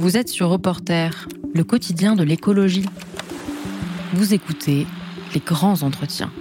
Vous 0.00 0.16
êtes 0.16 0.30
sur 0.30 0.48
Reporter, 0.48 1.28
le 1.52 1.62
quotidien 1.62 2.16
de 2.16 2.22
l'écologie. 2.22 2.86
Vous 4.14 4.32
écoutez 4.32 4.86
les 5.34 5.40
grands 5.40 5.82
entretiens. 5.82 6.32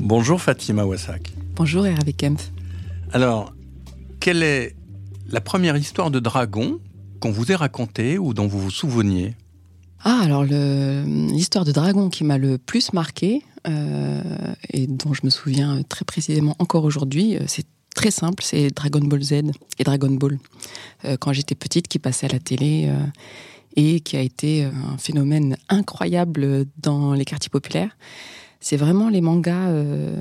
Bonjour 0.00 0.42
Fatima 0.42 0.84
Wassak. 0.84 1.32
Bonjour 1.54 1.86
Hervé 1.86 2.12
Kempf. 2.12 2.50
Alors, 3.12 3.54
quelle 4.18 4.42
est 4.42 4.74
la 5.28 5.40
première 5.40 5.76
histoire 5.76 6.10
de 6.10 6.18
dragon 6.18 6.80
qu'on 7.20 7.30
vous 7.30 7.52
ait 7.52 7.54
racontée 7.54 8.18
ou 8.18 8.34
dont 8.34 8.48
vous 8.48 8.58
vous 8.58 8.72
souveniez? 8.72 9.36
Ah, 10.02 10.22
alors 10.24 10.42
l'histoire 10.42 11.64
de 11.64 11.70
dragon 11.70 12.08
qui 12.08 12.24
m'a 12.24 12.36
le 12.36 12.58
plus 12.58 12.92
marqué 12.92 13.44
euh, 13.68 14.22
et 14.70 14.88
dont 14.88 15.14
je 15.14 15.20
me 15.22 15.30
souviens 15.30 15.82
très 15.88 16.04
précisément 16.04 16.56
encore 16.58 16.82
aujourd'hui, 16.82 17.36
euh, 17.36 17.44
c'est 17.46 17.64
très 17.94 18.10
simple, 18.10 18.42
c'est 18.44 18.68
Dragon 18.70 19.00
Ball 19.00 19.22
Z 19.22 19.32
et 19.78 19.84
Dragon 19.84 20.10
Ball. 20.10 20.38
Euh, 21.04 21.16
quand 21.18 21.32
j'étais 21.32 21.54
petite, 21.54 21.88
qui 21.88 21.98
passait 21.98 22.26
à 22.26 22.32
la 22.32 22.38
télé 22.38 22.90
et 23.76 24.00
qui 24.00 24.16
a 24.16 24.20
été 24.20 24.64
un 24.64 24.98
phénomène 24.98 25.56
incroyable 25.68 26.66
dans 26.78 27.12
les 27.12 27.24
quartiers 27.24 27.50
populaires. 27.50 27.96
C'est 28.60 28.76
vraiment 28.76 29.08
les 29.08 29.20
mangas, 29.20 29.72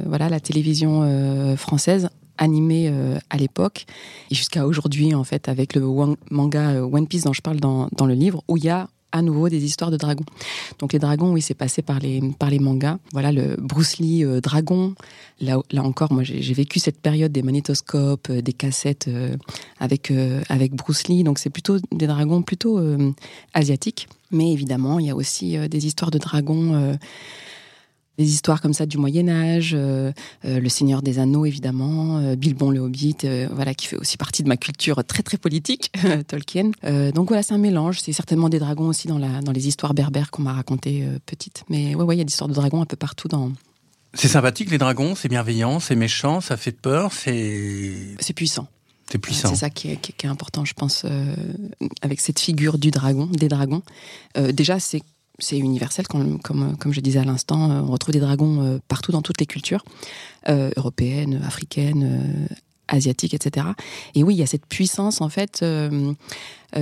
voilà, 0.06 0.30
la 0.30 0.40
télévision 0.40 1.56
française 1.56 2.10
animée 2.38 2.92
à 3.30 3.38
l'époque 3.38 3.86
et 4.32 4.36
jusqu'à 4.36 4.66
aujourd'hui 4.66 5.14
en 5.14 5.24
fait 5.24 5.48
avec 5.48 5.76
le 5.76 5.88
manga 6.32 6.84
One 6.84 7.08
Piece 7.08 7.24
dont 7.24 7.34
je 7.34 7.42
parle 7.42 7.60
dans, 7.60 7.90
dans 7.96 8.08
le 8.08 8.16
livre 8.16 8.44
où 8.48 8.58
il 8.58 8.66
y 8.66 8.70
a 8.70 8.90
à 9.14 9.22
nouveau 9.22 9.48
des 9.48 9.64
histoires 9.64 9.92
de 9.92 9.98
dragons. 9.98 10.26
Donc 10.80 10.92
les 10.92 11.00
dragons, 11.00 11.32
oui, 11.32 11.42
c'est 11.42 11.54
passé 11.54 11.82
par 11.84 12.00
les, 12.00 12.20
par 12.40 12.50
les 12.50 12.60
mangas. 12.60 12.98
Voilà, 13.14 13.32
le 13.32 13.56
Bruce 13.60 14.00
Lee 14.00 14.26
euh, 14.26 14.42
dragon. 14.42 14.96
Là, 15.40 15.60
là 15.72 15.84
encore, 15.84 16.12
moi, 16.12 16.24
j'ai 16.24 16.54
vécu 16.54 16.80
cette 16.80 17.00
période 17.00 17.32
des 17.32 17.44
magnétoscopes, 17.44 18.30
euh, 18.32 18.42
des 18.42 18.54
cassettes 18.54 19.08
euh, 19.08 19.38
avec, 19.80 20.12
avec 20.50 20.74
Bruce 20.74 21.08
Lee. 21.08 21.24
Donc 21.24 21.38
c'est 21.38 21.52
plutôt 21.52 21.78
des 21.92 22.08
dragons 22.08 22.42
plutôt 22.42 22.80
asiatiques. 23.54 24.08
Mais 24.32 24.52
évidemment, 24.52 25.00
il 25.00 25.06
y 25.06 25.10
a 25.12 25.16
aussi 25.16 25.58
des 25.70 25.86
histoires 25.86 26.10
de 26.10 26.18
dragons 26.18 26.98
des 28.18 28.30
histoires 28.30 28.62
comme 28.62 28.74
ça 28.74 28.86
du 28.86 28.98
Moyen 28.98 29.28
Âge, 29.28 29.72
euh, 29.74 30.12
euh, 30.46 30.60
le 30.60 30.70
Seigneur 30.70 31.02
des 31.02 31.20
Anneaux 31.20 31.46
évidemment, 31.46 32.20
euh, 32.20 32.36
Bilbon 32.36 32.70
le 32.70 32.80
Hobbit, 32.80 33.18
voilà 33.52 33.74
qui 33.74 33.88
fait 33.88 33.98
aussi 33.98 34.18
partie 34.18 34.44
de 34.44 34.48
ma 34.48 34.58
culture 34.58 35.04
très 35.04 35.24
très 35.24 35.38
politique, 35.38 35.92
Tolkien. 36.28 36.72
donc 37.14 37.30
voilà, 37.30 37.44
c'est 37.44 37.54
un 37.54 37.58
mélange. 37.58 38.00
C'est 38.00 38.14
certainement 38.14 38.50
des 38.50 38.60
dragons 38.60 38.88
aussi 38.88 39.08
dans 39.08 39.18
la 39.18 39.42
dans 39.42 39.52
les 39.52 39.68
histoires 39.68 39.94
berbères 39.94 40.32
qu'on 40.32 40.44
m'a 40.44 40.54
racontées 40.54 41.06
petites. 41.26 41.64
Mais 41.70 41.96
ouais 41.96 42.04
ouais, 42.04 42.16
il 42.16 42.20
y 42.20 42.22
a 42.22 42.26
des 42.26 42.32
histoires 42.32 42.48
de 42.48 42.54
dragons 42.54 42.82
un 42.82 42.86
peu 42.86 42.98
partout 42.98 43.28
dans. 43.28 43.52
C'est 44.14 44.28
sympathique 44.28 44.70
les 44.70 44.78
dragons, 44.78 45.16
c'est 45.16 45.28
bienveillant, 45.30 45.80
c'est 45.80 45.96
méchant, 45.96 46.40
ça 46.40 46.58
fait 46.58 46.72
peur, 46.72 47.12
c'est. 47.14 48.16
C'est 48.20 48.34
puissant. 48.34 48.68
C'est 49.10 49.18
puissant. 49.18 49.50
C'est 49.50 49.56
ça 49.56 49.70
qui 49.70 49.92
est, 49.92 49.98
qui 49.98 50.26
est, 50.26 50.30
important, 50.30 50.66
je 50.66 50.74
pense, 50.74 51.06
avec 52.02 52.20
cette 52.22 52.40
figure 52.40 52.78
du 52.78 52.90
dragon, 52.90 53.26
des 53.26 53.48
dragons. 53.48 53.84
déjà, 54.54 54.80
c'est 54.80 55.02
c'est 55.40 55.58
universel, 55.58 56.08
comme, 56.08 56.40
je 56.92 57.00
disais 57.00 57.20
à 57.20 57.24
l'instant, 57.24 57.72
euh, 57.72 57.82
on 57.82 57.92
retrouve 57.92 58.14
des 58.14 58.20
dragons 58.20 58.62
euh, 58.62 58.78
partout 58.88 59.12
dans 59.12 59.22
toutes 59.22 59.40
les 59.40 59.46
cultures, 59.46 59.84
euh, 60.48 60.70
européennes, 60.78 61.42
africaines, 61.46 62.48
asiatiques, 62.88 63.34
etc. 63.34 63.68
Et 64.14 64.24
oui, 64.24 64.36
il 64.36 64.38
y 64.38 64.44
a 64.44 64.48
cette 64.48 64.66
puissance, 64.68 65.22
en 65.22 65.30
fait, 65.30 65.66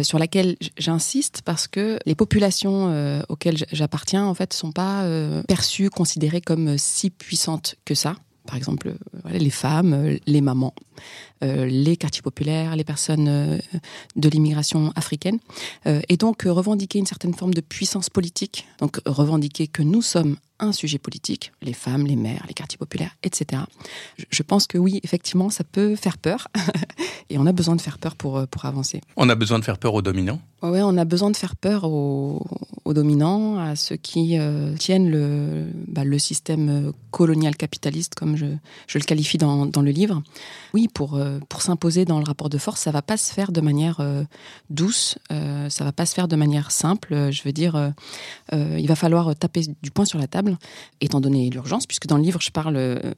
sur 0.01 0.19
laquelle 0.19 0.57
j'insiste 0.77 1.41
parce 1.45 1.67
que 1.67 1.99
les 2.05 2.15
populations 2.15 3.23
auxquelles 3.29 3.63
j'appartiens, 3.71 4.25
en 4.25 4.33
fait, 4.33 4.53
sont 4.53 4.71
pas 4.71 5.05
perçues, 5.47 5.89
considérées 5.89 6.41
comme 6.41 6.77
si 6.77 7.09
puissantes 7.11 7.75
que 7.85 7.95
ça 7.95 8.15
par 8.47 8.57
exemple 8.57 8.95
les 9.29 9.51
femmes, 9.51 10.17
les 10.25 10.41
mamans, 10.41 10.73
les 11.41 11.97
quartiers 11.97 12.21
populaires, 12.21 12.75
les 12.75 12.83
personnes 12.83 13.59
de 14.15 14.29
l'immigration 14.29 14.91
africaine, 14.95 15.39
et 15.85 16.17
donc 16.17 16.43
revendiquer 16.43 16.99
une 16.99 17.05
certaine 17.05 17.33
forme 17.33 17.53
de 17.53 17.61
puissance 17.61 18.09
politique, 18.09 18.67
donc 18.79 18.99
revendiquer 19.05 19.67
que 19.67 19.81
nous 19.81 20.01
sommes 20.01 20.37
un 20.61 20.71
sujet 20.71 20.99
politique, 20.99 21.51
les 21.61 21.73
femmes, 21.73 22.05
les 22.05 22.15
mères, 22.15 22.45
les 22.47 22.53
quartiers 22.53 22.77
populaires, 22.77 23.17
etc. 23.23 23.63
Je 24.29 24.43
pense 24.43 24.67
que 24.67 24.77
oui, 24.77 24.99
effectivement, 25.03 25.49
ça 25.49 25.63
peut 25.63 25.95
faire 25.95 26.17
peur, 26.19 26.47
et 27.29 27.37
on 27.37 27.47
a 27.47 27.51
besoin 27.51 27.75
de 27.75 27.81
faire 27.81 27.97
peur 27.97 28.15
pour, 28.15 28.47
pour 28.47 28.65
avancer. 28.65 29.01
On 29.17 29.27
a 29.27 29.35
besoin 29.35 29.59
de 29.59 29.65
faire 29.65 29.79
peur 29.79 29.95
aux 29.95 30.03
dominants 30.03 30.39
Oui, 30.61 30.79
on 30.81 30.97
a 30.97 31.05
besoin 31.05 31.31
de 31.31 31.35
faire 31.35 31.55
peur 31.55 31.85
aux, 31.85 32.45
dominants, 32.85 33.57
à 33.57 33.75
ceux 33.75 33.95
qui 33.95 34.37
euh, 34.37 34.75
tiennent 34.75 35.09
le, 35.09 35.65
bah, 35.87 36.03
le 36.03 36.19
système 36.19 36.91
colonial 37.09 37.55
capitaliste, 37.55 38.15
comme 38.15 38.35
je, 38.35 38.45
je 38.87 38.99
le 38.99 39.03
qualifie 39.03 39.37
dans, 39.37 39.65
dans, 39.65 39.81
le 39.81 39.91
livre. 39.91 40.21
Oui, 40.73 40.87
pour, 40.93 41.15
euh, 41.15 41.39
pour 41.49 41.61
s'imposer 41.61 42.05
dans 42.05 42.19
le 42.19 42.25
rapport 42.25 42.49
de 42.49 42.57
force, 42.57 42.81
ça 42.81 42.91
va 42.91 43.01
pas 43.01 43.17
se 43.17 43.33
faire 43.33 43.51
de 43.51 43.61
manière 43.61 43.99
euh, 43.99 44.23
douce, 44.69 45.17
ça 45.29 45.83
va 45.83 45.91
pas 45.91 46.05
se 46.05 46.13
faire 46.13 46.27
de 46.27 46.35
manière 46.35 46.71
simple. 46.71 47.31
Je 47.31 47.43
veux 47.43 47.53
dire, 47.53 47.93
il 48.51 48.87
va 48.87 48.95
falloir 48.95 49.35
taper 49.35 49.63
du 49.81 49.91
poing 49.91 50.05
sur 50.05 50.19
la 50.19 50.27
table 50.27 50.57
étant 50.99 51.21
donné 51.21 51.49
l'urgence, 51.49 51.85
puisque 51.85 52.07
dans 52.07 52.17
le 52.17 52.23
livre, 52.23 52.41
je 52.41 52.51
parle 52.51 52.77
euh, 52.77 53.13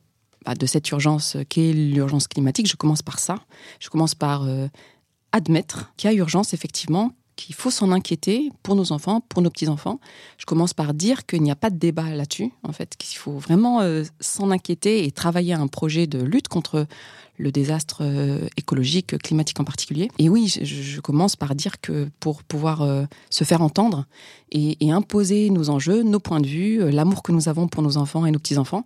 bah, 0.45 0.55
de 0.55 0.65
cette 0.65 0.89
urgence 0.91 1.37
qu'est 1.49 1.73
l'urgence 1.73 2.27
climatique. 2.27 2.67
Je 2.67 2.75
commence 2.75 3.01
par 3.01 3.19
ça. 3.19 3.39
Je 3.79 3.89
commence 3.89 4.15
par 4.15 4.43
euh, 4.43 4.67
admettre 5.31 5.93
qu'il 5.95 6.09
y 6.09 6.13
a 6.13 6.17
urgence, 6.17 6.53
effectivement, 6.53 7.11
qu'il 7.35 7.55
faut 7.55 7.71
s'en 7.71 7.91
inquiéter 7.91 8.51
pour 8.61 8.75
nos 8.75 8.91
enfants, 8.91 9.21
pour 9.21 9.41
nos 9.41 9.49
petits-enfants. 9.49 9.99
Je 10.37 10.45
commence 10.45 10.73
par 10.73 10.93
dire 10.93 11.25
qu'il 11.25 11.41
n'y 11.41 11.51
a 11.51 11.55
pas 11.55 11.69
de 11.69 11.77
débat 11.77 12.09
là-dessus, 12.09 12.51
en 12.63 12.71
fait, 12.71 12.95
qu'il 12.97 13.17
faut 13.17 13.37
vraiment 13.37 13.81
euh, 13.81 14.03
s'en 14.19 14.51
inquiéter 14.51 15.05
et 15.05 15.11
travailler 15.11 15.53
à 15.53 15.59
un 15.59 15.67
projet 15.67 16.07
de 16.07 16.21
lutte 16.21 16.47
contre 16.47 16.85
le 17.37 17.51
désastre 17.51 17.99
euh, 18.01 18.47
écologique, 18.57 19.17
climatique 19.17 19.59
en 19.59 19.63
particulier. 19.63 20.09
Et 20.19 20.29
oui, 20.29 20.47
je, 20.47 21.01
commence 21.01 21.35
par 21.35 21.55
dire 21.55 21.81
que 21.81 22.07
pour 22.19 22.43
pouvoir 22.43 22.83
euh, 22.83 23.05
se 23.29 23.43
faire 23.43 23.61
entendre 23.61 24.05
et, 24.51 24.91
imposer 24.91 25.49
nos 25.49 25.69
enjeux, 25.69 26.03
nos 26.03 26.19
points 26.19 26.39
de 26.39 26.47
vue, 26.47 26.91
l'amour 26.91 27.23
que 27.23 27.31
nous 27.31 27.49
avons 27.49 27.67
pour 27.67 27.81
nos 27.81 27.97
enfants 27.97 28.25
et 28.27 28.31
nos 28.31 28.37
petits-enfants, 28.37 28.85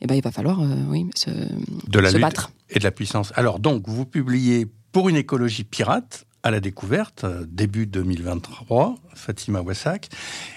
eh 0.00 0.06
ben, 0.06 0.16
il 0.16 0.22
va 0.22 0.32
falloir 0.32 0.60
oui, 0.88 1.06
se, 1.14 1.30
de 1.30 1.98
la 2.00 2.08
se 2.08 2.14
lutte 2.14 2.22
battre. 2.22 2.50
Et 2.70 2.80
de 2.80 2.84
la 2.84 2.90
puissance. 2.90 3.32
Alors 3.36 3.60
donc, 3.60 3.84
vous 3.86 4.04
publiez 4.04 4.66
Pour 4.90 5.08
une 5.08 5.16
écologie 5.16 5.62
pirate 5.62 6.26
à 6.44 6.50
la 6.50 6.60
découverte, 6.60 7.24
euh, 7.24 7.46
début 7.48 7.86
2023, 7.86 8.96
Fatima 9.14 9.62
Wassak. 9.62 10.10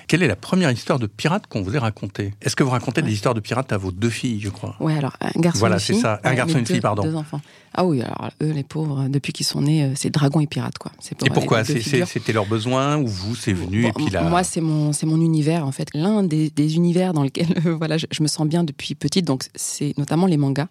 Quelle 0.07 0.21
est 0.21 0.27
la 0.27 0.35
première 0.35 0.69
histoire 0.69 0.99
de 0.99 1.07
pirate 1.07 1.47
qu'on 1.47 1.61
vous 1.61 1.77
ait 1.77 1.79
racontée? 1.79 2.33
Est-ce 2.41 2.57
que 2.57 2.63
vous 2.63 2.71
racontez 2.71 3.01
des 3.01 3.13
histoires 3.13 3.33
de 3.33 3.39
pirates 3.39 3.71
à 3.71 3.77
vos 3.77 3.93
deux 3.93 4.09
filles, 4.09 4.41
je 4.41 4.49
crois? 4.49 4.75
Oui, 4.81 4.97
alors 4.97 5.15
un 5.21 5.39
garçon 5.39 5.59
voilà, 5.59 5.75
et 5.75 5.79
une 5.79 5.81
fille. 5.81 6.01
Voilà, 6.01 6.19
c'est 6.19 6.25
ça, 6.25 6.29
un 6.29 6.35
garçon 6.35 6.57
et 6.57 6.59
une 6.59 6.65
fille, 6.65 6.81
pardon. 6.81 7.03
Deux 7.03 7.15
enfants. 7.15 7.39
Ah 7.73 7.85
oui, 7.85 8.01
alors 8.01 8.29
eux, 8.43 8.51
les 8.51 8.65
pauvres, 8.65 9.07
depuis 9.07 9.31
qu'ils 9.31 9.45
sont 9.45 9.61
nés, 9.61 9.85
euh, 9.85 9.93
c'est 9.95 10.09
dragons 10.09 10.41
et 10.41 10.47
pirates, 10.47 10.77
quoi. 10.77 10.91
et 11.25 11.29
pourquoi 11.29 11.63
C'était 11.63 12.33
leur 12.33 12.45
besoin 12.45 12.97
ou 12.97 13.07
vous, 13.07 13.35
c'est 13.35 13.53
venu 13.53 13.85
et 13.85 13.93
puis 13.93 14.09
là... 14.09 14.23
Moi, 14.23 14.43
c'est 14.43 14.61
mon, 14.61 14.91
mon 15.03 15.21
univers, 15.21 15.65
en 15.65 15.71
fait. 15.71 15.87
L'un 15.93 16.21
des, 16.21 16.75
univers 16.75 17.13
dans 17.13 17.23
lequel 17.23 17.47
voilà, 17.77 17.97
je, 17.97 18.07
je 18.11 18.21
me 18.21 18.27
sens 18.27 18.45
bien 18.45 18.65
depuis 18.65 18.93
petite, 18.93 19.23
donc 19.23 19.45
c'est 19.55 19.97
notamment 19.97 20.27
les 20.27 20.37
mangas. 20.37 20.67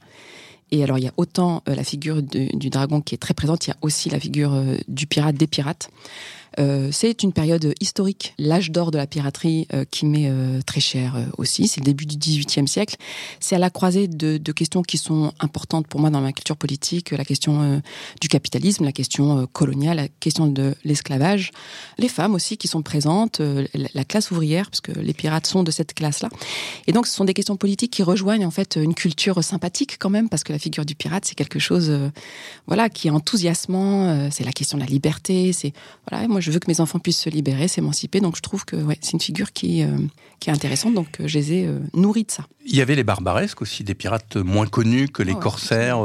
Et 0.73 0.83
alors, 0.83 0.99
il 0.99 1.05
y 1.05 1.09
a 1.09 1.13
autant 1.17 1.63
euh, 1.69 1.75
la 1.75 1.85
figure 1.85 2.23
du 2.23 2.71
dragon 2.71 3.01
qui 3.01 3.15
est 3.15 3.19
très 3.19 3.35
présente, 3.35 3.67
il 3.67 3.71
y 3.71 3.73
a 3.73 3.77
aussi 3.83 4.11
la 4.11 4.19
figure 4.19 4.53
euh, 4.53 4.77
du 4.89 5.07
pirate, 5.07 5.37
des 5.37 5.47
pirates. 5.47 5.91
Euh, 6.59 6.89
c'est 6.91 7.23
une 7.23 7.33
période 7.33 7.75
historique, 7.81 8.35
l'âge 8.39 8.71
d'or 8.71 8.91
de 8.91 8.99
la 8.99 9.07
piraterie 9.07 9.67
euh, 9.75 9.85
qui 9.91 10.07
m'est 10.07 10.29
euh, 10.29 10.61
très 10.65 10.81
cher 10.81 11.17
aussi. 11.39 11.69
C'est 11.69 11.81
le 11.81 11.85
début 11.85 12.07
du 12.07 12.17
XVIIIe 12.17 12.69
siècle. 12.69 12.97
C'est 13.41 13.57
à 13.57 13.59
la 13.59 13.71
croisée 13.71 14.09
de, 14.09 14.39
questions 14.53 14.83
qui 14.83 14.97
sont 14.97 15.33
importantes 15.39 15.87
pour 15.87 16.01
moi 16.01 16.09
dans 16.09 16.23
ma 16.23 16.33
culture 16.33 16.57
politique, 16.57 17.11
la 17.11 17.25
question 17.27 17.83
du 18.23 18.29
capitalisme, 18.29 18.85
la 18.85 18.93
question 18.93 19.47
coloniale, 19.53 19.99
la 19.99 20.09
question 20.09 20.47
de 20.47 20.75
l'esclavage, 20.83 21.51
les 21.99 22.09
femmes 22.09 22.35
aussi 22.35 22.57
qui 22.57 22.69
sont 22.69 22.81
présentes, 22.81 23.43
la 23.75 24.05
classe 24.05 24.31
ouvrière, 24.31 24.71
parce 24.71 24.81
que 24.81 24.93
les 24.93 25.13
pirates 25.13 25.47
sont 25.47 25.63
de 25.63 25.71
cette 25.71 25.93
classe-là. 25.93 26.31
Et 26.87 26.93
donc, 26.93 27.07
ce 27.07 27.15
sont 27.15 27.27
des 27.27 27.35
questions 27.35 27.57
politiques 27.57 27.93
qui 27.93 28.03
rejoignent 28.03 28.47
en 28.47 28.51
fait 28.51 28.77
une 28.77 28.95
culture 28.95 29.45
sympathique 29.45 29.97
quand 29.99 30.11
même, 30.11 30.31
parce 30.31 30.43
que 30.43 30.55
la 30.55 30.59
figure 30.59 30.87
du 30.87 30.95
pirate, 30.95 31.27
c'est 31.27 31.35
quelque 31.35 31.59
chose, 31.59 31.93
voilà, 32.67 32.89
qui 32.89 33.09
est 33.09 33.11
enthousiasmant. 33.11 34.31
c'est 34.31 34.45
la 34.45 34.53
question 34.53 34.79
de 34.79 34.85
la 34.85 34.89
liberté. 34.89 35.53
C'est 35.53 35.75
voilà, 36.09 36.27
moi 36.29 36.41
je 36.47 36.53
veux 36.53 36.61
que 36.61 36.71
mes 36.71 36.81
enfants 36.81 37.01
puissent 37.01 37.21
se 37.21 37.31
libérer, 37.31 37.67
s'émanciper. 37.67 38.21
Donc 38.21 38.37
je 38.37 38.41
trouve 38.41 38.65
que 38.65 38.77
ouais, 38.77 38.97
c'est 39.01 39.15
une 39.15 39.21
figure 39.21 39.53
qui, 39.53 39.83
euh, 39.83 39.99
qui 40.39 40.49
est 40.49 40.53
intéressante. 40.53 40.95
Donc 40.95 41.09
euh, 41.21 41.27
je 41.27 41.39
les 41.39 41.53
ai 41.55 41.67
euh, 41.67 41.81
nourris 41.93 42.23
de 42.23 42.31
ça. 42.31 42.47
Il 42.65 42.77
y 42.77 42.81
avait 42.81 42.95
les 42.95 43.03
barbaresques 43.03 43.63
aussi, 43.63 43.83
des 43.83 43.95
pirates 43.95 44.37
moins 44.37 44.67
connus 44.67 45.09
que 45.09 45.25
les 45.25 45.33
oh, 45.33 45.37
corsaires 45.37 45.99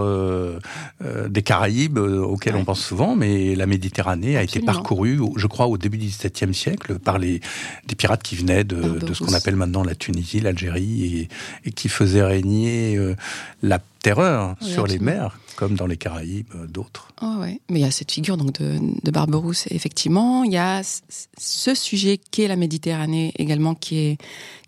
des 1.28 1.42
Caraïbes, 1.42 1.98
auxquels 1.98 2.56
on 2.56 2.64
pense 2.64 2.80
souvent, 2.80 3.16
mais 3.16 3.56
la 3.56 3.66
Méditerranée 3.66 4.38
a 4.38 4.44
été 4.44 4.60
parcourue, 4.60 5.20
je 5.38 5.48
crois, 5.48 5.66
au 5.66 5.80
début 5.80 5.98
du 5.98 6.06
XVIIe 6.06 6.54
siècle 6.54 7.00
par 7.00 7.18
les, 7.18 7.42
des 7.88 7.96
pirates 7.96 8.22
qui 8.22 8.36
venaient 8.36 8.64
de, 8.64 9.00
de 9.00 9.14
ce 9.16 9.24
qu'on 9.24 9.34
appelle 9.34 9.56
maintenant 9.56 9.84
la 9.84 9.96
Tunisie, 9.96 10.40
l'Algérie, 10.40 11.04
et, 11.06 11.30
et, 11.66 11.72
qui 11.72 11.90
faisaient 11.90 12.24
régner 12.24 12.96
la 13.64 13.80
terreur 14.02 14.56
sur 14.62 14.88
les 14.88 15.00
mers, 15.00 15.40
comme 15.56 15.76
dans 15.76 15.88
les 15.88 15.98
Caraïbes, 15.98 16.48
euh, 16.56 16.68
d'autres. 16.68 17.10
Oh 17.22 17.38
ouais. 17.40 17.62
Mais 17.70 17.80
il 17.80 17.82
y 17.84 17.86
a 17.86 17.92
cette 17.92 18.12
figure 18.12 18.38
donc 18.38 18.54
de, 18.60 18.80
de 19.04 19.12
Barberousse, 19.12 19.68
effectivement. 19.70 20.44
Il 20.44 20.52
y 20.52 20.58
a 20.58 20.82
ce 21.38 21.76
sujet 21.76 22.18
qui 22.18 22.42
est 22.42 22.48
la 22.48 22.56
Méditerranée 22.56 23.32
également, 23.38 23.76
qui 23.76 23.98
est, 23.98 24.18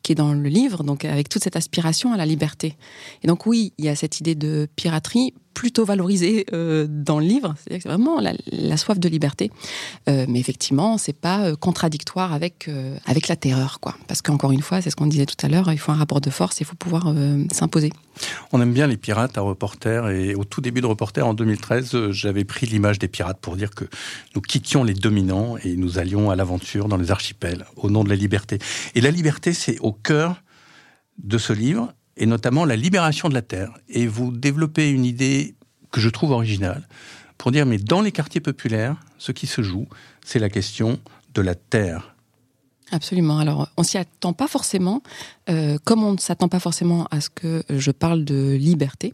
qui 0.04 0.12
est 0.12 0.16
dans 0.16 0.34
le 0.34 0.50
livre, 0.50 0.84
donc 0.84 1.06
avec 1.06 1.30
toute 1.30 1.44
cette 1.44 1.56
aspiration 1.56 2.14
à 2.14 2.18
la 2.18 2.26
liberté. 2.26 2.76
Et 3.24 3.28
donc 3.28 3.46
oui, 3.46 3.74
il 3.78 3.86
y 3.86 3.90
a 3.90 3.96
cette 3.96 4.20
idée 4.20 4.36
de 4.36 4.68
piraterie, 4.76 5.34
plutôt 5.54 5.86
valorisé 5.86 6.46
euh, 6.54 6.88
dans 6.90 7.20
le 7.20 7.26
livre. 7.26 7.56
C'est 7.70 7.84
vraiment 7.84 8.20
la, 8.20 8.78
soif 8.78 9.00
de 9.00 9.08
liberté. 9.08 9.52
Euh, 10.10 10.26
mais 10.28 10.40
effectivement, 10.40 10.98
c'est 10.98 11.16
pas 11.16 11.46
euh, 11.46 11.56
contradictoire 11.56 12.34
avec 12.34 12.70
avec 13.06 13.28
la 13.28 13.36
terreur, 13.36 13.80
quoi. 13.80 13.96
Parce 14.08 14.22
qu'encore 14.22 14.52
une 14.52 14.62
fois, 14.62 14.82
c'est 14.82 14.90
ce 14.90 14.96
qu'on 14.96 15.08
disait 15.08 15.26
tout 15.26 15.46
à 15.46 15.50
l'heure. 15.50 15.72
Il 15.72 15.78
faut 15.78 15.92
un 15.92 15.96
rapport 15.96 16.22
de 16.22 16.30
force. 16.30 16.60
Il 16.60 16.66
faut 16.66 16.76
pouvoir 16.76 17.14
s'imposer. 17.52 17.92
On 18.52 18.62
aime 18.62 18.74
bien 18.74 18.88
les 18.88 18.98
pirates 18.98 19.38
à 19.38 19.42
Reporter. 19.42 20.10
Et 20.10 20.36
au 20.36 20.44
tout 20.44 20.62
début 20.62 20.82
de 20.82 20.86
Reporter, 20.86 21.26
en 21.26 21.34
2013, 21.34 22.12
j'avais 22.12 22.46
pris 22.46 22.66
l'image 22.66 23.00
des 23.00 23.08
pirates 23.08 23.40
pour 23.40 23.56
dire 23.56 23.72
que 23.72 23.86
nous 24.36 24.42
quittions 24.42 24.84
les 24.84 24.94
dominants 24.94 25.58
et 25.64 25.76
nous 25.76 25.98
allions 25.98 26.32
à 26.32 26.36
l'aventure 26.36 26.88
dans 26.88 26.98
les 26.98 27.12
archipels 27.12 27.66
au 27.76 27.90
nom 27.90 28.04
de 28.04 28.10
la 28.10 28.16
liberté. 28.16 28.60
Et 28.96 29.02
la 29.02 29.12
liberté, 29.12 29.54
c'est 29.54 29.80
au 29.80 29.92
cœur 29.92 30.42
de 31.18 31.38
ce 31.38 31.54
livre 31.54 31.94
et 32.18 32.26
notamment 32.26 32.66
la 32.66 32.76
libération 32.76 33.30
de 33.30 33.34
la 33.34 33.42
terre. 33.42 33.72
Et 33.90 34.08
vous 34.08 34.32
développez 34.32 34.90
une 34.90 35.06
idée 35.06 35.56
que 35.92 36.00
je 36.00 36.10
trouve 36.10 36.32
originale 36.32 36.88
pour 37.38 37.52
dire, 37.52 37.66
mais 37.66 37.78
dans 37.78 38.02
les 38.02 38.12
quartiers 38.12 38.42
populaires, 38.42 38.96
ce 39.18 39.32
qui 39.32 39.48
se 39.48 39.62
joue, 39.62 39.88
c'est 40.24 40.40
la 40.40 40.50
question 40.50 41.00
de 41.34 41.42
la 41.42 41.56
terre. 41.56 42.14
Absolument. 42.92 43.40
Alors, 43.40 43.70
on 43.76 43.84
s'y 43.84 43.98
attend 43.98 44.34
pas 44.34 44.48
forcément, 44.48 45.02
euh, 45.50 45.78
comme 45.84 46.04
on 46.04 46.14
ne 46.14 46.20
s'attend 46.20 46.48
pas 46.48 46.60
forcément 46.60 47.08
à 47.10 47.22
ce 47.22 47.30
que 47.30 47.64
je 47.70 47.90
parle 47.90 48.24
de 48.24 48.54
liberté. 48.54 49.14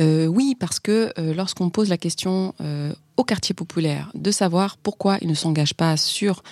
Euh, 0.00 0.26
oui, 0.26 0.56
parce 0.58 0.80
que 0.80 1.12
euh, 1.18 1.34
lorsqu'on 1.34 1.68
pose 1.68 1.90
la 1.90 1.98
question 1.98 2.54
aux 3.16 3.24
quartiers 3.24 3.54
populaires 3.54 4.10
de 4.14 4.30
savoir 4.30 4.76
pourquoi 4.78 5.18
ils 5.20 5.28
ne 5.28 5.34
s'engagent 5.34 5.74
pas 5.74 5.96
sur 5.96 6.42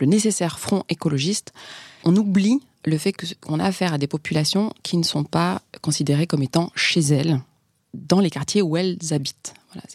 le 0.00 0.06
nécessaire 0.06 0.58
front 0.58 0.82
écologiste, 0.88 1.52
on 2.04 2.16
oublie 2.16 2.60
le 2.84 2.98
fait 2.98 3.12
qu'on 3.40 3.60
a 3.60 3.64
affaire 3.64 3.94
à 3.94 3.98
des 3.98 4.06
populations 4.06 4.72
qui 4.82 4.96
ne 4.96 5.02
sont 5.02 5.24
pas 5.24 5.62
considérées 5.80 6.26
comme 6.26 6.42
étant 6.42 6.70
chez 6.74 7.00
elles, 7.00 7.40
dans 7.94 8.20
les 8.20 8.30
quartiers 8.30 8.62
où 8.62 8.76
elles 8.76 8.98
habitent. 9.10 9.54
Voilà, 9.72 9.86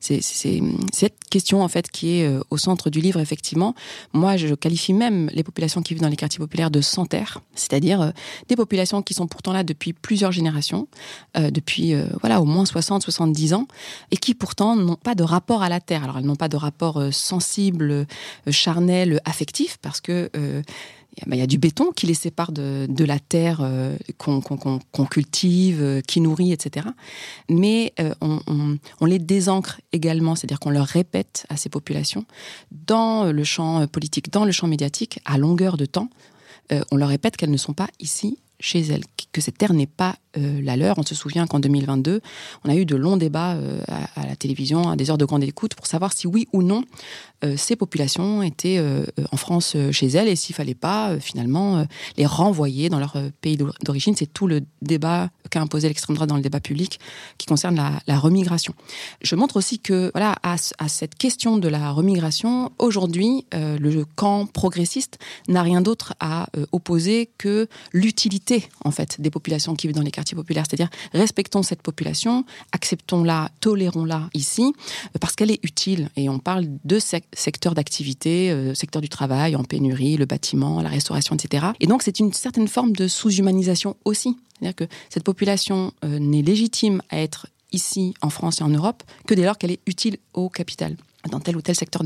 c'est 0.00 0.62
cette 0.92 1.24
question 1.30 1.62
en 1.62 1.68
fait 1.68 1.90
qui 1.90 2.20
est 2.20 2.26
euh, 2.26 2.40
au 2.48 2.56
centre 2.56 2.88
du 2.88 3.02
livre 3.02 3.20
effectivement. 3.20 3.74
Moi, 4.14 4.38
je 4.38 4.54
qualifie 4.54 4.94
même 4.94 5.28
les 5.34 5.42
populations 5.42 5.82
qui 5.82 5.92
vivent 5.92 6.02
dans 6.02 6.08
les 6.08 6.16
quartiers 6.16 6.38
populaires 6.38 6.70
de 6.70 6.80
sans-terre, 6.80 7.42
c'est-à-dire 7.54 8.00
euh, 8.00 8.10
des 8.48 8.56
populations 8.56 9.02
qui 9.02 9.12
sont 9.12 9.26
pourtant 9.26 9.52
là 9.52 9.62
depuis 9.62 9.92
plusieurs 9.92 10.32
générations, 10.32 10.88
euh, 11.36 11.50
depuis 11.50 11.94
voilà 12.20 12.40
au 12.40 12.46
moins 12.46 12.64
60-70 12.64 13.54
ans, 13.54 13.68
et 14.10 14.16
qui 14.16 14.34
pourtant 14.34 14.74
n'ont 14.74 14.96
pas 14.96 15.14
de 15.14 15.22
rapport 15.22 15.62
à 15.62 15.68
la 15.68 15.80
terre. 15.80 16.04
Alors 16.04 16.16
elles 16.16 16.24
n'ont 16.24 16.36
pas 16.36 16.48
de 16.48 16.56
rapport 16.56 17.02
sensible, 17.12 18.06
charnel, 18.50 19.20
affectif, 19.26 19.76
parce 19.82 20.00
que 20.00 20.30
il 21.26 21.36
y 21.36 21.42
a 21.42 21.46
du 21.46 21.58
béton 21.58 21.92
qui 21.92 22.06
les 22.06 22.14
sépare 22.14 22.52
de, 22.52 23.04
la 23.04 23.18
terre 23.18 23.60
euh, 23.62 23.96
qu'on 24.18 25.06
cultive, 25.06 25.82
euh, 25.82 26.00
qui 26.00 26.20
nourrit, 26.20 26.52
etc. 26.52 26.88
Mais 27.48 27.92
euh, 28.00 28.14
on, 28.20 29.06
les 29.06 29.18
désancre 29.18 29.80
également, 29.92 30.34
c'est-à-dire 30.34 30.60
qu'on 30.60 30.70
leur 30.70 30.86
répète 30.86 31.46
à 31.48 31.56
ces 31.56 31.68
populations, 31.68 32.24
dans 32.70 33.32
le 33.32 33.44
champ 33.44 33.86
politique, 33.86 34.32
dans 34.32 34.44
le 34.44 34.52
champ 34.52 34.66
médiatique, 34.66 35.20
à 35.24 35.38
longueur 35.38 35.76
de 35.76 35.86
temps, 35.86 36.08
on 36.90 36.96
leur 36.96 37.10
répète 37.10 37.36
qu'elles 37.36 37.50
ne 37.50 37.58
sont 37.58 37.74
pas 37.74 37.88
ici 38.00 38.38
chez 38.60 38.80
elles, 38.80 39.02
que 39.32 39.40
cette 39.40 39.58
terre 39.58 39.74
n'est 39.74 39.86
pas 39.86 40.16
euh, 40.36 40.60
la 40.62 40.76
leur. 40.76 40.98
On 40.98 41.02
se 41.02 41.14
souvient 41.14 41.46
qu'en 41.46 41.60
2022, 41.60 42.20
on 42.64 42.70
a 42.70 42.74
eu 42.74 42.84
de 42.84 42.96
longs 42.96 43.16
débats 43.16 43.54
euh, 43.54 43.80
à, 44.16 44.26
la 44.26 44.36
télévision, 44.36 44.88
à 44.88 44.96
des 44.96 45.10
heures 45.10 45.18
de 45.18 45.24
grande 45.24 45.44
écoute, 45.44 45.74
pour 45.74 45.86
savoir 45.86 46.12
si 46.12 46.26
oui 46.26 46.48
ou 46.52 46.62
non 46.62 46.82
euh, 47.44 47.56
ces 47.56 47.76
populations 47.76 48.42
étaient 48.42 48.82
en 49.32 49.36
France 49.36 49.76
chez 49.90 50.06
elles 50.06 50.28
et 50.28 50.36
s'il 50.36 50.54
fallait 50.54 50.74
pas 50.74 51.18
finalement 51.18 51.84
les 52.16 52.26
renvoyer 52.26 52.88
dans 52.88 52.98
leur 52.98 53.16
pays 53.40 53.58
d'origine. 53.82 54.14
C'est 54.16 54.32
tout 54.32 54.46
le 54.46 54.62
débat 54.80 55.30
qu'a 55.50 55.60
imposé 55.60 55.88
l'extrême 55.88 56.14
droite 56.14 56.28
dans 56.28 56.36
le 56.36 56.42
débat 56.42 56.60
public 56.60 56.98
qui 57.36 57.46
concerne 57.46 57.76
la, 58.06 58.18
remigration. 58.18 58.74
Je 59.20 59.34
montre 59.34 59.56
aussi 59.56 59.78
que 59.78 60.10
voilà 60.14 60.36
à 60.42 60.88
cette 60.88 61.16
question 61.16 61.58
de 61.58 61.68
la 61.68 61.90
remigration, 61.90 62.72
aujourd'hui, 62.78 63.44
le 63.52 64.04
camp 64.04 64.46
progressiste 64.46 65.18
n'a 65.48 65.62
rien 65.62 65.80
d'autre 65.80 66.14
à 66.20 66.46
opposer 66.72 67.28
que 67.36 67.68
l'utilité 67.92 68.43
en 68.84 68.90
fait 68.90 69.20
des 69.20 69.30
populations 69.30 69.74
qui 69.74 69.86
vivent 69.86 69.96
dans 69.96 70.02
les 70.02 70.10
quartiers 70.10 70.36
populaires, 70.36 70.64
c'est-à-dire 70.68 70.90
respectons 71.12 71.62
cette 71.62 71.82
population, 71.82 72.44
acceptons-la, 72.72 73.50
tolérons-la 73.60 74.28
ici, 74.34 74.62
euh, 74.62 75.18
parce 75.20 75.34
qu'elle 75.34 75.50
est 75.50 75.60
utile. 75.62 76.10
Et 76.16 76.28
on 76.28 76.38
parle 76.38 76.66
de 76.84 76.98
secteurs 76.98 77.74
d'activité, 77.74 78.50
euh, 78.50 78.74
secteur 78.74 79.02
du 79.02 79.08
travail, 79.08 79.56
en 79.56 79.64
pénurie, 79.64 80.16
le 80.16 80.26
bâtiment, 80.26 80.80
la 80.82 80.88
restauration, 80.88 81.34
etc. 81.34 81.66
Et 81.80 81.86
donc 81.86 82.02
c'est 82.02 82.20
une 82.20 82.32
certaine 82.32 82.68
forme 82.68 82.92
de 82.92 83.08
sous-humanisation 83.08 83.96
aussi. 84.04 84.36
C'est-à-dire 84.58 84.76
que 84.76 84.84
cette 85.08 85.24
population 85.24 85.92
euh, 86.04 86.18
n'est 86.18 86.42
légitime 86.42 87.02
à 87.10 87.18
être 87.18 87.46
ici 87.72 88.14
en 88.22 88.30
France 88.30 88.60
et 88.60 88.64
en 88.64 88.68
Europe 88.68 89.02
que 89.26 89.34
dès 89.34 89.44
lors 89.44 89.58
qu'elle 89.58 89.72
est 89.72 89.80
utile 89.86 90.18
au 90.32 90.48
capital 90.48 90.96
dans 91.30 91.40
tel 91.40 91.56
ou 91.56 91.62
tel 91.62 91.74
secteur 91.74 92.02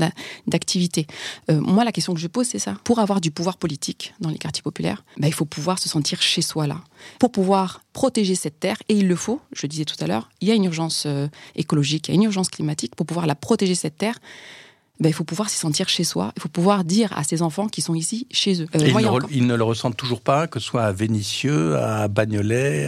d'activité. 0.47 1.07
Euh, 1.49 1.59
moi, 1.59 1.83
la 1.83 1.91
question 1.91 2.13
que 2.13 2.19
je 2.19 2.27
pose, 2.27 2.47
c'est 2.47 2.59
ça. 2.59 2.75
Pour 2.83 2.99
avoir 2.99 3.21
du 3.21 3.31
pouvoir 3.31 3.57
politique 3.57 4.13
dans 4.19 4.29
les 4.29 4.37
quartiers 4.37 4.63
populaires, 4.63 5.03
bah, 5.17 5.27
il 5.27 5.33
faut 5.33 5.45
pouvoir 5.45 5.79
se 5.79 5.89
sentir 5.89 6.21
chez 6.21 6.41
soi 6.41 6.67
là. 6.67 6.81
Pour 7.19 7.31
pouvoir 7.31 7.81
protéger 7.93 8.35
cette 8.35 8.59
terre, 8.59 8.77
et 8.89 8.95
il 8.95 9.07
le 9.07 9.15
faut, 9.15 9.41
je 9.53 9.67
disais 9.67 9.85
tout 9.85 9.95
à 9.99 10.07
l'heure, 10.07 10.29
il 10.41 10.47
y 10.47 10.51
a 10.51 10.55
une 10.55 10.65
urgence 10.65 11.03
euh, 11.05 11.27
écologique, 11.55 12.07
il 12.07 12.11
y 12.11 12.13
a 12.13 12.15
une 12.15 12.23
urgence 12.23 12.49
climatique. 12.49 12.95
Pour 12.95 13.05
pouvoir 13.05 13.27
la 13.27 13.35
protéger, 13.35 13.75
cette 13.75 13.97
terre, 13.97 14.19
bah, 14.99 15.07
il 15.07 15.13
faut 15.13 15.23
pouvoir 15.23 15.49
s'y 15.49 15.57
sentir 15.57 15.87
chez 15.87 16.03
soi. 16.03 16.33
Il 16.35 16.41
faut 16.41 16.49
pouvoir 16.49 16.83
dire 16.83 17.17
à 17.17 17.23
ces 17.23 17.41
enfants 17.41 17.67
qui 17.67 17.81
sont 17.81 17.95
ici, 17.95 18.27
chez 18.31 18.61
eux. 18.61 18.67
Euh, 18.75 19.19
ils, 19.31 19.47
ne, 19.47 19.55
le 19.55 19.63
ressentent 19.63 19.95
toujours 19.95 20.21
pas, 20.21 20.47
que 20.47 20.59
ce 20.59 20.65
soit 20.65 20.83
à 20.83 20.91
Vénissieux, 20.91 21.77
à 21.77 22.07
Bagnolet, 22.07 22.87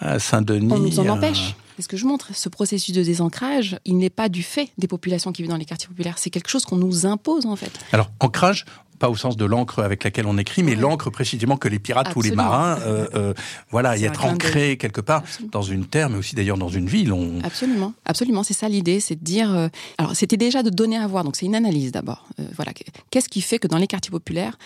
à, 0.00 0.18
Saint-Denis. 0.18 0.72
On 0.72 0.78
nous 0.78 0.98
en 0.98 1.08
empêche. 1.08 1.54
C'est 1.80 1.84
ce 1.84 1.88
que 1.88 1.96
je 1.96 2.04
montre. 2.04 2.28
Ce 2.34 2.50
processus 2.50 2.94
de 2.94 3.02
désancrage, 3.02 3.78
il 3.86 3.96
n'est 3.96 4.10
pas 4.10 4.28
du 4.28 4.42
fait 4.42 4.68
des 4.76 4.86
populations 4.86 5.32
qui 5.32 5.40
vivent 5.40 5.50
dans 5.50 5.56
les 5.56 5.64
quartiers 5.64 5.88
populaires. 5.88 6.18
C'est 6.18 6.28
quelque 6.28 6.50
chose 6.50 6.66
qu'on 6.66 6.76
nous 6.76 7.06
impose, 7.06 7.46
en 7.46 7.56
fait. 7.56 7.72
Alors, 7.92 8.10
ancrage, 8.20 8.66
pas 8.98 9.08
au 9.08 9.16
sens 9.16 9.38
de 9.38 9.46
l'encre 9.46 9.82
avec 9.82 10.04
laquelle 10.04 10.26
on 10.26 10.36
écrit, 10.36 10.62
mais 10.62 10.74
l'encre 10.74 11.08
précisément 11.08 11.56
que 11.56 11.68
les 11.68 11.78
pirates 11.78 12.14
ou 12.16 12.20
les 12.20 12.32
marins, 12.32 12.78
euh, 12.80 13.06
euh, 13.14 13.34
voilà, 13.70 13.96
y 13.96 14.04
être 14.04 14.26
ancré 14.26 14.76
quelque 14.76 15.00
part 15.00 15.22
dans 15.50 15.62
une 15.62 15.86
terre, 15.86 16.10
mais 16.10 16.18
aussi 16.18 16.34
d'ailleurs 16.34 16.58
dans 16.58 16.68
une 16.68 16.86
ville. 16.86 17.14
Absolument, 17.42 17.94
absolument, 18.04 18.42
c'est 18.42 18.52
ça 18.52 18.68
l'idée, 18.68 19.00
c'est 19.00 19.16
de 19.16 19.24
dire. 19.24 19.50
Euh, 19.50 19.68
alors, 19.96 20.14
c'était 20.14 20.36
déjà 20.36 20.62
de 20.62 20.68
donner 20.68 20.98
à 20.98 21.06
voir, 21.06 21.24
donc 21.24 21.34
c'est 21.34 21.46
une 21.46 21.54
analyse 21.54 21.92
d'abord. 21.92 22.26
voilà, 22.56 22.72
qu'est-ce 23.10 23.30
qui 23.30 23.40
fait 23.40 23.58
que 23.58 23.68
dans 23.68 23.78
les 23.78 23.86
quartiers 23.86 24.10
populaires, 24.10 24.58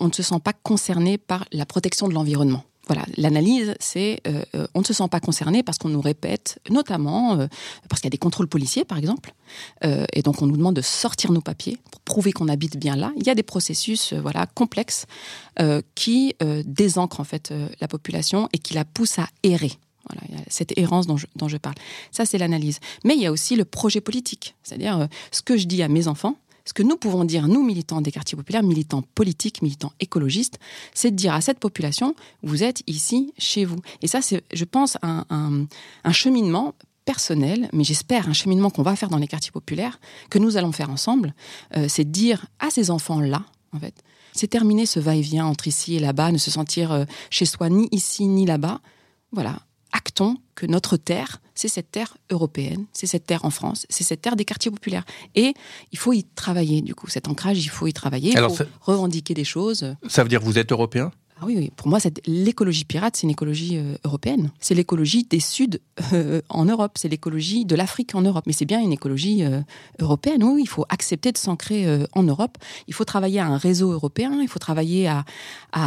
on 0.00 0.06
ne 0.06 0.12
se 0.12 0.22
sent 0.22 0.40
pas 0.42 0.54
concerné 0.54 1.18
par 1.18 1.44
la 1.52 1.66
protection 1.66 2.08
de 2.08 2.14
l'environnement? 2.14 2.64
Voilà, 2.88 3.04
l'analyse, 3.16 3.74
c'est 3.78 4.20
euh, 4.26 4.42
euh, 4.56 4.66
on 4.74 4.80
ne 4.80 4.84
se 4.84 4.92
sent 4.92 5.06
pas 5.08 5.20
concerné 5.20 5.62
parce 5.62 5.78
qu'on 5.78 5.88
nous 5.88 6.00
répète, 6.00 6.58
notamment 6.68 7.38
euh, 7.38 7.46
parce 7.88 8.00
qu'il 8.00 8.06
y 8.06 8.10
a 8.10 8.10
des 8.10 8.18
contrôles 8.18 8.48
policiers, 8.48 8.84
par 8.84 8.98
exemple, 8.98 9.32
et 9.82 10.22
donc 10.22 10.40
on 10.40 10.46
nous 10.46 10.56
demande 10.56 10.76
de 10.76 10.80
sortir 10.80 11.30
nos 11.30 11.42
papiers 11.42 11.76
pour 11.90 12.00
prouver 12.00 12.32
qu'on 12.32 12.48
habite 12.48 12.78
bien 12.78 12.96
là. 12.96 13.12
Il 13.16 13.26
y 13.26 13.30
a 13.30 13.34
des 13.34 13.42
processus, 13.42 14.14
voilà, 14.14 14.46
complexes 14.46 15.04
qui 15.94 16.34
désancrent 16.64 17.20
en 17.20 17.24
fait 17.24 17.52
la 17.78 17.88
population 17.88 18.48
et 18.54 18.58
qui 18.58 18.72
la 18.72 18.86
poussent 18.86 19.18
à 19.18 19.28
errer. 19.42 19.72
Voilà, 20.08 20.22
il 20.30 20.38
y 20.38 20.40
a 20.40 20.44
cette 20.48 20.76
errance 20.78 21.06
dont 21.06 21.18
je, 21.18 21.26
dont 21.36 21.48
je 21.48 21.58
parle. 21.58 21.74
Ça, 22.12 22.24
c'est 22.24 22.38
l'analyse. 22.38 22.80
Mais 23.04 23.14
il 23.14 23.20
y 23.20 23.26
a 23.26 23.32
aussi 23.32 23.54
le 23.54 23.66
projet 23.66 24.00
politique, 24.00 24.54
c'est-à-dire 24.62 25.06
ce 25.32 25.42
que 25.42 25.58
je 25.58 25.66
dis 25.66 25.82
à 25.82 25.88
mes 25.88 26.08
enfants, 26.08 26.36
ce 26.64 26.72
que 26.72 26.82
nous 26.82 26.96
pouvons 26.96 27.24
dire, 27.24 27.48
nous, 27.48 27.62
militants 27.62 28.00
des 28.00 28.12
quartiers 28.12 28.36
populaires, 28.36 28.62
militants 28.62 29.02
politiques, 29.14 29.62
militants 29.62 29.92
écologistes, 30.00 30.58
c'est 30.94 31.10
de 31.10 31.16
dire 31.16 31.34
à 31.34 31.40
cette 31.40 31.58
population, 31.58 32.14
vous 32.42 32.62
êtes 32.62 32.82
ici, 32.86 33.32
chez 33.38 33.64
vous. 33.64 33.78
Et 34.00 34.06
ça, 34.06 34.22
c'est, 34.22 34.42
je 34.52 34.64
pense, 34.64 34.96
un, 35.02 35.66
cheminement 36.12 36.74
personnel, 37.04 37.68
mais 37.72 37.84
j'espère 37.84 38.28
un 38.28 38.32
cheminement 38.32 38.70
qu'on 38.70 38.82
va 38.82 38.94
faire 38.94 39.08
dans 39.08 39.18
les 39.18 39.26
quartiers 39.26 39.50
populaires, 39.50 39.98
que 40.30 40.38
nous 40.38 40.56
allons 40.56 40.72
faire 40.72 40.90
ensemble, 40.90 41.34
euh, 41.76 41.86
c'est 41.88 42.04
de 42.04 42.10
dire 42.10 42.46
à 42.60 42.70
ces 42.70 42.90
enfants-là, 42.90 43.42
en 43.72 43.80
fait, 43.80 43.94
c'est 44.32 44.46
terminer 44.46 44.86
ce 44.86 45.00
va-et-vient 45.00 45.46
entre 45.46 45.66
ici 45.66 45.96
et 45.96 45.98
là-bas, 45.98 46.30
ne 46.30 46.38
se 46.38 46.50
sentir 46.50 46.92
euh, 46.92 47.04
chez 47.28 47.44
soi 47.44 47.68
ni 47.68 47.88
ici 47.90 48.26
ni 48.26 48.46
là-bas. 48.46 48.80
Voilà, 49.32 49.60
actons 49.92 50.36
que 50.54 50.66
notre 50.66 50.96
terre, 50.96 51.40
c'est 51.54 51.68
cette 51.68 51.90
terre 51.90 52.16
européenne, 52.30 52.86
c'est 52.92 53.06
cette 53.06 53.26
terre 53.26 53.44
en 53.44 53.50
France, 53.50 53.86
c'est 53.88 54.04
cette 54.04 54.22
terre 54.22 54.36
des 54.36 54.44
quartiers 54.44 54.70
populaires. 54.70 55.04
Et 55.34 55.54
il 55.92 55.98
faut 55.98 56.12
y 56.12 56.24
travailler, 56.24 56.82
du 56.82 56.94
coup. 56.94 57.08
Cet 57.08 57.28
ancrage, 57.28 57.64
il 57.64 57.68
faut 57.68 57.86
y 57.86 57.92
travailler, 57.92 58.32
il 58.32 58.38
faut 58.38 58.64
revendiquer 58.80 59.34
des 59.34 59.44
choses. 59.44 59.94
Ça 60.08 60.22
veut 60.22 60.28
dire 60.28 60.40
que 60.40 60.44
vous 60.44 60.58
êtes 60.58 60.72
européen? 60.72 61.12
Ah 61.42 61.46
oui, 61.46 61.72
pour 61.74 61.88
moi, 61.88 61.98
l'écologie 62.24 62.84
pirate, 62.84 63.16
c'est 63.16 63.24
une 63.24 63.30
écologie 63.30 63.76
euh, 63.76 63.96
européenne. 64.04 64.52
C'est 64.60 64.76
l'écologie 64.76 65.24
des 65.24 65.40
Suds 65.40 65.80
euh, 66.12 66.40
en 66.48 66.66
Europe, 66.66 66.92
c'est 66.94 67.08
l'écologie 67.08 67.64
de 67.64 67.74
l'Afrique 67.74 68.14
en 68.14 68.22
Europe. 68.22 68.44
Mais 68.46 68.52
c'est 68.52 68.64
bien 68.64 68.78
une 68.78 68.92
écologie 68.92 69.42
euh, 69.42 69.60
européenne. 69.98 70.44
Oui, 70.44 70.62
il 70.62 70.68
faut 70.68 70.86
accepter 70.88 71.32
de 71.32 71.38
s'ancrer 71.38 72.06
en 72.12 72.22
Europe. 72.22 72.58
Il 72.86 72.94
faut 72.94 73.04
travailler 73.04 73.40
à 73.40 73.46
un 73.46 73.56
réseau 73.56 73.90
européen. 73.90 74.38
Il 74.40 74.46
faut 74.46 74.60
travailler 74.60 75.08
à, 75.08 75.24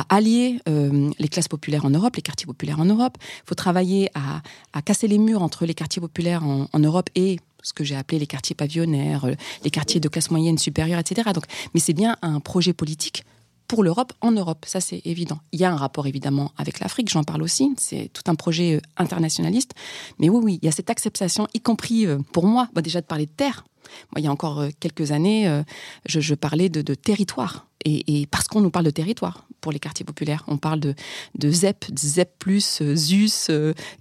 allier 0.09 0.59
les 0.67 1.27
classes 1.29 1.47
populaires 1.47 1.85
en 1.85 1.89
Europe, 1.89 2.15
les 2.17 2.21
quartiers 2.21 2.47
populaires 2.47 2.79
en 2.79 2.85
Europe. 2.85 3.17
Il 3.21 3.47
faut 3.47 3.55
travailler 3.55 4.09
à, 4.13 4.81
casser 4.81 5.07
les 5.07 5.17
murs 5.17 5.41
entre 5.41 5.65
les 5.65 5.73
quartiers 5.73 6.01
populaires 6.01 6.43
en, 6.43 6.67
en 6.71 6.79
Europe 6.79 7.09
et 7.15 7.39
ce 7.63 7.73
que 7.73 7.83
j'ai 7.83 7.95
appelé 7.95 8.19
les 8.19 8.27
quartiers 8.27 8.55
pavillonnaires, 8.55 9.25
les 9.63 9.71
quartiers 9.71 9.99
de 9.99 10.07
classe 10.09 10.31
moyenne 10.31 10.57
supérieure, 10.57 10.99
etc. 10.99 11.31
Donc, 11.33 11.45
mais 11.73 11.79
c'est 11.79 11.93
bien 11.93 12.17
un 12.21 12.39
projet 12.39 12.73
politique 12.73 13.23
pour 13.67 13.83
l'Europe 13.83 14.13
en 14.21 14.31
Europe, 14.31 14.65
ça 14.67 14.79
c'est 14.79 15.01
évident. 15.05 15.39
Il 15.51 15.59
y 15.59 15.65
a 15.65 15.71
un 15.71 15.75
rapport 15.75 16.07
évidemment 16.07 16.51
avec 16.57 16.79
l'Afrique, 16.79 17.09
j'en 17.09 17.23
parle 17.23 17.43
aussi, 17.43 17.73
c'est 17.77 18.09
tout 18.13 18.23
un 18.27 18.35
projet 18.35 18.81
internationaliste, 18.97 19.73
mais 20.19 20.29
oui, 20.29 20.39
oui, 20.43 20.59
il 20.61 20.65
y 20.65 20.69
a 20.69 20.71
cette 20.71 20.89
acceptation, 20.89 21.47
y 21.53 21.59
compris 21.59 22.07
pour 22.31 22.45
moi, 22.45 22.69
bah, 22.73 22.81
déjà 22.81 23.01
de 23.01 23.05
parler 23.05 23.25
de 23.25 23.31
terre, 23.31 23.65
moi, 24.11 24.19
il 24.19 24.23
y 24.23 24.27
a 24.27 24.31
encore 24.31 24.59
euh, 24.59 24.69
quelques 24.79 25.11
années, 25.11 25.47
euh, 25.47 25.63
je, 26.05 26.33
parlais 26.33 26.69
de, 26.69 26.93
territoire. 26.93 27.67
Et, 27.87 28.25
parce 28.31 28.47
qu'on 28.47 28.61
nous 28.61 28.71
parle 28.71 28.85
de 28.85 28.89
territoire 28.91 29.45
pour 29.61 29.71
les 29.71 29.77
quartiers 29.77 30.05
populaires. 30.05 30.43
On 30.47 30.57
parle 30.57 30.79
de, 30.79 30.95
de 31.37 31.51
ZEP, 31.51 31.85
ZEP+, 31.95 32.47
euh, 32.47 32.95
ZUS, 32.95 33.51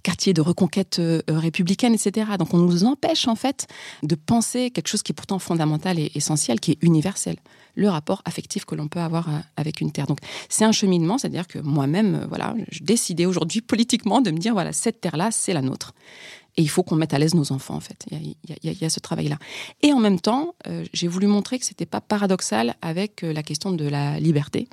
quartier 0.01 0.33
de 0.33 0.41
reconquête 0.41 0.99
républicaine, 1.27 1.93
etc. 1.93 2.31
Donc 2.39 2.53
on 2.55 2.57
nous 2.57 2.83
empêche 2.83 3.27
en 3.27 3.35
fait 3.35 3.67
de 4.01 4.15
penser 4.15 4.71
quelque 4.71 4.87
chose 4.87 5.03
qui 5.03 5.11
est 5.11 5.15
pourtant 5.15 5.37
fondamental 5.37 5.99
et 5.99 6.11
essentiel, 6.15 6.59
qui 6.59 6.71
est 6.71 6.77
universel 6.81 7.35
le 7.77 7.89
rapport 7.89 8.21
affectif 8.23 8.63
que 8.63 8.73
l'on 8.73 8.87
peut 8.87 9.01
avoir 9.01 9.27
avec 9.57 9.81
une 9.81 9.91
terre. 9.91 10.07
Donc 10.07 10.19
c'est 10.47 10.63
un 10.63 10.71
cheminement, 10.71 11.17
c'est-à-dire 11.17 11.45
que 11.45 11.59
moi-même, 11.59 12.25
voilà, 12.29 12.55
je 12.71 12.81
décidais 12.83 13.25
aujourd'hui 13.25 13.59
politiquement 13.59 14.21
de 14.21 14.31
me 14.31 14.37
dire 14.37 14.53
voilà 14.53 14.71
cette 14.71 15.01
terre-là, 15.01 15.29
c'est 15.29 15.51
la 15.51 15.61
nôtre. 15.61 15.93
Et 16.57 16.61
il 16.61 16.69
faut 16.69 16.83
qu'on 16.83 16.95
mette 16.95 17.13
à 17.13 17.19
l'aise 17.19 17.35
nos 17.35 17.51
enfants, 17.51 17.75
en 17.75 17.81
fait. 17.81 18.05
Il 18.11 18.35
y 18.63 18.85
a, 18.85 18.89
ce 18.89 18.99
travail-là. 18.99 19.37
Et 19.81 19.91
en 19.91 19.99
même 19.99 20.19
temps, 20.19 20.55
euh, 20.67 20.85
j'ai 20.93 21.07
voulu 21.07 21.27
montrer 21.27 21.59
que 21.59 21.65
c'était 21.65 21.85
pas 21.85 21.99
paradoxal 21.99 22.75
avec 22.81 23.23
euh, 23.23 23.33
la 23.33 23.43
question 23.43 23.73
de 23.73 23.85
la 23.85 24.19
liberté. 24.19 24.69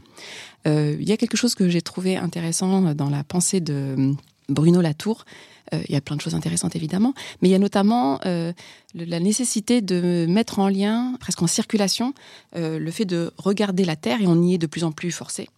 Euh, 0.69 0.97
il 1.01 1.09
y 1.09 1.13
a 1.13 1.17
quelque 1.17 1.37
chose 1.37 1.57
que 1.57 1.69
j'ai 1.69 1.83
trouvé 1.83 2.17
intéressant 2.17 2.95
dans 2.95 3.11
la 3.11 3.25
pensée 3.25 3.61
de 3.61 4.15
Bruno 4.49 4.81
Latour. 4.81 5.25
il 5.73 5.93
y 5.93 5.97
a 5.97 6.01
plein 6.01 6.15
de 6.15 6.21
choses 6.21 6.37
intéressantes, 6.37 6.77
évidemment. 6.77 7.15
Mais 7.41 7.49
il 7.49 7.53
y 7.53 7.57
a 7.57 7.59
notamment 7.59 8.21
la 8.25 9.21
nécessité 9.21 9.81
de 9.81 10.27
mettre 10.29 10.59
en 10.59 10.69
lien, 10.69 11.17
presque 11.19 11.43
en 11.43 11.47
circulation, 11.47 12.13
le 12.55 12.91
fait 12.91 13.07
de 13.07 13.33
regarder 13.39 13.85
la 13.85 13.97
Terre, 13.97 14.21
et 14.21 14.27
on 14.27 14.41
y 14.43 14.55
est 14.55 14.59
de 14.59 14.67
plus 14.67 14.85
en 14.85 14.93
plus 14.93 15.11
forcé. 15.11 15.49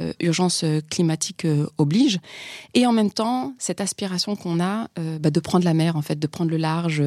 Euh, 0.00 0.14
urgence 0.20 0.64
euh, 0.64 0.80
climatique 0.88 1.44
euh, 1.44 1.66
oblige, 1.76 2.18
et 2.72 2.86
en 2.86 2.92
même 2.92 3.10
temps 3.10 3.52
cette 3.58 3.78
aspiration 3.82 4.36
qu'on 4.36 4.58
a 4.58 4.88
bah, 5.20 5.30
de 5.30 5.38
prendre 5.38 5.66
la 5.66 5.74
mer, 5.74 5.96
en 5.96 6.02
fait, 6.02 6.18
de 6.18 6.26
prendre 6.26 6.50
le 6.50 6.56
large, 6.56 7.02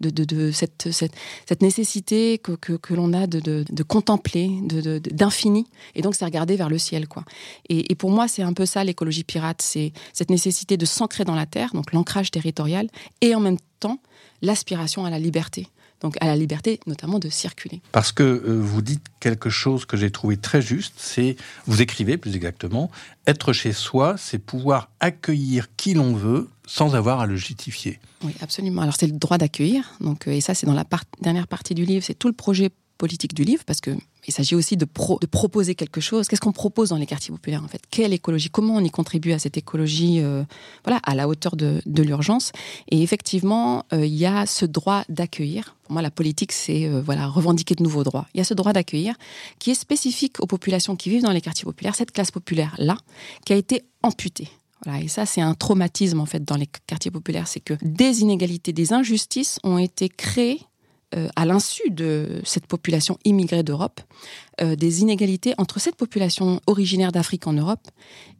de, 0.00 0.50
cette, 0.50 1.60
nécessité 1.60 2.38
que, 2.38 2.94
l'on 2.94 3.12
a 3.12 3.26
de, 3.26 3.82
contempler, 3.82 4.50
d'infini, 4.62 5.66
et 5.94 6.00
donc 6.00 6.14
c'est 6.14 6.24
regarder 6.24 6.56
vers 6.56 6.70
le 6.70 6.78
ciel, 6.78 7.08
quoi. 7.08 7.24
Et 7.68 7.94
pour 7.94 8.10
moi, 8.10 8.26
c'est 8.26 8.42
un 8.42 8.54
peu 8.54 8.64
ça 8.64 8.84
l'écologie 8.84 9.24
pirate, 9.24 9.60
c'est 9.60 9.92
cette 10.14 10.30
nécessité 10.30 10.78
de 10.78 10.86
s'ancrer 10.86 11.24
dans 11.24 11.34
la 11.34 11.46
terre, 11.46 11.70
donc 11.74 11.92
l'ancrage 11.92 12.30
territorial, 12.30 12.88
et 13.20 13.34
en 13.34 13.40
même 13.40 13.58
temps 13.80 13.98
l'aspiration 14.40 15.04
à 15.04 15.10
la 15.10 15.18
liberté 15.18 15.66
donc 16.00 16.16
à 16.20 16.26
la 16.26 16.36
liberté 16.36 16.80
notamment 16.86 17.18
de 17.18 17.28
circuler. 17.28 17.80
Parce 17.92 18.12
que 18.12 18.22
euh, 18.22 18.60
vous 18.60 18.82
dites 18.82 19.06
quelque 19.20 19.50
chose 19.50 19.84
que 19.84 19.96
j'ai 19.96 20.10
trouvé 20.10 20.36
très 20.36 20.62
juste, 20.62 20.94
c'est, 20.96 21.36
vous 21.66 21.82
écrivez 21.82 22.16
plus 22.16 22.34
exactement, 22.36 22.90
être 23.26 23.52
chez 23.52 23.72
soi, 23.72 24.16
c'est 24.18 24.38
pouvoir 24.38 24.90
accueillir 25.00 25.68
qui 25.76 25.94
l'on 25.94 26.14
veut 26.14 26.48
sans 26.66 26.94
avoir 26.94 27.20
à 27.20 27.26
le 27.26 27.36
justifier. 27.36 27.98
Oui, 28.24 28.34
absolument. 28.40 28.82
Alors 28.82 28.94
c'est 28.96 29.06
le 29.06 29.18
droit 29.18 29.38
d'accueillir, 29.38 29.92
donc, 30.00 30.28
euh, 30.28 30.32
et 30.32 30.40
ça 30.40 30.54
c'est 30.54 30.66
dans 30.66 30.74
la 30.74 30.84
dernière 31.20 31.48
partie 31.48 31.74
du 31.74 31.84
livre, 31.84 32.04
c'est 32.04 32.18
tout 32.18 32.28
le 32.28 32.34
projet 32.34 32.70
politique 32.98 33.34
du 33.34 33.44
livre, 33.44 33.64
parce 33.64 33.80
que 33.80 33.90
il 34.26 34.32
s'agit 34.32 34.54
aussi 34.54 34.76
de, 34.76 34.84
proposer 34.84 35.74
quelque 35.74 36.00
chose. 36.00 36.28
Qu'est-ce 36.28 36.40
qu'on 36.40 36.52
propose 36.52 36.90
dans 36.90 36.96
les 36.96 37.06
quartiers 37.06 37.32
populaires 37.32 37.64
en 37.64 37.68
fait? 37.68 37.82
Quelle 37.90 38.12
écologie? 38.12 38.50
Comment 38.50 38.76
on 38.76 38.84
y 38.84 38.90
contribue 38.90 39.32
à 39.32 39.38
cette 39.38 39.56
écologie 39.56 40.20
euh, 40.20 40.44
voilà, 40.84 41.00
à 41.04 41.14
la 41.14 41.28
hauteur 41.28 41.56
de, 41.56 41.82
l'urgence? 42.02 42.52
Et 42.90 43.02
effectivement, 43.02 43.84
euh, 43.92 44.04
il 44.04 44.14
y 44.14 44.26
a 44.26 44.46
ce 44.46 44.66
droit 44.66 45.04
d'accueillir. 45.08 45.76
Pour 45.84 45.92
moi, 45.92 46.02
la 46.02 46.10
politique, 46.10 46.52
c'est 46.52 46.86
euh, 46.86 47.00
voilà 47.00 47.26
revendiquer 47.26 47.74
de 47.74 47.82
nouveaux 47.82 48.04
droits. 48.04 48.26
Il 48.34 48.38
y 48.38 48.40
a 48.40 48.44
ce 48.44 48.54
droit 48.54 48.72
d'accueillir 48.72 49.14
qui 49.58 49.70
est 49.70 49.74
spécifique 49.74 50.40
aux 50.40 50.46
populations 50.46 50.96
qui 50.96 51.10
vivent 51.10 51.22
dans 51.22 51.32
les 51.32 51.40
quartiers 51.40 51.64
populaires, 51.64 51.94
cette 51.94 52.12
classe 52.12 52.30
populaire 52.30 52.74
là, 52.78 52.96
qui 53.44 53.52
a 53.52 53.56
été 53.56 53.82
amputée. 54.02 54.48
Voilà, 54.84 55.02
et 55.02 55.08
ça, 55.08 55.26
c'est 55.26 55.42
un 55.42 55.54
traumatisme 55.54 56.20
en 56.20 56.26
fait 56.26 56.42
dans 56.42 56.56
les 56.56 56.68
quartiers 56.86 57.10
populaires, 57.10 57.48
c'est 57.48 57.60
que 57.60 57.74
des 57.82 58.22
inégalités, 58.22 58.72
des 58.72 58.92
injustices 58.94 59.58
ont 59.62 59.76
été 59.76 60.08
créées 60.08 60.60
euh, 61.16 61.28
à 61.34 61.44
l'insu 61.44 61.90
de 61.90 62.40
cette 62.44 62.66
population 62.66 63.18
immigrée 63.24 63.64
d'Europe, 63.64 64.00
euh, 64.60 64.76
des 64.76 65.00
inégalités 65.00 65.54
entre 65.58 65.80
cette 65.80 65.96
population 65.96 66.60
originaire 66.68 67.10
d'Afrique 67.10 67.48
en 67.48 67.52
Europe 67.52 67.88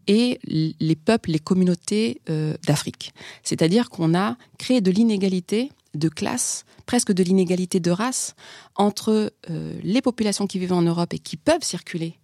et 0.07 0.39
les 0.45 0.97
peuples, 0.97 1.33
les 1.33 1.41
communautés 1.41 2.21
euh, 2.31 2.57
d'Afrique. 2.67 3.12
C'est-à-dire 3.43 3.91
qu'on 3.91 4.15
a 4.15 4.37
créé 4.59 4.81
de 4.81 4.93
l'inégalité 4.93 5.73
de 5.95 6.09
classe, 6.09 6.65
presque 6.87 7.11
de 7.11 7.25
l'inégalité 7.25 7.81
de 7.81 7.91
race 7.91 8.37
entre 8.77 9.33
les 9.83 10.03
populations 10.03 10.47
qui 10.47 10.61
vivent 10.61 10.73
en 10.73 10.83
Europe 10.83 11.12
et 11.12 11.19
qui 11.19 11.37
peuvent 11.37 11.65
circuler 11.65 12.21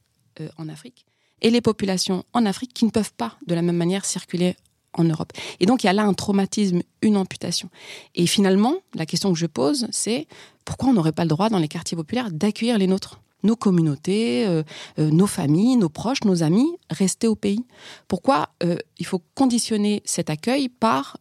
en 0.57 0.69
Afrique 0.69 1.07
et 1.43 1.51
les 1.51 1.61
populations 1.61 2.25
en 2.33 2.47
Afrique 2.47 2.73
qui 2.75 2.85
ne 2.85 2.91
peuvent 2.91 3.13
pas 3.13 3.37
de 3.47 3.55
la 3.55 3.63
même 3.63 3.77
manière 3.77 4.05
circuler 4.05 4.57
en 4.97 5.05
Europe. 5.05 5.33
Et 5.61 5.67
donc 5.67 5.85
il 5.85 5.87
y 5.87 5.91
a 5.91 5.93
là 5.93 6.05
un 6.05 6.15
traumatisme, 6.15 6.83
une 7.03 7.17
amputation. 7.17 7.69
Et 8.15 8.27
finalement, 8.27 8.75
la 8.95 9.07
question 9.07 9.33
que 9.33 9.39
je 9.39 9.47
pose, 9.47 9.87
c'est 9.91 10.27
pourquoi 10.65 10.91
on 10.91 10.93
n'aurait 10.93 11.13
pas 11.13 11.25
le 11.25 11.29
droit 11.29 11.49
dans 11.49 11.59
les 11.59 11.69
quartiers 11.69 11.97
populaires 11.97 12.31
d'accueillir 12.31 12.79
les 12.79 12.87
nôtres? 12.87 13.21
Nos 13.43 13.55
communautés, 13.55 14.45
euh, 14.47 14.65
euh, 14.99 15.11
nos 15.11 15.29
familles, 15.29 15.77
nos 15.77 15.91
proches, 15.91 16.25
nos 16.25 16.43
amis, 16.43 16.69
rester 16.91 17.29
au 17.29 17.37
pays. 17.37 17.65
Pourquoi 18.09 18.49
euh, 18.65 18.77
il 18.99 19.07
faut 19.07 19.23
conditionner 19.35 20.03
cet 20.05 20.31
accueil 20.31 20.69
par 20.69 21.19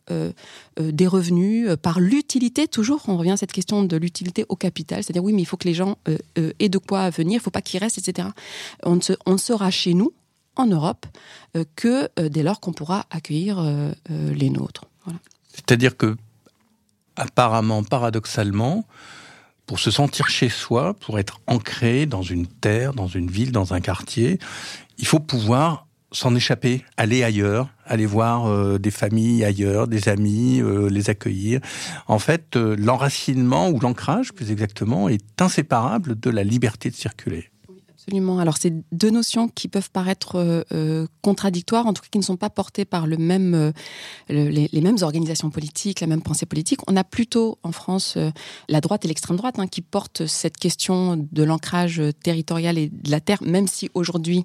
des 0.78 1.08
revenus, 1.08 1.70
par 1.82 2.00
l'utilité? 2.00 2.68
Toujours, 2.68 3.04
on 3.08 3.18
revient 3.18 3.32
à 3.32 3.38
cette 3.38 3.52
question 3.52 3.84
de 3.84 3.98
l'utilité 3.98 4.46
au 4.50 4.56
capital, 4.56 5.04
c'est-à-dire 5.04 5.24
oui, 5.24 5.34
mais 5.34 5.42
il 5.42 5.46
faut 5.46 5.58
que 5.58 5.68
les 5.68 5.74
gens 5.74 5.98
aient 6.36 6.70
de 6.70 6.78
quoi 6.78 7.10
venir, 7.10 7.34
il 7.34 7.38
ne 7.38 7.42
faut 7.42 7.52
pas 7.52 7.62
qu'ils 7.62 7.80
restent, 7.80 7.98
etc. 7.98 8.30
On 8.84 9.38
sera 9.38 9.70
chez 9.70 9.94
nous, 9.94 10.14
en 10.56 10.66
Europe 10.68 11.06
euh, 11.56 11.64
que 11.76 12.10
euh, 12.20 12.30
dès 12.30 12.44
lors 12.44 12.60
qu'on 12.60 12.74
pourra 12.74 13.06
accueillir 13.10 13.60
euh, 13.60 13.94
les 14.10 14.50
nôtres. 14.50 14.86
C'est-à-dire 15.54 15.96
que, 15.96 16.18
apparemment, 17.16 17.84
paradoxalement, 17.84 18.86
pour 19.66 19.80
se 19.80 19.90
sentir 19.90 20.28
chez 20.28 20.50
soi, 20.50 20.94
pour 20.94 21.18
être 21.18 21.40
ancré 21.48 22.06
dans 22.06 22.22
une 22.22 22.46
terre, 22.46 22.94
dans 22.94 23.08
une 23.08 23.30
ville, 23.32 23.52
dans 23.52 23.74
un 23.74 23.80
quartier, 23.80 24.38
il 24.98 25.08
faut 25.08 25.20
pouvoir 25.20 25.88
s'en 26.12 26.36
échapper, 26.36 26.84
aller 26.98 27.24
ailleurs, 27.24 27.70
aller 27.86 28.06
voir 28.06 28.80
des 28.80 28.92
familles 28.92 29.44
ailleurs, 29.44 29.88
des 29.88 30.08
amis, 30.08 30.62
les 30.90 31.10
accueillir. 31.10 31.62
En 32.08 32.20
fait, 32.20 32.56
l'enracinement 32.56 33.70
ou 33.70 33.80
l'ancrage, 33.80 34.34
plus 34.34 34.52
exactement, 34.52 35.10
est 35.10 35.42
inséparable 35.42 36.18
de 36.20 36.30
la 36.30 36.44
liberté 36.44 36.90
de 36.90 36.96
circuler. 36.96 37.50
Absolument. 38.08 38.38
Alors, 38.38 38.58
c'est 38.58 38.72
deux 38.92 39.10
notions 39.10 39.48
qui 39.48 39.68
peuvent 39.68 39.90
paraître 39.90 40.36
euh, 40.36 40.62
euh, 40.74 41.08
contradictoires, 41.24 41.88
en 41.88 41.94
tout 41.94 42.04
cas 42.04 42.10
qui 42.12 42.20
ne 42.20 42.24
sont 42.24 42.38
pas 42.38 42.52
portées 42.52 42.86
par 42.86 43.06
euh, 43.06 43.72
les, 44.30 44.82
mêmes 44.82 44.98
organisations 45.02 45.50
politiques, 45.50 46.02
la 46.02 46.08
même 46.08 46.22
pensée 46.22 46.46
politique. 46.46 46.82
On 46.86 46.96
a 46.98 47.04
plutôt 47.04 47.58
en 47.64 47.72
France 47.72 48.18
la 48.70 48.80
droite 48.80 49.06
et 49.06 49.08
l'extrême 49.08 49.38
droite 49.38 49.58
hein, 49.58 49.66
qui 49.66 49.82
portent 49.82 50.28
cette 50.28 50.58
question 50.58 51.18
de 51.32 51.44
l'ancrage 51.44 52.00
territorial 52.24 52.78
et 52.78 52.90
de 52.90 53.10
la 53.10 53.20
terre, 53.20 53.42
même 53.42 53.68
si 53.68 53.90
aujourd'hui, 53.96 54.44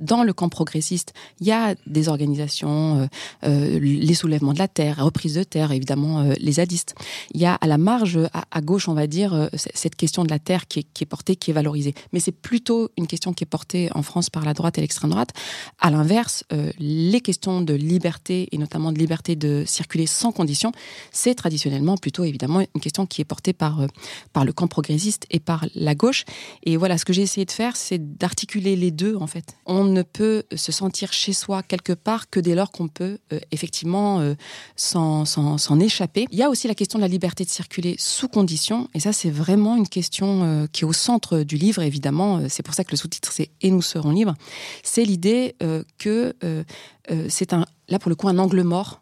dans 0.00 0.22
le 0.22 0.32
camp 0.32 0.48
progressiste, 0.48 1.12
il 1.40 1.46
y 1.46 1.52
a 1.52 1.74
des 1.86 2.08
organisations, 2.08 3.08
les 3.42 4.14
soulèvements 4.14 4.54
de 4.54 4.58
la 4.58 4.68
terre, 4.68 5.04
reprise 5.04 5.34
de 5.34 5.42
terre, 5.42 5.72
évidemment 5.72 6.32
les 6.40 6.52
zadistes. 6.52 6.94
Il 7.34 7.40
y 7.40 7.46
a 7.46 7.54
à 7.54 7.66
la 7.66 7.78
marge, 7.78 8.18
à, 8.32 8.60
gauche, 8.62 8.88
on 8.88 8.94
va 8.94 9.06
dire, 9.06 9.50
cette 9.54 9.96
question 9.96 10.24
de 10.24 10.30
la 10.30 10.38
terre 10.38 10.66
qui 10.66 10.80
est, 10.80 10.86
qui 10.94 11.04
est 11.04 11.06
portée, 11.06 11.36
qui 11.36 11.50
est 11.50 11.54
valorisée. 11.54 11.94
Mais 12.12 12.20
c'est 12.20 12.32
plutôt 12.32 12.90
question 13.06 13.32
qui 13.32 13.44
est 13.44 13.46
portée 13.46 13.88
en 13.94 14.02
France 14.02 14.30
par 14.30 14.44
la 14.44 14.54
droite 14.54 14.78
et 14.78 14.80
l'extrême 14.80 15.10
droite. 15.10 15.30
À 15.80 15.90
l'inverse, 15.90 16.44
euh, 16.52 16.70
les 16.78 17.20
questions 17.20 17.60
de 17.60 17.74
liberté 17.74 18.48
et 18.52 18.58
notamment 18.58 18.92
de 18.92 18.98
liberté 18.98 19.36
de 19.36 19.64
circuler 19.66 20.06
sans 20.06 20.32
condition, 20.32 20.72
c'est 21.10 21.34
traditionnellement 21.34 21.96
plutôt 21.96 22.24
évidemment 22.24 22.60
une 22.60 22.80
question 22.80 23.06
qui 23.06 23.20
est 23.20 23.24
portée 23.24 23.52
par, 23.52 23.80
euh, 23.80 23.86
par 24.32 24.44
le 24.44 24.52
camp 24.52 24.68
progressiste 24.68 25.26
et 25.30 25.40
par 25.40 25.66
la 25.74 25.94
gauche. 25.94 26.24
Et 26.64 26.76
voilà, 26.76 26.98
ce 26.98 27.04
que 27.04 27.12
j'ai 27.12 27.22
essayé 27.22 27.44
de 27.44 27.50
faire, 27.50 27.76
c'est 27.76 28.16
d'articuler 28.16 28.76
les 28.76 28.90
deux 28.90 29.16
en 29.16 29.26
fait. 29.26 29.56
On 29.66 29.84
ne 29.84 30.02
peut 30.02 30.44
se 30.54 30.72
sentir 30.72 31.12
chez 31.12 31.32
soi 31.32 31.62
quelque 31.62 31.92
part 31.92 32.30
que 32.30 32.40
dès 32.40 32.54
lors 32.54 32.70
qu'on 32.70 32.88
peut 32.88 33.18
euh, 33.32 33.40
effectivement 33.50 34.34
s'en 34.76 35.80
échapper. 35.80 36.26
Il 36.30 36.38
y 36.38 36.42
a 36.42 36.50
aussi 36.50 36.68
la 36.68 36.74
question 36.74 36.98
de 36.98 37.02
la 37.02 37.08
liberté 37.08 37.44
de 37.44 37.50
circuler 37.50 37.96
sous 37.98 38.28
condition, 38.28 38.88
et 38.94 39.00
ça 39.00 39.12
c'est 39.12 39.30
vraiment 39.30 39.76
une 39.76 39.88
question 39.88 40.68
qui 40.72 40.82
est 40.82 40.86
au 40.86 40.92
centre 40.92 41.42
du 41.42 41.56
livre, 41.56 41.82
évidemment. 41.82 42.48
C'est 42.48 42.62
pour 42.62 42.74
ça 42.74 42.84
que 42.84 42.91
le 42.92 42.96
sous-titre 42.96 43.32
c'est 43.32 43.50
Et 43.60 43.70
nous 43.70 43.82
serons 43.82 44.10
libres, 44.10 44.34
c'est 44.82 45.04
l'idée 45.04 45.56
euh, 45.62 45.82
que 45.98 46.34
euh, 46.44 46.62
euh, 47.10 47.26
c'est 47.28 47.52
un, 47.52 47.66
là 47.88 47.98
pour 47.98 48.08
le 48.08 48.14
coup 48.14 48.28
un 48.28 48.38
angle 48.38 48.62
mort 48.62 49.00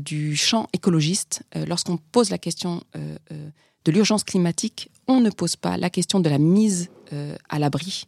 du 0.00 0.36
champ 0.36 0.68
écologiste. 0.72 1.42
Lorsqu'on 1.54 1.98
pose 1.98 2.30
la 2.30 2.38
question 2.38 2.82
de 2.94 3.92
l'urgence 3.92 4.24
climatique, 4.24 4.90
on 5.06 5.20
ne 5.20 5.28
pose 5.28 5.54
pas 5.56 5.76
la 5.76 5.90
question 5.90 6.18
de 6.18 6.30
la 6.30 6.38
mise 6.38 6.88
à 7.50 7.58
l'abri 7.58 8.06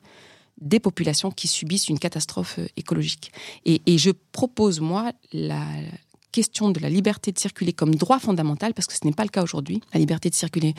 des 0.63 0.81
populations 0.81 1.31
qui 1.31 1.47
subissent 1.47 1.91
une 1.91 1.99
catastrophe 1.99 2.59
écologique. 2.79 3.33
Et, 3.67 3.83
et 3.85 3.99
je 3.99 4.13
propose, 4.33 4.81
moi, 4.81 5.13
la, 5.35 5.63
question 6.39 6.71
de 6.71 6.79
la 6.79 6.89
liberté 6.89 7.33
de 7.33 7.39
circuler 7.47 7.73
comme 7.73 7.97
droit 7.97 8.21
fondamental, 8.21 8.73
parce 8.73 8.87
que 8.87 8.95
ce 8.95 9.05
n'est 9.05 9.17
pas 9.21 9.25
le 9.25 9.29
cas 9.37 9.43
aujourd'hui, 9.43 9.81
la 9.93 9.99
liberté 9.99 10.31
de 10.31 10.37
circuler, 10.37 10.73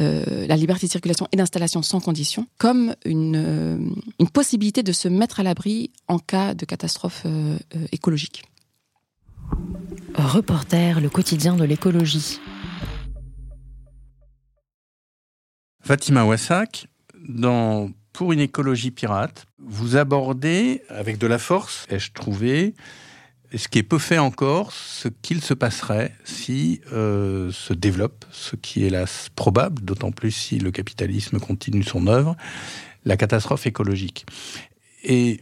euh, 0.00 0.46
la 0.46 0.56
liberté 0.56 0.86
de 0.86 0.90
circulation 0.90 1.28
et 1.32 1.36
d'installation 1.36 1.82
sans 1.82 2.00
condition, 2.00 2.46
comme 2.56 2.94
une, 3.04 3.36
euh, 3.36 3.76
une 4.18 4.30
possibilité 4.30 4.82
de 4.82 4.92
se 4.92 5.08
mettre 5.08 5.40
à 5.40 5.42
l'abri 5.42 5.90
en 6.08 6.18
cas 6.18 6.54
de 6.54 6.64
catastrophe 6.64 7.24
euh, 7.26 7.58
écologique. 7.92 8.38
Reporter, 10.14 11.00
le 11.02 11.10
quotidien 11.10 11.56
de 11.56 11.64
l'écologie. 11.64 12.40
Fatima 15.82 16.24
Wassak, 16.24 16.86
dans 17.28 17.90
Pour 18.14 18.32
une 18.32 18.40
écologie 18.40 18.90
pirate, 18.90 19.46
vous 19.58 19.96
abordez 19.96 20.82
avec 20.88 21.18
de 21.18 21.26
la 21.26 21.38
force, 21.38 21.86
ai-je 21.90 22.12
trouvé, 22.12 22.74
ce 23.54 23.68
qui 23.68 23.78
est 23.78 23.82
peu 23.82 23.98
fait 23.98 24.18
encore, 24.18 24.72
ce 24.72 25.08
qu'il 25.08 25.42
se 25.42 25.54
passerait 25.54 26.14
si 26.24 26.80
euh, 26.92 27.50
se 27.52 27.72
développe, 27.72 28.24
ce 28.30 28.56
qui 28.56 28.82
est 28.82 28.86
hélas 28.86 29.28
probable, 29.34 29.82
d'autant 29.82 30.10
plus 30.10 30.30
si 30.30 30.58
le 30.58 30.70
capitalisme 30.70 31.38
continue 31.38 31.82
son 31.82 32.06
œuvre, 32.06 32.36
la 33.04 33.16
catastrophe 33.16 33.66
écologique. 33.66 34.26
Et 35.04 35.40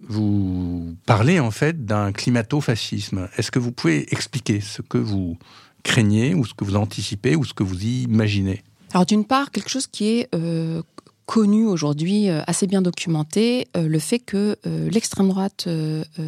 vous 0.00 0.96
parlez 1.06 1.40
en 1.40 1.50
fait 1.50 1.84
d'un 1.84 2.12
climato-fascisme. 2.12 3.28
Est-ce 3.36 3.50
que 3.50 3.58
vous 3.58 3.72
pouvez 3.72 4.12
expliquer 4.12 4.60
ce 4.60 4.82
que 4.82 4.98
vous 4.98 5.38
craignez, 5.82 6.34
ou 6.34 6.44
ce 6.44 6.54
que 6.54 6.64
vous 6.64 6.76
anticipez, 6.76 7.36
ou 7.36 7.44
ce 7.44 7.54
que 7.54 7.62
vous 7.62 7.82
imaginez? 7.84 8.62
Alors 8.92 9.06
d'une 9.06 9.24
part, 9.24 9.50
quelque 9.50 9.70
chose 9.70 9.86
qui 9.86 10.08
est 10.08 10.28
euh, 10.34 10.82
connu 11.28 11.66
aujourd'hui, 11.66 12.30
euh, 12.30 12.40
assez 12.46 12.66
bien 12.66 12.80
documenté, 12.80 13.68
euh, 13.76 13.86
le 13.86 13.98
fait 13.98 14.18
que 14.18 14.56
euh, 14.66 14.88
l'extrême 14.88 15.28
droite 15.28 15.68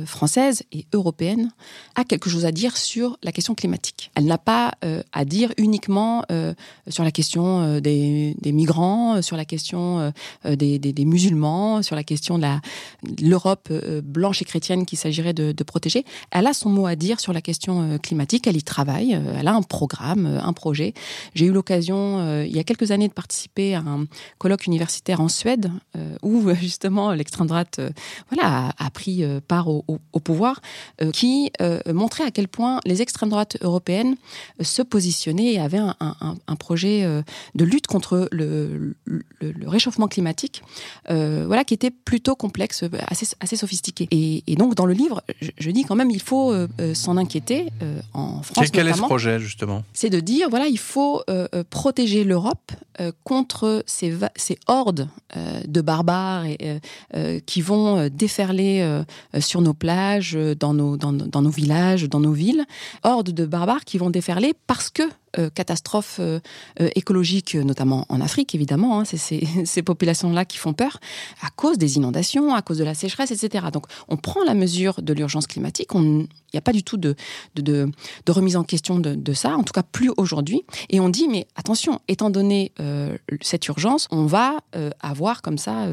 française 0.05 0.63
et 0.73 0.85
européenne 0.93 1.53
a 1.95 2.05
quelque 2.05 2.29
chose 2.29 2.45
à 2.45 2.53
dire 2.53 2.77
sur 2.77 3.17
la 3.23 3.33
question 3.33 3.55
climatique. 3.55 4.11
Elle 4.15 4.27
n'a 4.27 4.37
pas 4.37 4.73
à 5.13 5.25
dire 5.25 5.53
uniquement 5.57 6.25
sur 6.89 7.05
la 7.05 7.11
question 7.11 7.81
des, 7.81 8.35
migrants, 8.45 9.23
sur 9.23 9.37
la 9.37 9.45
question 9.45 10.13
des, 10.45 11.05
musulmans, 11.07 11.83
sur 11.83 11.97
la 11.97 12.03
question 12.03 12.39
de 12.39 12.47
l'Europe 13.23 13.73
blanche 14.03 14.43
et 14.43 14.45
chrétienne 14.45 14.85
qu'il 14.85 14.99
s'agirait 14.99 15.33
de, 15.33 15.53
de, 15.53 15.65
protéger. 15.65 16.05
Elle 16.31 16.47
a 16.47 16.53
son 16.53 16.69
mot 16.69 16.87
à 16.87 16.97
dire 16.97 17.21
sur 17.21 17.33
la 17.33 17.41
question 17.41 17.99
climatique, 17.99 18.47
elle 18.47 18.57
y 18.57 18.63
travaille, 18.63 19.19
elle 19.39 19.49
a 19.49 19.55
un 19.55 19.63
programme, 19.63 20.27
un 20.27 20.53
projet. 20.53 20.93
J'ai 21.35 21.47
eu 21.47 21.53
l'occasion, 21.53 22.43
il 22.43 22.55
y 22.55 22.59
a 22.59 22.65
quelques 22.65 22.91
années, 22.91 23.09
de 23.09 23.15
participer 23.15 23.75
à 23.75 23.81
un 23.81 24.07
colloque 24.39 24.67
universitaire 24.67 24.90
en 25.19 25.29
Suède, 25.29 25.71
euh, 25.97 26.17
où 26.23 26.49
euh, 26.49 26.55
justement 26.61 27.13
l'extrême 27.13 27.47
droite 27.47 27.79
euh, 27.79 27.91
voilà, 28.31 28.73
a, 28.79 28.91
pris 28.91 29.25
part 29.49 29.69
au, 29.69 29.83
pouvoir, 30.23 30.61
qui 31.13 31.51
montrait 31.87 32.25
à 32.25 32.31
quel 32.31 32.49
point 32.49 32.81
les 32.85 33.01
extrêmes 33.01 33.31
droites 33.31 33.57
européennes 33.63 34.17
se 34.61 34.83
positionnaient 34.83 35.55
et 35.55 35.59
avaient 35.59 35.79
un, 35.79 36.57
projet 36.57 37.07
de 37.55 37.65
lutte 37.65 37.87
contre 37.87 38.29
le, 38.31 38.95
réchauffement 39.63 40.09
climatique, 40.09 40.63
voilà, 41.09 41.65
qui 41.65 41.75
était 41.75 41.91
plutôt 41.91 42.37
complexe, 42.37 42.85
assez, 43.09 43.27
assez 43.41 43.57
sophistiqué. 43.57 44.09
Et, 44.11 44.57
donc 44.57 44.75
dans 44.75 44.87
le 44.87 44.93
livre, 44.93 45.23
je, 45.41 45.71
dis 45.71 45.85
quand 45.85 45.97
même, 45.97 46.11
il 46.11 46.21
faut 46.21 46.53
s'en 46.95 47.17
inquiéter 47.17 47.69
en 48.13 48.43
France. 48.43 48.71
Quel, 48.71 48.89
est 48.89 48.95
ce 48.95 49.01
projet 49.01 49.39
justement? 49.39 49.85
C'est 49.93 50.11
de 50.11 50.21
dire, 50.21 50.51
voilà, 50.51 50.67
il 50.67 50.79
faut 50.79 51.23
protéger 51.71 52.25
l'Europe 52.25 52.73
contre 53.25 53.83
ces, 53.87 54.15
ces 54.37 54.59
euh, 54.89 55.61
de 55.67 55.81
barbares 55.81 56.45
euh, 56.63 56.79
euh, 57.15 57.41
qui 57.45 57.63
vont 57.63 58.09
déferler 58.09 59.03
sur 59.39 59.61
nos 59.61 59.75
plages, 59.75 60.37
dans 60.59 60.75
nos, 60.75 61.51
villages, 61.51 62.09
dans 62.09 62.21
nos 62.21 62.33
villes. 62.33 62.65
Hordes 63.03 63.31
de 63.31 63.47
barbares 63.47 63.85
qui 63.85 63.99
vont 63.99 64.11
déferler 64.11 64.55
parce 64.67 64.91
que 64.91 65.03
catastrophes 65.55 66.19
euh, 66.19 66.41
euh, 66.81 66.89
écologiques, 66.95 67.55
notamment 67.55 68.07
en 68.09 68.21
Afrique, 68.21 68.55
évidemment. 68.55 69.01
Hein, 69.01 69.05
c'est 69.05 69.19
ces, 69.65 69.83
populations-là 69.83 70.45
qui 70.45 70.59
font 70.59 70.73
peur 70.73 70.99
à 71.43 71.51
cause 71.51 71.79
des 71.79 71.97
inondations, 71.97 72.55
à 72.55 72.63
cause 72.63 72.79
de 72.79 72.85
la 72.85 72.95
sécheresse, 72.95 73.31
etc. 73.31 73.67
Donc, 73.73 73.87
on 74.09 74.17
prend 74.17 74.43
la 74.45 74.55
mesure 74.55 75.03
de 75.03 75.13
l'urgence 75.13 75.47
climatique. 75.47 75.91
Il 75.95 76.29
n'y 76.55 76.59
a 76.59 76.63
pas 76.63 76.73
du 76.73 76.83
tout 76.83 76.97
de, 76.97 77.15
de, 77.55 77.93
remise 78.29 78.57
en 78.57 78.65
question 78.65 78.99
de, 78.99 79.33
ça, 79.33 79.57
en 79.57 79.63
tout 79.63 79.73
cas 79.73 79.83
plus 79.83 80.11
aujourd'hui. 80.17 80.65
Et 80.89 81.01
on 81.01 81.09
dit, 81.09 81.29
mais 81.29 81.47
attention, 81.57 82.01
étant 82.09 82.31
donné 82.31 82.73
cette 83.41 83.67
urgence, 83.69 84.09
on 84.11 84.27
va 84.27 84.57
avoir 85.01 85.43
comme 85.43 85.59
ça 85.59 85.87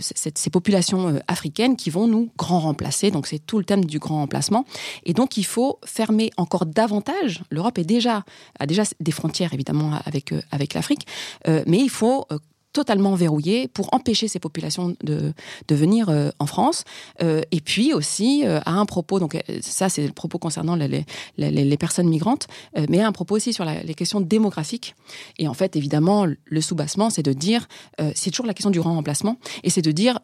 ces 0.00 0.50
populations 0.50 1.20
africaines 1.28 1.76
qui 1.76 1.90
vont 1.90 2.06
nous 2.06 2.30
grand 2.36 2.60
remplacer. 2.60 3.10
Donc 3.10 3.26
c'est 3.26 3.38
tout 3.38 3.58
le 3.58 3.64
thème 3.64 3.84
du 3.84 3.98
grand 3.98 4.16
remplacement. 4.16 4.64
Et 5.04 5.12
donc 5.12 5.36
il 5.36 5.46
faut 5.46 5.78
fermer 5.84 6.30
encore 6.36 6.66
davantage. 6.66 7.42
L'Europe 7.50 7.78
est 7.78 7.84
déjà 7.84 8.24
déjà 8.66 8.82
des 9.00 9.12
frontières 9.12 9.54
évidemment 9.54 9.98
avec, 10.04 10.32
euh, 10.32 10.40
avec 10.50 10.74
l'Afrique, 10.74 11.06
euh, 11.48 11.62
mais 11.66 11.78
il 11.78 11.90
faut 11.90 12.26
euh, 12.30 12.38
totalement 12.72 13.14
verrouillé 13.14 13.68
pour 13.68 13.94
empêcher 13.94 14.26
ces 14.26 14.40
populations 14.40 14.96
de, 15.04 15.32
de 15.68 15.74
venir 15.76 16.10
en 16.40 16.46
France. 16.46 16.82
Et 17.20 17.60
puis 17.64 17.94
aussi 17.94 18.42
à 18.44 18.72
un 18.72 18.84
propos, 18.84 19.20
donc 19.20 19.40
ça 19.60 19.88
c'est 19.88 20.04
le 20.04 20.12
propos 20.12 20.38
concernant 20.40 20.74
les, 20.74 21.06
les, 21.38 21.76
personnes 21.76 22.08
migrantes, 22.08 22.48
mais 22.88 23.00
à 23.00 23.06
un 23.06 23.12
propos 23.12 23.36
aussi 23.36 23.52
sur 23.52 23.64
les 23.64 23.94
questions 23.94 24.20
démographiques. 24.20 24.96
Et 25.38 25.46
en 25.46 25.54
fait, 25.54 25.76
évidemment, 25.76 26.26
le 26.26 26.60
soubassement, 26.60 27.10
c'est 27.10 27.22
de 27.22 27.32
dire, 27.32 27.68
c'est 28.16 28.32
toujours 28.32 28.46
la 28.46 28.54
question 28.54 28.70
du 28.70 28.80
grand 28.80 28.94
remplacement, 28.96 29.38
et 29.62 29.70
c'est 29.70 29.80
de 29.80 29.92
dire 29.92 30.18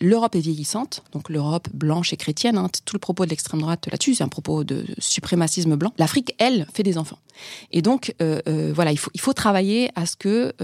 l'Europe 0.00 0.34
est 0.34 0.40
vieillissante, 0.40 1.02
donc 1.12 1.28
l'Europe 1.28 1.68
blanche 1.74 2.12
et 2.12 2.16
chrétienne, 2.16 2.58
hein, 2.58 2.68
tout 2.84 2.94
le 2.94 3.00
propos 3.00 3.24
de 3.24 3.30
l'extrême 3.30 3.60
droite 3.60 3.88
là-dessus, 3.90 4.14
c'est 4.14 4.24
un 4.24 4.28
propos 4.28 4.64
de 4.64 4.84
suprémacisme 4.98 5.76
blanc. 5.76 5.92
L'Afrique, 5.98 6.34
elle, 6.38 6.66
fait 6.72 6.82
des 6.82 6.98
enfants. 6.98 7.18
Et 7.72 7.82
donc, 7.82 8.14
voilà, 8.20 8.92
il 8.92 8.98
faut, 8.98 9.10
il 9.14 9.20
faut 9.20 9.32
travailler 9.32 9.90
à 9.94 10.06
ce 10.06 10.16
que 10.16 10.54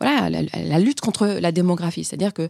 voilà, 0.00 0.30
la, 0.30 0.78
lutte 0.78 1.00
contre 1.00 1.26
la 1.26 1.52
démographie. 1.52 2.04
C'est-à-dire 2.04 2.34
que 2.34 2.42
euh, 2.42 2.48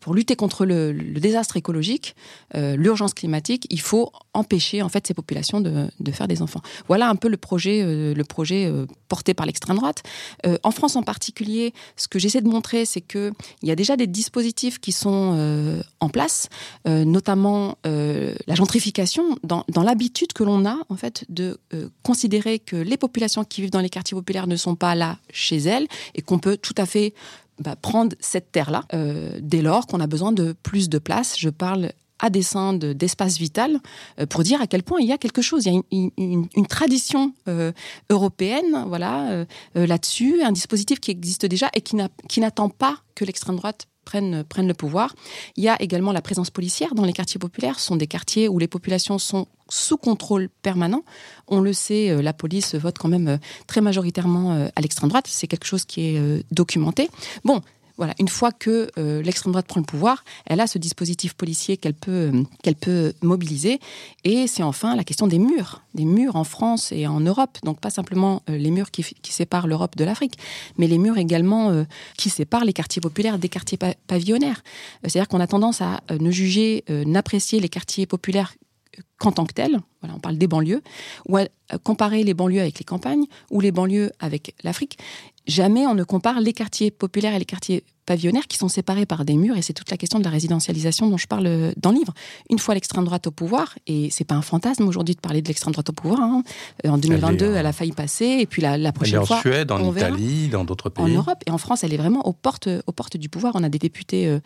pour 0.00 0.14
lutter 0.14 0.36
contre 0.36 0.64
le, 0.64 0.92
désastre 0.92 1.56
écologique, 1.56 2.16
euh, 2.54 2.76
l'urgence 2.76 3.14
climatique, 3.14 3.66
il 3.70 3.80
faut 3.80 4.12
empêcher 4.34 4.82
en 4.82 4.88
fait 4.88 5.06
ces 5.06 5.14
populations 5.14 5.60
de, 5.60 5.88
faire 6.12 6.28
des 6.28 6.42
enfants. 6.42 6.60
Voilà 6.88 7.08
un 7.08 7.16
peu 7.16 7.28
le 7.28 7.36
projet, 7.36 7.82
euh, 7.82 8.14
le 8.14 8.24
projet 8.24 8.70
porté 9.08 9.34
par 9.34 9.46
l'extrême 9.46 9.76
droite. 9.76 10.02
en 10.62 10.70
France 10.70 10.96
en 10.96 11.02
particulier, 11.02 11.72
ce 11.96 12.08
que 12.08 12.18
j'essaie 12.18 12.40
de 12.40 12.48
montrer, 12.48 12.84
c'est 12.84 13.00
que 13.00 13.32
il 13.62 13.68
y 13.68 13.72
a 13.72 13.76
déjà 13.76 13.96
des 13.96 14.06
dispositifs 14.06 14.78
qui 14.78 14.92
sont 14.92 15.82
en 16.00 16.08
place, 16.08 16.48
notamment 16.86 17.76
la 17.84 18.54
gentrification, 18.54 19.36
dans, 19.42 19.64
dans 19.68 19.82
l'habitude 19.82 20.32
que 20.32 20.44
l'on 20.44 20.64
a 20.66 20.78
en 20.88 20.96
fait 20.96 21.24
de 21.28 21.58
considérer 22.02 22.58
que 22.58 22.76
les 22.76 22.96
populations 22.96 23.44
qui 23.44 23.60
vivent 23.60 23.70
dans 23.70 23.80
les 23.80 23.90
quartiers 23.90 24.16
populaires 24.16 24.46
ne 24.46 24.56
sont 24.56 24.74
pas 24.74 24.94
là 24.94 25.18
chez 25.30 25.58
elles 25.58 25.86
et 26.14 26.22
qu'on 26.22 26.38
peut 26.38 26.56
tout 26.56 26.74
à 26.76 26.86
fait 26.86 27.14
bah, 27.58 27.76
prendre 27.76 28.16
cette 28.20 28.50
terre-là 28.50 28.84
euh, 28.94 29.38
dès 29.40 29.62
lors 29.62 29.86
qu'on 29.86 30.00
a 30.00 30.06
besoin 30.06 30.32
de 30.32 30.54
plus 30.62 30.88
de 30.88 30.98
place. 30.98 31.38
Je 31.38 31.50
parle 31.50 31.92
à 32.18 32.30
dessein 32.30 32.72
d'espace 32.74 33.38
vital 33.38 33.80
euh, 34.20 34.26
pour 34.26 34.42
dire 34.42 34.60
à 34.60 34.66
quel 34.66 34.82
point 34.82 35.00
il 35.00 35.06
y 35.06 35.12
a 35.12 35.18
quelque 35.18 35.42
chose. 35.42 35.66
Il 35.66 35.74
y 35.74 35.76
a 35.76 36.10
une, 36.18 36.66
tradition 36.66 37.34
euh, 37.48 37.72
européenne, 38.10 38.84
voilà, 38.86 39.44
là-dessus, 39.74 40.42
un 40.42 40.52
dispositif 40.52 41.00
qui 41.00 41.10
existe 41.10 41.46
déjà 41.46 41.70
et 41.74 41.80
qui 41.82 42.40
n'attend 42.40 42.68
pas 42.68 42.98
que 43.14 43.24
l'extrême 43.24 43.56
droite 43.56 43.86
prennent, 44.04 44.44
prennent 44.44 44.68
le 44.68 44.74
pouvoir. 44.74 45.14
Il 45.56 45.64
y 45.64 45.68
a 45.68 45.80
également 45.80 46.12
la 46.12 46.22
présence 46.22 46.50
policière 46.50 46.94
dans 46.94 47.04
les 47.04 47.12
quartiers 47.12 47.38
populaires. 47.38 47.78
Ce 47.80 47.86
sont 47.86 47.96
des 47.96 48.06
quartiers 48.06 48.48
où 48.48 48.58
les 48.58 48.68
populations 48.68 49.18
sont 49.18 49.46
sous 49.68 49.96
contrôle 49.96 50.48
permanent. 50.62 51.02
On 51.48 51.60
le 51.60 51.72
sait, 51.72 52.10
euh, 52.10 52.20
la 52.22 52.32
police 52.32 52.74
vote 52.74 52.98
quand 52.98 53.08
même 53.08 53.28
euh, 53.28 53.36
très 53.66 53.80
majoritairement 53.80 54.52
euh, 54.52 54.68
à 54.76 54.80
l'extrême 54.80 55.08
droite. 55.08 55.26
C'est 55.28 55.46
quelque 55.46 55.66
chose 55.66 55.84
qui 55.84 56.08
est 56.08 56.44
documenté. 56.52 57.08
Bon, 57.44 57.62
voilà, 57.96 58.14
une 58.18 58.28
fois 58.28 58.52
que 58.52 58.90
euh, 58.98 59.22
l'extrême 59.22 59.52
droite 59.52 59.66
prend 59.66 59.80
le 59.80 59.86
pouvoir, 59.86 60.24
elle 60.46 60.60
a 60.60 60.66
ce 60.66 60.78
dispositif 60.78 61.34
policier 61.34 61.76
qu'elle 61.76 61.94
peut, 61.94 62.32
euh, 62.32 62.72
peut 62.80 63.12
mobiliser. 63.22 63.80
Et 64.24 64.46
c'est 64.46 64.62
enfin 64.62 64.96
la 64.96 65.04
question 65.04 65.26
des 65.26 65.38
murs, 65.38 65.82
des 65.94 66.04
murs 66.04 66.36
en 66.36 66.44
France 66.44 66.92
et 66.92 67.06
en 67.06 67.20
Europe. 67.20 67.58
Donc 67.64 67.80
pas 67.80 67.90
simplement 67.90 68.42
euh, 68.48 68.56
les 68.56 68.70
murs 68.70 68.90
qui, 68.90 69.04
séparent 69.22 69.66
l'Europe 69.66 69.96
de 69.96 70.04
l'Afrique, 70.04 70.38
mais 70.78 70.86
les 70.86 70.98
murs 70.98 71.16
également 71.16 71.84
qui 72.18 72.28
séparent 72.28 72.64
les 72.64 72.72
quartiers 72.72 73.00
populaires 73.00 73.38
des 73.38 73.48
quartiers 73.48 73.78
pavillonnaires. 74.06 74.62
C'est-à-dire 75.02 75.28
qu'on 75.28 75.40
a 75.40 75.46
tendance 75.46 75.80
à 75.80 76.00
ne 76.10 76.30
juger, 76.30 76.84
n'apprécier 76.88 77.60
les 77.60 77.70
quartiers 77.70 78.06
populaires 78.06 78.54
qu'en 79.18 79.32
tant 79.32 79.46
que 79.46 79.54
tels. 79.54 79.78
Voilà, 80.00 80.16
on 80.16 80.18
parle 80.18 80.36
des 80.36 80.46
banlieues, 80.46 80.82
ou 81.28 81.36
à 81.36 81.46
comparer 81.84 82.24
les 82.24 82.34
banlieues 82.34 82.60
avec 82.60 82.78
les 82.78 82.84
campagnes, 82.84 83.24
ou 83.50 83.60
les 83.60 83.70
banlieues 83.70 84.10
avec 84.18 84.54
l'Afrique. 84.64 84.98
Jamais 85.46 85.86
on 85.86 85.94
ne 85.94 86.04
compare 86.04 86.40
les 86.40 86.52
quartiers 86.52 86.90
populaires 86.90 87.34
et 87.34 87.38
les 87.38 87.44
quartiers 87.44 87.84
pavillonnaires 88.06 88.46
qui 88.48 88.56
sont 88.56 88.68
séparés 88.68 89.06
par 89.06 89.24
des 89.24 89.34
murs 89.34 89.56
et 89.56 89.62
c'est 89.62 89.72
toute 89.72 89.90
la 89.90 89.96
question 89.96 90.18
de 90.18 90.24
la 90.24 90.30
résidentialisation 90.30 91.08
dont 91.08 91.16
je 91.16 91.26
parle 91.26 91.46
euh, 91.46 91.72
dans 91.76 91.92
le 91.92 91.98
livre. 91.98 92.12
Une 92.50 92.58
fois 92.58 92.74
l'extrême 92.74 93.04
droite 93.04 93.26
au 93.26 93.30
pouvoir, 93.30 93.78
et 93.86 94.10
c'est 94.10 94.24
pas 94.24 94.34
un 94.34 94.42
fantasme 94.42 94.86
aujourd'hui 94.88 95.14
de 95.14 95.20
parler 95.20 95.40
de 95.40 95.48
l'extrême 95.48 95.72
droite 95.72 95.88
au 95.90 95.92
pouvoir, 95.92 96.20
hein, 96.20 96.42
euh, 96.84 96.90
en 96.90 96.98
2022 96.98 97.54
elle, 97.54 97.66
a 97.66 97.72
failli 97.72 97.92
passer 97.92 98.38
et 98.40 98.46
puis 98.46 98.60
la, 98.60 98.76
la 98.76 98.92
prochaine 98.92 99.16
elle 99.16 99.22
est 99.22 99.26
fois... 99.26 99.36
en 99.38 99.40
Suède, 99.40 99.70
en 99.70 99.94
Italie, 99.94 100.48
dans 100.48 100.64
d'autres 100.64 100.90
pays. 100.90 101.04
En 101.04 101.08
Europe 101.08 101.38
et 101.46 101.50
en 101.50 101.58
France, 101.58 101.84
elle 101.84 101.94
est 101.94 101.98
vraiment 101.98 102.26
aux 102.26 102.32
portes, 102.32 102.68
aux 102.86 102.92
portes 102.92 103.16
du 103.16 103.28
pouvoir. 103.28 103.54
On 103.54 103.62
a 103.62 103.68
des 103.68 103.78
députés 103.78 104.38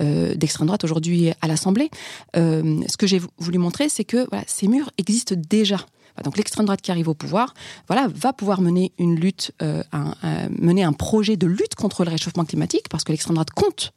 euh, 0.00 0.34
d'extrême 0.34 0.66
droite 0.66 0.84
aujourd'hui 0.84 1.30
à 1.40 1.48
l'Assemblée. 1.48 1.90
ce 2.34 2.96
que 2.96 3.06
j'ai 3.06 3.20
voulu 3.38 3.58
montrer, 3.58 3.88
c'est 3.88 4.04
que 4.04 4.26
voilà, 4.30 4.44
ces 4.46 4.68
murs 4.68 4.90
existent 4.98 5.34
déjà. 5.36 5.78
Donc 6.22 6.36
l'extrême 6.36 6.66
droite 6.66 6.80
qui 6.80 6.90
arrive 6.90 7.08
au 7.08 7.14
pouvoir, 7.14 7.54
voilà, 7.88 8.08
va 8.14 8.32
pouvoir 8.32 8.60
mener 8.60 8.92
une 8.98 9.18
lutte, 9.18 9.52
euh, 9.62 9.82
un, 9.92 10.14
mener 10.50 10.84
un 10.84 10.92
projet 10.92 11.36
de 11.36 11.46
lutte 11.46 11.74
contre 11.74 12.04
le 12.04 12.10
réchauffement 12.10 12.44
climatique, 12.44 12.88
parce 12.88 13.02
que 13.02 13.12
l'extrême 13.12 13.34
droite 13.34 13.50
compte 13.50 13.92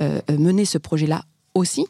euh, 0.00 0.20
mener 0.36 0.64
ce 0.64 0.78
projet-là 0.78 1.22
aussi, 1.54 1.86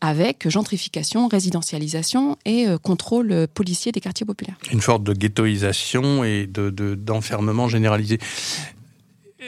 avec 0.00 0.48
gentrification, 0.48 1.28
résidentialisation 1.28 2.36
et 2.44 2.68
euh, 2.68 2.76
contrôle 2.76 3.46
policier 3.54 3.92
des 3.92 4.00
quartiers 4.00 4.26
populaires. 4.26 4.56
Une 4.70 4.80
forme 4.80 5.04
de 5.04 5.14
ghettoisation 5.14 6.24
et 6.24 6.46
d'enfermement 6.46 7.66
de, 7.66 7.70
généralisé. 7.70 8.18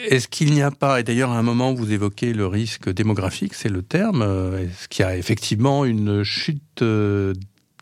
Est-ce 0.09 0.29
qu'il 0.29 0.53
n'y 0.53 0.63
a 0.63 0.71
pas, 0.71 1.01
et 1.01 1.03
d'ailleurs 1.03 1.31
à 1.31 1.39
un 1.39 1.43
moment 1.43 1.73
vous 1.73 1.91
évoquez 1.91 2.33
le 2.33 2.47
risque 2.47 2.91
démographique, 2.91 3.55
c'est 3.55 3.71
le 3.71 3.83
terme, 3.83 4.23
est-ce 4.59 4.89
qu'il 4.89 5.05
y 5.05 5.09
a 5.09 5.17
effectivement 5.17 5.87
une 5.87 6.23
chute 6.23 6.83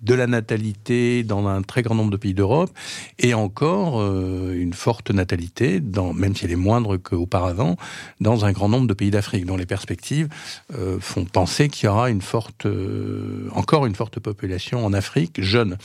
de 0.04 0.14
la 0.14 0.26
natalité 0.26 1.22
dans 1.22 1.46
un 1.48 1.62
très 1.62 1.82
grand 1.82 1.94
nombre 1.94 2.10
de 2.10 2.16
pays 2.16 2.34
d'Europe, 2.34 2.70
et 3.18 3.34
encore 3.34 4.00
euh, 4.00 4.54
une 4.54 4.74
forte 4.74 5.10
natalité, 5.10 5.80
dans, 5.80 6.12
même 6.12 6.36
si 6.36 6.44
elle 6.44 6.52
est 6.52 6.56
moindre 6.56 6.96
qu'auparavant, 6.96 7.76
dans 8.20 8.44
un 8.44 8.52
grand 8.52 8.68
nombre 8.68 8.86
de 8.86 8.94
pays 8.94 9.10
d'Afrique, 9.10 9.46
dont 9.46 9.56
les 9.56 9.66
perspectives 9.66 10.28
euh, 10.74 10.98
font 11.00 11.24
penser 11.24 11.68
qu'il 11.68 11.86
y 11.86 11.88
aura 11.88 12.10
une 12.10 12.22
forte, 12.22 12.66
euh, 12.66 13.48
encore 13.52 13.86
une 13.86 13.94
forte 13.94 14.20
population 14.20 14.84
en 14.84 14.92
Afrique 14.92 15.40
jeune. 15.40 15.76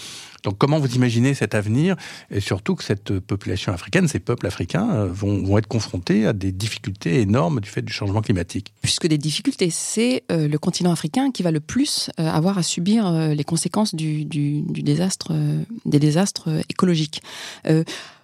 Donc 0.44 0.58
comment 0.58 0.80
vous 0.80 0.96
imaginez 0.96 1.34
cet 1.34 1.56
avenir? 1.56 1.96
Et 2.32 2.40
surtout 2.40 2.76
que 2.76 2.84
cette 2.84 3.20
population 3.20 3.74
africaine, 3.74 4.08
ces 4.08 4.20
peuples 4.20 4.48
africains 4.48 4.90
euh, 4.92 5.08
vont, 5.08 5.44
vont 5.44 5.58
être 5.58 5.68
confrontés 5.68 6.26
à 6.26 6.34
des 6.34 6.52
difficultés 6.52 7.22
énormes 7.22 7.60
du 7.60 7.70
fait 7.70 7.82
du 7.82 7.94
changement 7.94 8.22
climatique 8.22 8.74
Puisque 8.82 9.08
des 9.08 9.18
difficultés, 9.18 9.70
c'est 9.70 10.24
euh, 10.32 10.48
le 10.48 10.58
continent 10.58 10.92
africain 10.92 11.32
qui 11.32 11.44
va 11.44 11.52
le 11.52 11.60
plus 11.60 12.10
euh, 12.20 12.28
avoir 12.28 12.58
à 12.58 12.64
subir 12.64 13.12
les 13.12 13.44
conséquences 13.44 13.96
du, 13.96 14.26
du, 14.26 14.62
des 14.62 16.00
désastres 16.00 16.48
écologiques. 16.70 17.22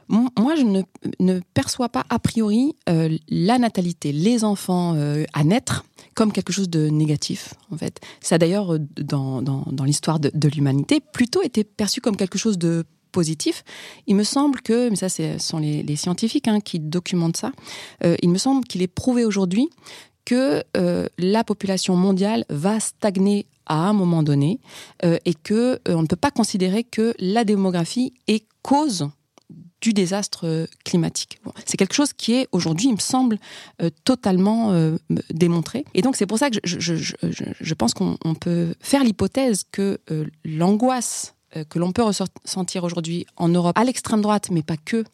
Moi, 0.08 0.56
je 0.56 0.63
ne, 1.20 1.39
perçois 1.54 1.89
pas 1.89 2.06
a 2.10 2.20
priori 2.20 2.76
la 2.88 3.58
natalité, 3.58 4.12
les 4.12 4.44
enfants 4.44 4.96
à 5.34 5.44
naître 5.44 5.86
comme 6.15 6.32
quelque 6.32 6.54
chose 6.54 6.70
de 6.70 6.88
négatif, 6.89 7.54
en 7.72 7.78
fait. 7.78 8.00
Ça 8.22 8.38
d'ailleurs, 8.38 8.74
euh, 8.74 8.80
dans, 8.80 9.84
l'histoire 9.84 10.20
de, 10.20 10.48
l'humanité, 10.48 11.00
plutôt 11.00 11.44
été 11.44 11.63
perçu 11.63 12.02
comme 12.02 12.15
quelque 12.15 12.38
chose 12.38 12.58
de 12.58 12.86
positif. 13.12 13.63
Il 14.08 14.15
me 14.15 14.24
semble 14.24 14.62
que, 14.62 14.89
mais 14.89 14.96
ça, 14.96 15.10
ce 15.10 15.38
sont 15.38 15.60
les, 15.60 15.96
scientifiques 15.96 16.48
hein, 16.48 16.60
qui 16.62 16.80
documentent 16.80 17.38
ça, 17.38 17.52
euh, 18.04 18.15
il 18.22 18.30
me 18.30 18.38
semble 18.38 18.65
qu'il 18.65 18.82
est 18.82 18.88
prouvé 18.88 19.26
aujourd'hui 19.26 19.70
que 20.26 20.63
euh, 20.76 21.08
la 21.18 21.44
population 21.44 21.96
mondiale 21.96 22.46
va 22.50 22.80
stagner 22.80 23.46
à 23.68 23.76
un 23.88 23.94
moment 23.94 24.24
donné 24.24 24.60
euh, 25.04 25.18
et 25.26 25.34
que 25.34 25.80
euh, 25.88 25.96
on 25.96 26.02
ne 26.02 26.08
peut 26.08 26.15
pas 26.15 26.32
considérer 26.32 26.84
que 26.84 27.13
la 27.20 27.44
démographie 27.44 28.13
est 28.28 28.46
cause 28.62 29.10
du 29.86 29.93
désastre 29.93 30.48
euh, 30.48 30.65
climatique. 30.84 31.39
c'est 31.63 31.78
quelque 31.78 31.93
chose 31.93 32.12
qui 32.12 32.34
est 32.34 32.48
aujourd'hui, 32.52 32.88
il 32.88 32.93
me 32.93 33.00
semble, 33.00 33.38
euh, 33.84 33.91
totalement 34.04 34.71
euh, 34.71 34.98
démontré. 35.30 35.86
Et 35.93 36.02
donc 36.02 36.15
c'est 36.15 36.26
pour 36.26 36.39
ça 36.39 36.50
que 36.50 36.58
je, 36.63 37.74
pense 37.76 37.93
qu'on 37.93 38.17
peut 38.39 38.74
faire 38.80 39.04
l'hypothèse 39.04 39.63
que 39.71 40.00
l'angoisse 40.43 41.34
que 41.69 41.80
l'on 41.80 41.93
peut 41.93 42.04
ressentir 42.04 42.84
aujourd'hui 42.84 43.26
en 43.38 43.48
Europe, 43.48 43.78
à 43.78 43.86
l'extrême 43.86 44.21
droite, 44.21 44.50
mais 44.52 44.62
pas 44.62 44.76
que, 44.76 45.06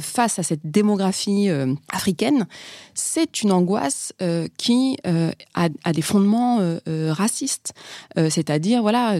face 0.00 0.40
à 0.40 0.42
cette 0.42 0.68
démographie 0.68 1.48
africaine, 1.92 2.48
c'est 2.92 3.44
une 3.44 3.52
angoisse 3.52 4.12
qui 4.56 4.96
a, 5.04 5.92
des 5.92 6.02
fondements 6.02 6.58
racistes. 6.86 7.72
C'est-à-dire, 8.16 8.82
voilà, 8.82 9.18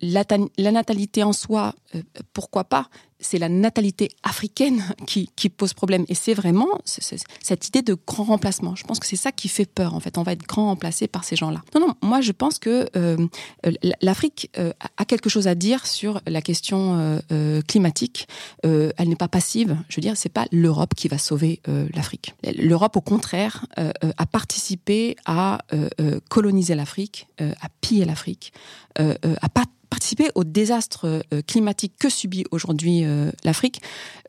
la, 0.00 0.70
natalité 0.70 1.24
en 1.24 1.32
soi, 1.32 1.74
pourquoi 2.32 2.62
pas, 2.62 2.88
c'est 3.20 3.38
la 3.38 3.48
natalité 3.48 4.10
africaine 4.22 4.84
qui, 5.06 5.28
pose 5.48 5.74
problème. 5.74 6.04
Et 6.08 6.14
c'est 6.14 6.34
vraiment 6.34 6.68
cette 6.84 7.68
idée 7.68 7.82
de 7.82 7.96
grand 8.06 8.24
remplacement. 8.24 8.74
Je 8.74 8.84
pense 8.84 8.98
que 8.98 9.06
c'est 9.06 9.16
ça 9.16 9.32
qui 9.32 9.48
fait 9.48 9.64
peur, 9.64 9.94
en 9.94 10.00
fait. 10.00 10.18
On 10.18 10.22
va 10.22 10.32
être 10.32 10.46
grand 10.46 10.66
remplacé 10.66 11.06
par 11.08 11.24
ces 11.24 11.36
gens-là. 11.36 11.62
Non, 11.74 11.80
non, 11.80 11.94
moi, 12.02 12.20
je 12.20 12.32
pense 12.32 12.58
que 12.58 12.88
euh, 12.96 13.16
l'Afrique 14.02 14.50
euh, 14.58 14.72
a 14.96 15.04
quelque 15.04 15.30
chose 15.30 15.46
à 15.46 15.54
dire 15.54 15.86
sur 15.86 16.20
la 16.26 16.42
question 16.42 17.20
euh, 17.30 17.62
climatique. 17.62 18.28
elle 18.62 19.08
n'est 19.08 19.16
pas 19.16 19.28
passive. 19.28 19.76
Je 19.88 19.96
veux 19.96 20.02
dire, 20.02 20.16
c'est 20.16 20.28
pas 20.28 20.46
l'Europe 20.52 20.94
qui 20.94 21.08
va 21.08 21.18
sauver 21.18 21.60
l'Afrique. 21.94 22.34
L'Europe, 22.56 22.96
au 22.96 23.00
contraire, 23.00 23.66
a 23.76 24.26
participé 24.26 25.16
à 25.24 25.58
coloniser 26.28 26.74
l'Afrique, 26.74 27.26
à 27.38 27.68
piller 27.80 28.04
l'Afrique, 28.04 28.52
à 28.98 29.48
pas 29.48 29.64
participer 29.88 30.28
au 30.34 30.44
désastre 30.44 31.22
euh, 31.32 31.42
climatique 31.46 31.94
que 31.98 32.08
subit 32.08 32.44
aujourd'hui 32.50 33.04
euh, 33.04 33.30
l'Afrique, 33.44 33.80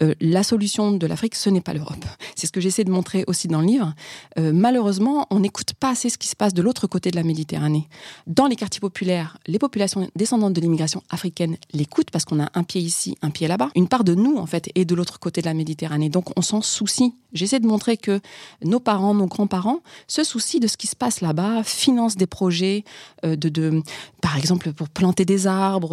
euh, 0.01 0.13
la 0.21 0.43
solution 0.43 0.91
de 0.91 1.07
l'Afrique, 1.07 1.35
ce 1.35 1.49
n'est 1.49 1.61
pas 1.61 1.73
l'Europe. 1.73 2.05
C'est 2.35 2.47
ce 2.47 2.51
que 2.51 2.61
j'essaie 2.61 2.83
de 2.83 2.91
montrer 2.91 3.23
aussi 3.27 3.47
dans 3.47 3.61
le 3.61 3.67
livre. 3.67 3.93
malheureusement, 4.37 5.27
on 5.29 5.39
n'écoute 5.39 5.73
pas 5.73 5.91
assez 5.91 6.09
ce 6.09 6.17
qui 6.17 6.27
se 6.27 6.35
passe 6.35 6.53
de 6.53 6.61
l'autre 6.61 6.87
côté 6.87 7.11
de 7.11 7.15
la 7.15 7.23
Méditerranée. 7.23 7.87
Dans 8.27 8.47
les 8.47 8.55
quartiers 8.55 8.79
populaires, 8.79 9.37
les 9.47 9.59
populations 9.59 10.09
descendantes 10.15 10.53
de 10.53 10.61
l'immigration 10.61 11.03
africaine 11.09 11.57
l'écoutent 11.73 12.11
parce 12.11 12.25
qu'on 12.25 12.39
a 12.41 12.49
un 12.53 12.63
pied 12.63 12.81
ici, 12.81 13.17
un 13.21 13.29
pied 13.29 13.47
là-bas. 13.47 13.69
Une 13.75 13.87
part 13.87 14.03
de 14.03 14.15
nous, 14.15 14.37
en 14.37 14.45
fait, 14.45 14.69
est 14.75 14.85
de 14.85 14.95
l'autre 14.95 15.19
côté 15.19 15.41
de 15.41 15.47
la 15.47 15.53
Méditerranée. 15.53 16.09
Donc, 16.09 16.37
on 16.37 16.41
s'en 16.41 16.61
soucie. 16.61 17.13
J'essaie 17.33 17.59
de 17.59 17.67
montrer 17.67 17.97
que 17.97 18.19
nos 18.63 18.79
parents, 18.79 19.13
nos 19.13 19.27
grands-parents 19.27 19.81
se 20.07 20.23
soucient 20.23 20.59
de 20.59 20.67
ce 20.67 20.77
qui 20.77 20.87
se 20.87 20.95
passe 20.95 21.21
là-bas, 21.21 21.63
financent 21.63 22.15
des 22.15 22.27
projets 22.27 22.83
de, 23.23 23.81
par 24.21 24.37
exemple, 24.37 24.71
pour 24.73 24.89
planter 24.89 25.25
des 25.25 25.47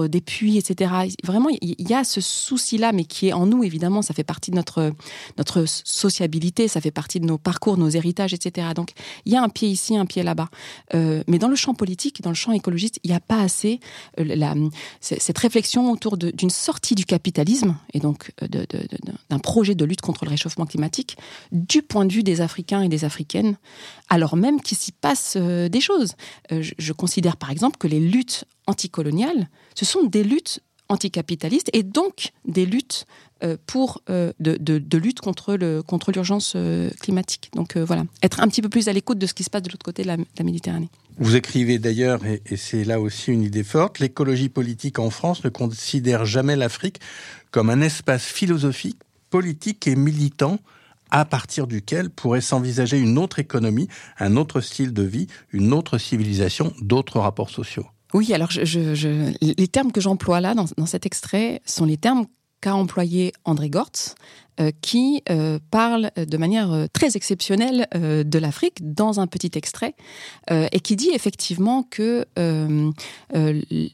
des 0.09 0.21
puits, 0.21 0.57
etc. 0.57 0.93
Vraiment, 1.25 1.49
il 1.61 1.89
y 1.89 1.95
a 1.95 2.05
ce 2.05 2.21
souci-là, 2.21 2.93
mais 2.93 3.05
qui 3.05 3.29
est 3.29 3.33
en 3.33 3.47
nous, 3.47 3.65
évidemment, 3.65 4.03
ça 4.03 4.15
fait 4.15 4.25
partie 4.25 4.51
de 4.51 4.57
notre, 4.57 4.93
notre 5.39 5.65
sociabilité, 5.67 6.69
ça 6.69 6.81
fait 6.81 6.91
partie 6.91 7.21
de 7.21 7.27
nos 7.27 7.39
parcours, 7.39 7.77
nos 7.77 7.89
héritages, 7.89 8.35
etc. 8.35 8.69
Donc, 8.75 8.91
il 9.25 9.33
y 9.33 9.37
a 9.37 9.43
un 9.43 9.49
pied 9.49 9.69
ici, 9.69 9.97
un 9.97 10.07
pied 10.07 10.23
là-bas. 10.23 10.49
Euh, 10.95 11.23
mais 11.27 11.39
dans 11.39 11.49
le 11.49 11.57
champ 11.57 11.75
politique, 11.75 12.23
dans 12.23 12.31
le 12.31 12.37
champ 12.37 12.53
écologiste, 12.53 12.99
il 13.05 13.11
n'y 13.11 13.17
a 13.17 13.21
pas 13.21 13.41
assez 13.41 13.81
euh, 14.21 14.69
cette 15.01 15.39
réflexion 15.39 15.91
autour 15.91 16.17
d'une 16.17 16.51
sortie 16.51 16.95
du 16.95 17.05
capitalisme, 17.05 17.77
et 17.93 18.01
donc 18.01 18.33
euh, 18.43 18.65
d'un 19.31 19.39
projet 19.39 19.75
de 19.75 19.85
lutte 19.85 20.01
contre 20.01 20.25
le 20.25 20.31
réchauffement 20.31 20.67
climatique, 20.67 21.17
du 21.53 21.83
point 21.83 22.05
de 22.05 22.13
vue 22.13 22.23
des 22.23 22.41
Africains 22.41 22.83
et 22.83 22.89
des 22.89 23.05
Africaines, 23.05 23.57
alors 24.09 24.37
même 24.37 24.61
qu'il 24.61 24.77
s'y 24.77 24.93
passe 24.93 25.37
des 25.37 25.81
choses. 25.81 26.15
Je, 26.51 26.73
je 26.79 26.93
considère, 26.93 27.37
par 27.37 27.51
exemple, 27.51 27.79
que 27.79 27.87
les 27.87 28.01
luttes 28.01 28.45
anticoloniales, 28.67 29.49
ce 29.75 29.85
sont 29.85 30.05
des 30.05 30.25
luttes 30.25 30.61
anticapitalistes 30.89 31.71
et 31.73 31.83
donc 31.83 32.33
des 32.45 32.67
luttes 32.67 33.07
euh, 33.43 33.57
pour 33.67 34.03
euh, 34.11 34.33
de, 34.39 34.99
lutte 34.99 35.21
contre 35.21 35.55
le 35.55 35.83
contre 35.83 36.13
l'urgence 36.13 36.53
euh, 36.57 36.91
climatique. 37.01 37.51
Donc 37.55 37.77
voilà, 37.77 38.05
être 38.23 38.41
un 38.41 38.49
petit 38.49 38.63
peu 38.63 38.69
plus 38.69 38.89
à 38.89 38.93
l'écoute 38.93 39.19
de 39.19 39.27
ce 39.27 39.35
qui 39.35 39.45
se 39.45 39.51
passe 39.51 39.63
de 39.63 39.71
l'autre 39.71 39.85
côté 39.85 40.03
de 40.03 40.09
la, 40.09 40.17
Méditerranée. 40.45 40.89
Vous 41.19 41.37
écrivez 41.37 41.79
d'ailleurs, 41.79 42.21
et 42.27 42.57
c'est 42.57 42.85
là 42.85 43.01
aussi 43.01 43.33
une 43.33 43.43
idée 43.43 43.65
forte, 43.65 43.99
l'écologie 43.99 44.49
politique 44.49 44.99
en 44.99 45.11
France 45.11 45.45
ne 45.45 45.49
considère 45.49 46.25
jamais 46.25 46.57
l'Afrique 46.57 46.99
comme 47.51 47.71
un 47.71 47.81
espace 47.81 48.25
philosophique, 48.25 48.99
politique 49.31 49.87
et 49.87 49.97
militant 49.97 50.59
à 51.11 51.25
partir 51.25 51.67
duquel 51.67 52.11
pourrait 52.11 52.41
s'envisager 52.41 52.99
une 52.99 53.19
autre 53.19 53.39
économie, 53.39 53.89
un 54.19 54.37
autre 54.37 54.61
style 54.61 54.93
de 54.93 55.03
vie, 55.03 55.29
une 55.53 55.73
autre 55.73 55.99
civilisation, 55.99 56.73
d'autres 56.81 57.21
rapports 57.21 57.51
sociaux. 57.51 57.87
Oui, 58.15 58.33
alors 58.33 58.51
les 58.53 59.69
termes 59.69 59.91
que 59.91 60.01
j'emploie 60.01 60.41
là 60.41 60.55
dans, 60.55 60.87
cet 60.87 61.05
extrait 61.05 61.61
sont 61.67 61.85
les 61.85 61.97
termes 61.97 62.27
qu'a 62.61 62.77
employé 62.77 63.33
André 63.45 63.69
Gortz, 63.69 64.15
euh, 64.61 64.71
qui 64.81 65.21
euh, 65.29 65.59
parle 65.73 66.13
de 66.17 66.37
manière 66.37 66.73
euh, 66.73 66.87
très 66.93 67.17
exceptionnelle 67.17 67.89
de 67.93 68.39
l'Afrique 68.39 68.95
dans 68.95 69.19
un 69.19 69.27
petit 69.27 69.51
extrait 69.55 69.95
et 70.51 70.79
qui 70.79 70.95
dit 70.95 71.11
effectivement 71.13 71.83
que 71.83 72.25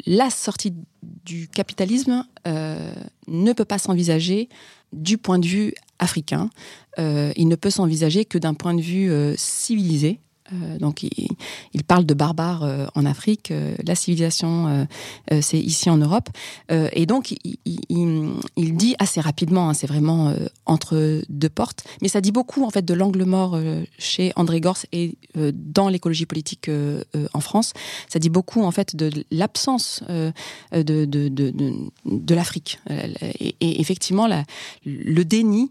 la 0.06 0.30
sortie 0.30 0.74
du 1.02 1.48
capitalisme 1.48 2.24
ne 2.46 3.52
peut 3.54 3.64
pas 3.64 3.78
s'envisager 3.78 4.50
du 4.92 5.16
point 5.16 5.38
de 5.38 5.46
vue 5.46 5.74
africain. 5.98 6.50
il 6.98 7.48
ne 7.48 7.56
peut 7.56 7.70
s'envisager 7.70 8.26
que 8.26 8.36
d'un 8.36 8.54
point 8.54 8.74
de 8.74 8.82
vue 8.82 9.10
civilisé 9.36 10.20
Euh, 10.52 10.78
donc 10.78 11.02
il, 11.02 11.84
parle 11.84 12.04
de 12.04 12.14
barbares 12.14 12.62
euh, 12.62 12.86
en 12.94 13.04
Afrique, 13.04 13.50
euh, 13.50 13.74
la 13.84 13.94
civilisation 13.94 14.86
c'est 15.40 15.58
ici 15.58 15.88
en 15.90 15.96
Europe, 15.96 16.28
et 16.70 17.06
donc 17.06 17.34
il, 17.64 18.76
dit 18.76 18.94
assez 18.98 19.20
rapidement, 19.20 19.68
hein, 19.68 19.74
c'est 19.74 19.86
vraiment 19.86 20.34
entre 20.66 21.22
deux 21.28 21.48
portes, 21.48 21.84
mais 22.02 22.08
ça 22.08 22.20
dit 22.20 22.32
beaucoup 22.32 22.64
en 22.64 22.70
fait 22.70 22.84
de 22.84 22.94
l'angle 22.94 23.24
mort 23.24 23.58
chez 23.98 24.32
André 24.36 24.60
Gors 24.60 24.78
et 24.92 25.16
dans 25.34 25.88
l'écologie 25.88 26.26
politique 26.26 26.70
en 27.32 27.40
France, 27.40 27.72
ça 28.08 28.18
dit 28.18 28.30
beaucoup 28.30 28.62
en 28.62 28.70
fait 28.70 28.96
de 28.96 29.10
l'absence 29.30 30.02
de, 30.72 32.34
l'Afrique. 32.34 32.80
Et, 32.88 33.80
effectivement 33.80 34.28
le 34.84 35.24
déni 35.24 35.70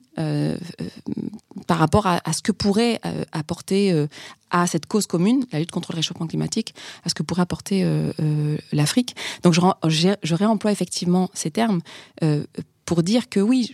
par 1.68 1.78
rapport 1.78 2.08
à, 2.08 2.34
ce 2.34 2.42
que 2.42 2.52
pourrait 2.52 3.00
apporter 3.32 4.08
à 4.52 4.68
cette 4.68 4.86
cause 4.86 5.08
commune, 5.08 5.46
la 5.52 5.60
lutte 5.60 5.72
contre 5.72 5.92
le 5.92 5.98
réchauffement 5.98 6.28
climatique, 6.28 6.74
à 7.04 7.10
ce 7.10 7.14
que 7.14 7.24
pourrait 7.24 7.42
apporter 7.42 7.84
euh, 7.84 8.12
euh, 8.20 8.58
l'Afrique. 8.72 9.16
Donc 9.44 9.54
je, 9.54 10.34
réemploie 10.34 10.72
effectivement 10.72 11.30
ces 11.34 11.52
termes 11.52 11.82
euh, 12.24 12.46
pour 12.86 13.04
dire 13.04 13.30
que 13.30 13.40
oui, 13.40 13.72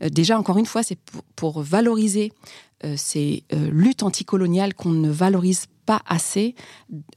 déjà 0.00 0.38
encore 0.38 0.58
une 0.58 0.66
fois, 0.66 0.82
c'est 0.82 0.98
pour, 1.36 1.62
valoriser 1.62 2.32
ces 2.96 3.44
luttes 3.50 4.02
anticoloniales 4.02 4.74
qu'on 4.74 4.90
ne 4.90 5.08
valorise 5.08 5.66
pas 5.84 6.02
assez 6.06 6.54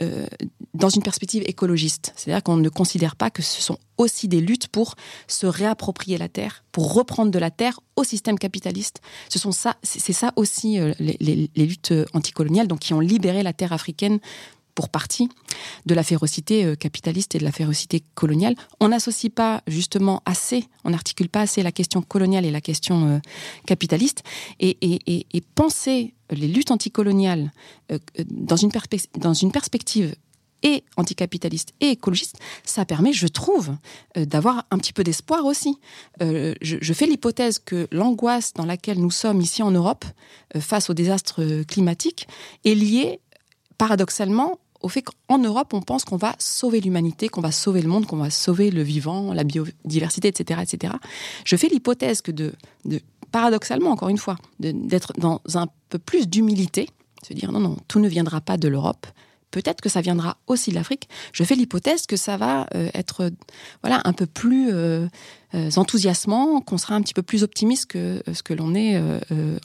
euh, 0.01 0.25
dans 0.73 0.89
une 0.89 1.03
perspective 1.03 1.43
écologiste. 1.45 2.13
C'est-à-dire 2.15 2.43
qu'on 2.43 2.57
ne 2.57 2.69
considère 2.69 3.15
pas 3.15 3.29
que 3.29 3.41
ce 3.41 3.61
sont 3.61 3.77
aussi 3.97 4.27
des 4.27 4.41
luttes 4.41 4.67
pour 4.67 4.95
se 5.27 5.45
réapproprier 5.45 6.17
la 6.17 6.27
terre, 6.27 6.63
pour 6.71 6.93
reprendre 6.93 7.31
de 7.31 7.39
la 7.39 7.51
terre 7.51 7.79
au 7.95 8.03
système 8.03 8.37
capitaliste. 8.37 9.01
Ce 9.29 9.39
sont 9.39 9.51
ça, 9.51 9.77
c'est 9.83 10.13
ça 10.13 10.33
aussi 10.35 10.79
euh, 10.79 10.93
les, 10.99 11.17
les, 11.19 11.65
luttes 11.65 11.93
anticoloniales, 12.13 12.67
donc 12.67 12.79
qui 12.79 12.93
ont 12.93 12.99
libéré 12.99 13.43
la 13.43 13.53
terre 13.53 13.73
africaine 13.73 14.19
pour 14.75 14.89
partie 14.89 15.29
de 15.85 15.95
la 15.95 16.03
férocité 16.03 16.65
euh, 16.65 16.75
capitaliste 16.75 17.33
et 17.33 17.39
de 17.39 17.43
la 17.43 17.51
férocité 17.51 18.03
coloniale. 18.13 18.55
On 18.79 18.89
n'associe 18.89 19.31
pas 19.33 19.63
justement 19.67 20.21
assez, 20.25 20.65
on 20.83 20.91
n'articule 20.91 21.29
pas 21.29 21.41
assez 21.41 21.63
la 21.63 21.71
question 21.71 22.01
coloniale 22.01 22.45
et 22.45 22.51
la 22.51 22.61
question 22.61 23.07
euh, 23.07 23.19
capitaliste. 23.65 24.23
Et, 24.59 24.75
penser 25.55 26.13
les 26.31 26.47
luttes 26.47 26.71
anticoloniales 26.71 27.51
euh, 27.91 27.99
dans, 28.25 28.57
une 28.57 28.71
perspective 29.51 30.15
et 30.63 30.83
anticapitaliste 30.97 31.73
et 31.79 31.91
écologiste, 31.91 32.37
ça 32.65 32.83
permet, 32.83 33.13
je 33.13 33.27
trouve, 33.27 33.75
d'avoir 34.15 34.65
un 34.71 34.77
petit 34.79 34.91
peu 34.91 35.03
d'espoir 35.03 35.45
aussi. 35.45 35.77
je, 36.19 36.93
fais 36.93 37.05
l'hypothèse 37.05 37.59
que 37.59 37.87
l'angoisse 37.91 38.53
dans 38.53 38.65
laquelle 38.65 38.99
nous 38.99 39.11
sommes 39.11 39.41
ici 39.41 39.61
en 39.61 39.71
Europe, 39.71 40.05
face 40.59 40.89
aux 40.89 40.93
désastres 40.93 41.63
climatiques, 41.67 42.27
est 42.65 42.73
liée 42.73 43.19
paradoxalement 43.77 44.59
au 44.85 44.87
fait 44.87 45.01
qu'en 45.01 45.39
Europe, 45.39 45.73
on 45.73 45.81
pense 45.81 46.05
qu'on 46.05 46.15
va 46.15 46.35
sauver 46.37 46.79
l'humanité, 46.79 47.27
qu'on 47.27 47.41
va 47.41 47.51
sauver 47.51 47.81
le 47.81 47.87
monde, 47.87 48.05
qu'on 48.05 48.17
va 48.17 48.29
sauver 48.29 48.69
le 48.69 48.83
vivant, 48.83 49.33
la 49.33 49.43
biodiversité, 49.43 50.27
etc. 50.27 50.61
etc. 50.61 50.93
Je 51.43 51.55
fais 51.55 51.67
l'hypothèse 51.69 52.21
que 52.21 52.31
de, 52.31 52.53
paradoxalement, 53.31 53.89
encore 53.89 54.09
une 54.09 54.19
fois, 54.19 54.37
d'être 54.59 55.13
dans 55.17 55.41
un 55.55 55.67
peu 55.89 55.97
plus 55.97 56.29
d'humilité, 56.29 56.87
se 57.23 57.33
dire 57.33 57.51
non, 57.51 57.59
non, 57.59 57.77
tout 57.87 57.99
ne 57.99 58.07
viendra 58.07 58.41
pas 58.41 58.57
de 58.57 58.67
l'Europe, 58.67 59.07
peut-être 59.49 59.81
que 59.81 59.89
ça 59.89 60.01
viendra 60.01 60.37
aussi 60.45 60.69
de 60.69 60.75
l'Afrique. 60.75 61.09
Je 61.33 61.43
fais 61.43 61.55
l'hypothèse 61.55 62.05
que 62.05 62.15
ça 62.15 62.37
va 62.37 62.67
euh, 62.75 62.91
être 62.93 63.31
voilà 63.81 64.01
un 64.05 64.13
peu 64.13 64.27
plus 64.27 64.69
euh, 64.71 65.07
euh, 65.55 65.71
enthousiasmant, 65.77 66.61
qu'on 66.61 66.77
sera 66.77 66.93
un 66.93 67.01
petit 67.01 67.15
peu 67.15 67.23
plus 67.23 67.41
optimiste 67.41 67.87
que 67.87 68.21
ce 68.31 68.43
que 68.43 68.53
l'on 68.53 68.75
est 68.75 69.01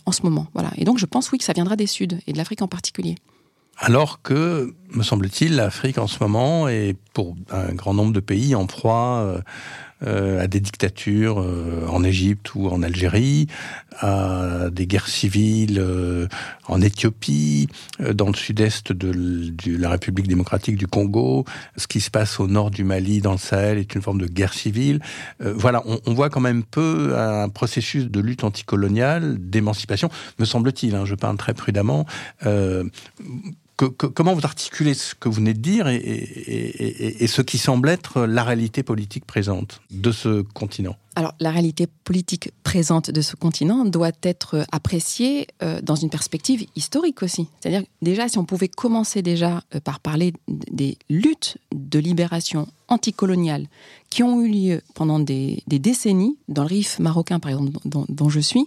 en 0.07 0.13
ce 0.13 0.23
moment. 0.23 0.47
Voilà. 0.55 0.71
Et 0.79 0.85
donc 0.85 0.97
je 0.97 1.05
pense 1.05 1.31
oui 1.31 1.37
que 1.37 1.45
ça 1.45 1.53
viendra 1.53 1.77
des 1.77 1.87
Suds 1.87 2.17
et 2.27 2.33
de 2.33 2.39
l'Afrique 2.39 2.63
en 2.63 2.69
particulier. 2.69 3.17
Alors 3.83 4.21
que, 4.21 4.75
me 4.93 5.03
semble-t-il, 5.03 5.57
l'Afrique 5.57 5.97
en 5.97 6.07
ce 6.07 6.19
moment 6.21 6.69
est 6.69 6.95
pour 7.15 7.35
un 7.51 7.73
grand 7.73 7.95
nombre 7.95 8.13
de 8.13 8.21
pays 8.21 8.55
en 8.55 8.67
proie 8.67 9.21
euh, 9.21 9.41
euh, 10.07 10.43
à 10.43 10.47
des 10.47 10.61
dictatures 10.61 11.41
euh, 11.41 11.87
en 11.89 12.05
Égypte 12.05 12.55
ou 12.55 12.69
en 12.69 12.83
Algérie, 12.83 13.47
à 14.01 14.69
des 14.71 14.87
guerres 14.87 15.09
civiles 15.09 15.83
en 16.69 16.81
Éthiopie, 16.83 17.69
dans 18.13 18.29
le 18.29 18.35
sud-est 18.35 18.93
de, 18.93 19.51
la 19.79 19.89
République 19.89 20.29
démocratique 20.29 20.77
du 20.77 20.87
Congo, 20.87 21.47
ce 21.77 21.87
qui 21.87 22.03
se 22.03 22.11
passe 22.11 22.39
au 22.39 22.49
nord 22.49 22.71
du 22.71 22.85
Mali, 22.85 23.23
dans 23.23 23.33
le 23.33 23.39
Sahel, 23.39 23.79
est 23.79 23.95
une 23.95 24.03
forme 24.03 24.21
de 24.21 24.27
guerre 24.27 24.53
civile. 24.53 25.01
voilà, 25.41 25.83
on, 25.87 26.13
voit 26.13 26.29
quand 26.29 26.41
même 26.41 26.65
peu 26.65 27.19
un 27.19 27.49
processus 27.49 28.11
de 28.11 28.21
lutte 28.21 28.45
anticoloniale, 28.45 29.37
d'émancipation, 29.39 30.11
me 30.39 30.45
semble-t-il, 30.45 30.95
hein, 30.95 31.05
je 31.07 31.15
parle 31.15 31.37
très 31.37 31.55
prudemment, 31.55 32.07
comment 33.87 34.35
vous 34.35 34.45
articulez 34.45 34.95
ce 34.95 35.15
que 35.15 35.29
vous 35.29 35.37
venez 35.37 35.55
de 35.55 35.61
dire 35.61 35.89
et, 35.89 37.27
ce 37.27 37.43
qui 37.43 37.59
semble 37.59 37.89
être 37.89 38.23
la 38.23 38.45
réalité 38.45 38.83
politique 38.83 39.25
présente 39.25 39.81
de 39.91 40.13
ce 40.13 40.43
continent 40.43 40.97
alors, 41.17 41.35
la 41.41 41.51
réalité 41.51 41.89
politique 42.05 42.51
présente 42.63 43.11
de 43.11 43.21
ce 43.21 43.35
continent 43.35 43.85
doit 43.85 44.13
être 44.23 44.65
appréciée 44.71 45.49
euh, 45.61 45.81
dans 45.83 45.97
une 45.97 46.09
perspective 46.09 46.65
historique 46.77 47.25
aussi. 47.25 47.49
C'est-à-dire, 47.61 47.83
déjà, 48.01 48.29
si 48.29 48.39
on 48.39 48.45
pouvait 48.45 48.69
commencer 48.69 49.21
déjà 49.21 49.63
euh, 49.75 49.81
par 49.81 49.99
parler 49.99 50.33
des 50.49 50.97
luttes 51.09 51.59
de 51.75 51.99
libération 51.99 52.69
anticoloniale 52.87 53.67
qui 54.11 54.23
ont 54.23 54.43
eu 54.43 54.49
lieu 54.49 54.83
pendant 54.95 55.19
des, 55.19 55.63
décennies 55.67 56.37
dans 56.49 56.63
le 56.63 56.69
Rif 56.69 56.99
marocain, 56.99 57.39
par 57.39 57.51
exemple, 57.53 57.79
dont, 57.85 58.29
je 58.29 58.41
suis. 58.41 58.67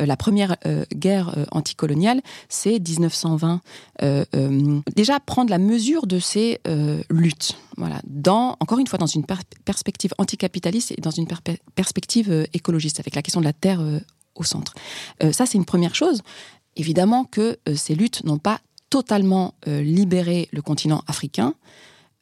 Euh, 0.00 0.06
la 0.06 0.16
première 0.16 0.56
guerre 0.94 1.46
anticoloniale, 1.52 2.20
c'est 2.48 2.78
1920. 2.78 3.60
déjà, 4.96 5.20
prendre 5.20 5.50
la 5.50 5.58
mesure 5.58 6.06
de 6.06 6.18
ces 6.18 6.60
luttes. 7.08 7.56
Voilà, 7.80 8.02
dans, 8.04 8.56
encore 8.60 8.78
une 8.78 8.86
fois, 8.86 8.98
dans 8.98 9.06
une 9.06 9.24
perspective 9.64 10.12
anticapitaliste 10.18 10.92
et 10.92 11.00
dans 11.00 11.10
une 11.10 11.26
perspective 11.74 12.30
euh, 12.30 12.44
écologiste, 12.52 13.00
avec 13.00 13.14
la 13.14 13.22
question 13.22 13.40
de 13.40 13.46
la 13.46 13.54
terre 13.54 13.80
euh, 13.80 14.00
au 14.34 14.44
centre. 14.44 14.74
Euh, 15.22 15.32
ça, 15.32 15.46
c'est 15.46 15.56
une 15.56 15.64
première 15.64 15.94
chose. 15.94 16.22
Évidemment 16.76 17.24
que 17.24 17.58
ces 17.74 17.94
luttes 17.94 18.22
n'ont 18.24 18.38
pas 18.38 18.60
totalement 18.90 19.54
libéré 19.66 20.48
le 20.52 20.62
continent 20.62 21.02
africain 21.08 21.54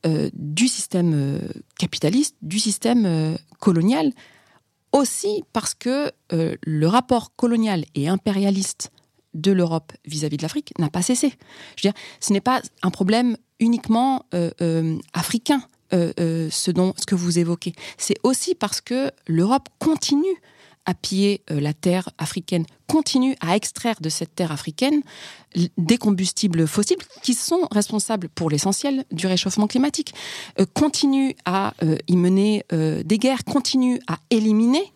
du 0.04 0.68
système 0.68 1.40
capitaliste, 1.78 2.36
du 2.42 2.58
système 2.58 3.36
colonial, 3.58 4.12
aussi 4.92 5.42
parce 5.52 5.74
que 5.74 6.12
le 6.30 6.86
rapport 6.86 7.34
colonial 7.36 7.84
et 7.94 8.08
impérialiste 8.08 8.90
de 9.34 9.52
l'Europe 9.52 9.92
vis-à-vis 10.04 10.36
de 10.36 10.42
l'Afrique 10.42 10.72
n'a 10.78 10.90
pas 10.90 11.02
cessé. 11.02 11.28
Je 11.76 11.88
veux 11.88 11.92
dire, 11.92 12.00
ce 12.20 12.32
n'est 12.32 12.40
pas 12.40 12.62
un 12.82 12.90
problème 12.90 13.36
uniquement 13.60 14.24
euh, 14.34 14.50
euh, 14.60 14.98
africain, 15.12 15.62
euh, 15.92 16.48
ce, 16.50 16.70
dont, 16.70 16.94
ce 16.98 17.06
que 17.06 17.14
vous 17.14 17.38
évoquez. 17.38 17.72
C'est 17.96 18.16
aussi 18.22 18.54
parce 18.54 18.80
que 18.80 19.10
l'Europe 19.26 19.68
continue 19.78 20.36
à 20.88 20.94
piller 20.94 21.42
la 21.50 21.74
terre 21.74 22.08
africaine, 22.16 22.64
continue 22.86 23.36
à 23.40 23.56
extraire 23.56 23.96
de 24.00 24.08
cette 24.08 24.34
terre 24.34 24.52
africaine 24.52 25.02
des 25.76 25.98
combustibles 25.98 26.66
fossiles 26.66 26.96
qui 27.22 27.34
sont 27.34 27.68
responsables 27.70 28.30
pour 28.30 28.48
l'essentiel 28.48 29.04
du 29.12 29.26
réchauffement 29.26 29.66
climatique, 29.66 30.14
continue 30.72 31.36
à 31.44 31.74
y 32.08 32.16
mener 32.16 32.64
des 32.70 33.18
guerres, 33.18 33.44
continue 33.44 34.00
à 34.06 34.16
éliminer 34.30 34.94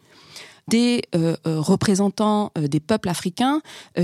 des 0.69 1.03
représentants 1.45 2.53
des 2.57 2.81
peuples 2.81 3.09
africains 3.09 3.61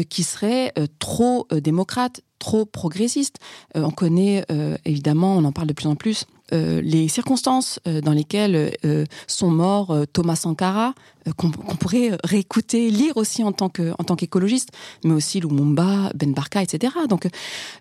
qui 0.09 0.23
seraient 0.23 0.73
trop 0.99 1.47
démocrates, 1.51 2.23
trop 2.39 2.65
progressiste. 2.65 3.37
Euh, 3.77 3.83
on 3.83 3.91
connaît 3.91 4.45
euh, 4.51 4.77
évidemment, 4.85 5.37
on 5.37 5.45
en 5.45 5.53
parle 5.53 5.69
de 5.69 5.73
plus 5.73 5.87
en 5.87 5.97
plus, 5.97 6.25
euh, 6.53 6.81
les 6.81 7.09
circonstances 7.09 7.79
dans 7.85 8.13
lesquelles 8.13 8.73
sont 9.27 9.51
morts 9.51 9.95
Thomas 10.13 10.37
Sankara, 10.37 10.95
qu'on 11.37 11.51
pourrait 11.51 12.17
réécouter, 12.25 12.91
lire 12.91 13.17
aussi 13.17 13.45
en 13.45 13.53
tant 13.53 13.69
tant 13.69 14.17
qu'écologiste, 14.17 14.71
mais 15.05 15.13
aussi 15.13 15.41
Lumumba, 15.41 16.11
Ben 16.15 16.33
Barka, 16.33 16.63
etc. 16.63 16.95
Donc, 17.09 17.29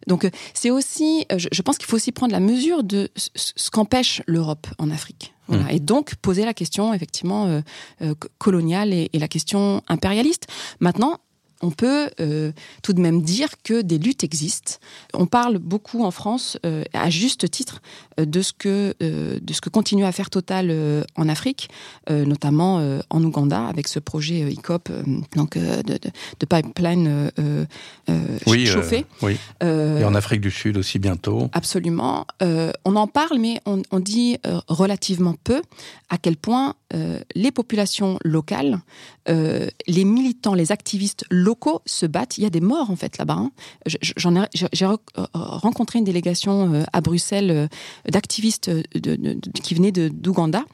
donc 0.07 0.29
c'est 0.53 0.69
aussi, 0.69 1.25
je, 1.35 1.61
pense 1.61 1.77
qu'il 1.77 1.87
faut 1.87 1.95
aussi 1.95 2.11
prendre 2.11 2.33
la 2.33 2.41
mesure 2.41 2.83
de 2.83 3.09
ce, 3.15 3.69
qu'empêche 3.69 4.21
l'Europe 4.27 4.67
en 4.79 4.91
Afrique. 4.91 5.33
Voilà. 5.47 5.65
Mmh. 5.65 5.71
Et 5.71 5.79
donc 5.79 6.15
poser 6.15 6.45
la 6.45 6.53
question 6.53 6.93
effectivement 6.93 7.61
coloniale 8.37 8.93
et, 8.93 9.09
et, 9.13 9.19
la 9.19 9.27
question 9.27 9.81
impérialiste. 9.87 10.47
Maintenant, 10.79 11.19
on 11.61 11.71
peut 11.71 12.09
euh, 12.19 12.51
tout 12.83 12.93
de 12.93 13.01
même 13.01 13.21
dire 13.21 13.49
que 13.63 13.81
des 13.81 13.97
luttes 13.97 14.23
existent. 14.23 14.73
On 15.13 15.25
parle 15.25 15.57
beaucoup 15.57 16.03
en 16.03 16.11
France, 16.11 16.57
euh, 16.65 16.83
à 16.93 17.09
juste 17.09 17.49
titre, 17.49 17.81
de 18.17 18.41
ce 18.41 18.53
que 18.53 18.95
de 18.99 19.53
ce 19.53 19.61
que 19.61 19.69
continue 19.69 20.05
à 20.05 20.11
faire 20.11 20.29
Total 20.29 20.73
en 21.15 21.29
Afrique, 21.29 21.69
notamment 22.09 22.99
en 23.09 23.23
Ouganda 23.23 23.67
avec 23.67 23.87
ce 23.87 23.99
projet 23.99 24.51
ICOP, 24.51 24.89
donc 25.35 25.57
de, 25.57 25.81
de, 25.83 26.45
pipeline 26.45 27.31
oui, 28.45 28.65
chauffé. 28.65 29.05
oui. 29.21 29.37
Et 29.61 30.03
en 30.03 30.15
Afrique 30.15 30.41
du 30.41 30.51
Sud 30.51 30.77
aussi 30.77 30.99
bientôt. 30.99 31.49
Absolument. 31.53 32.25
on 32.41 32.95
en 32.95 33.07
parle, 33.07 33.39
mais 33.39 33.61
on, 33.65 33.81
on 33.91 33.99
dit 33.99 34.37
relativement 34.67 35.35
peu 35.43 35.61
à 36.09 36.17
quel 36.17 36.37
point 36.37 36.75
les 37.35 37.51
populations 37.51 38.17
locales, 38.23 38.79
les 39.27 40.05
militants, 40.05 40.53
les 40.53 40.71
activistes 40.71 41.25
locaux 41.29 41.81
se 41.85 42.05
battent. 42.05 42.37
Il 42.37 42.43
y 42.43 42.47
a 42.47 42.49
des 42.49 42.61
morts 42.61 42.91
en 42.91 42.95
fait 42.95 43.17
là-bas. 43.17 43.37
Hein. 43.37 43.51
J'en 44.17 44.35
ai, 44.35 44.47
j'ai 44.53 44.87
rencontré 45.33 45.99
une 45.99 46.05
délégation 46.05 46.73
euh, 46.73 46.83
à 46.93 47.01
Bruxelles 47.01 47.69
euh, 48.07 48.11
d'activistes 48.11 48.71
qui 49.63 49.73
venaient 49.75 49.91
d'Ouganda. 49.91 50.65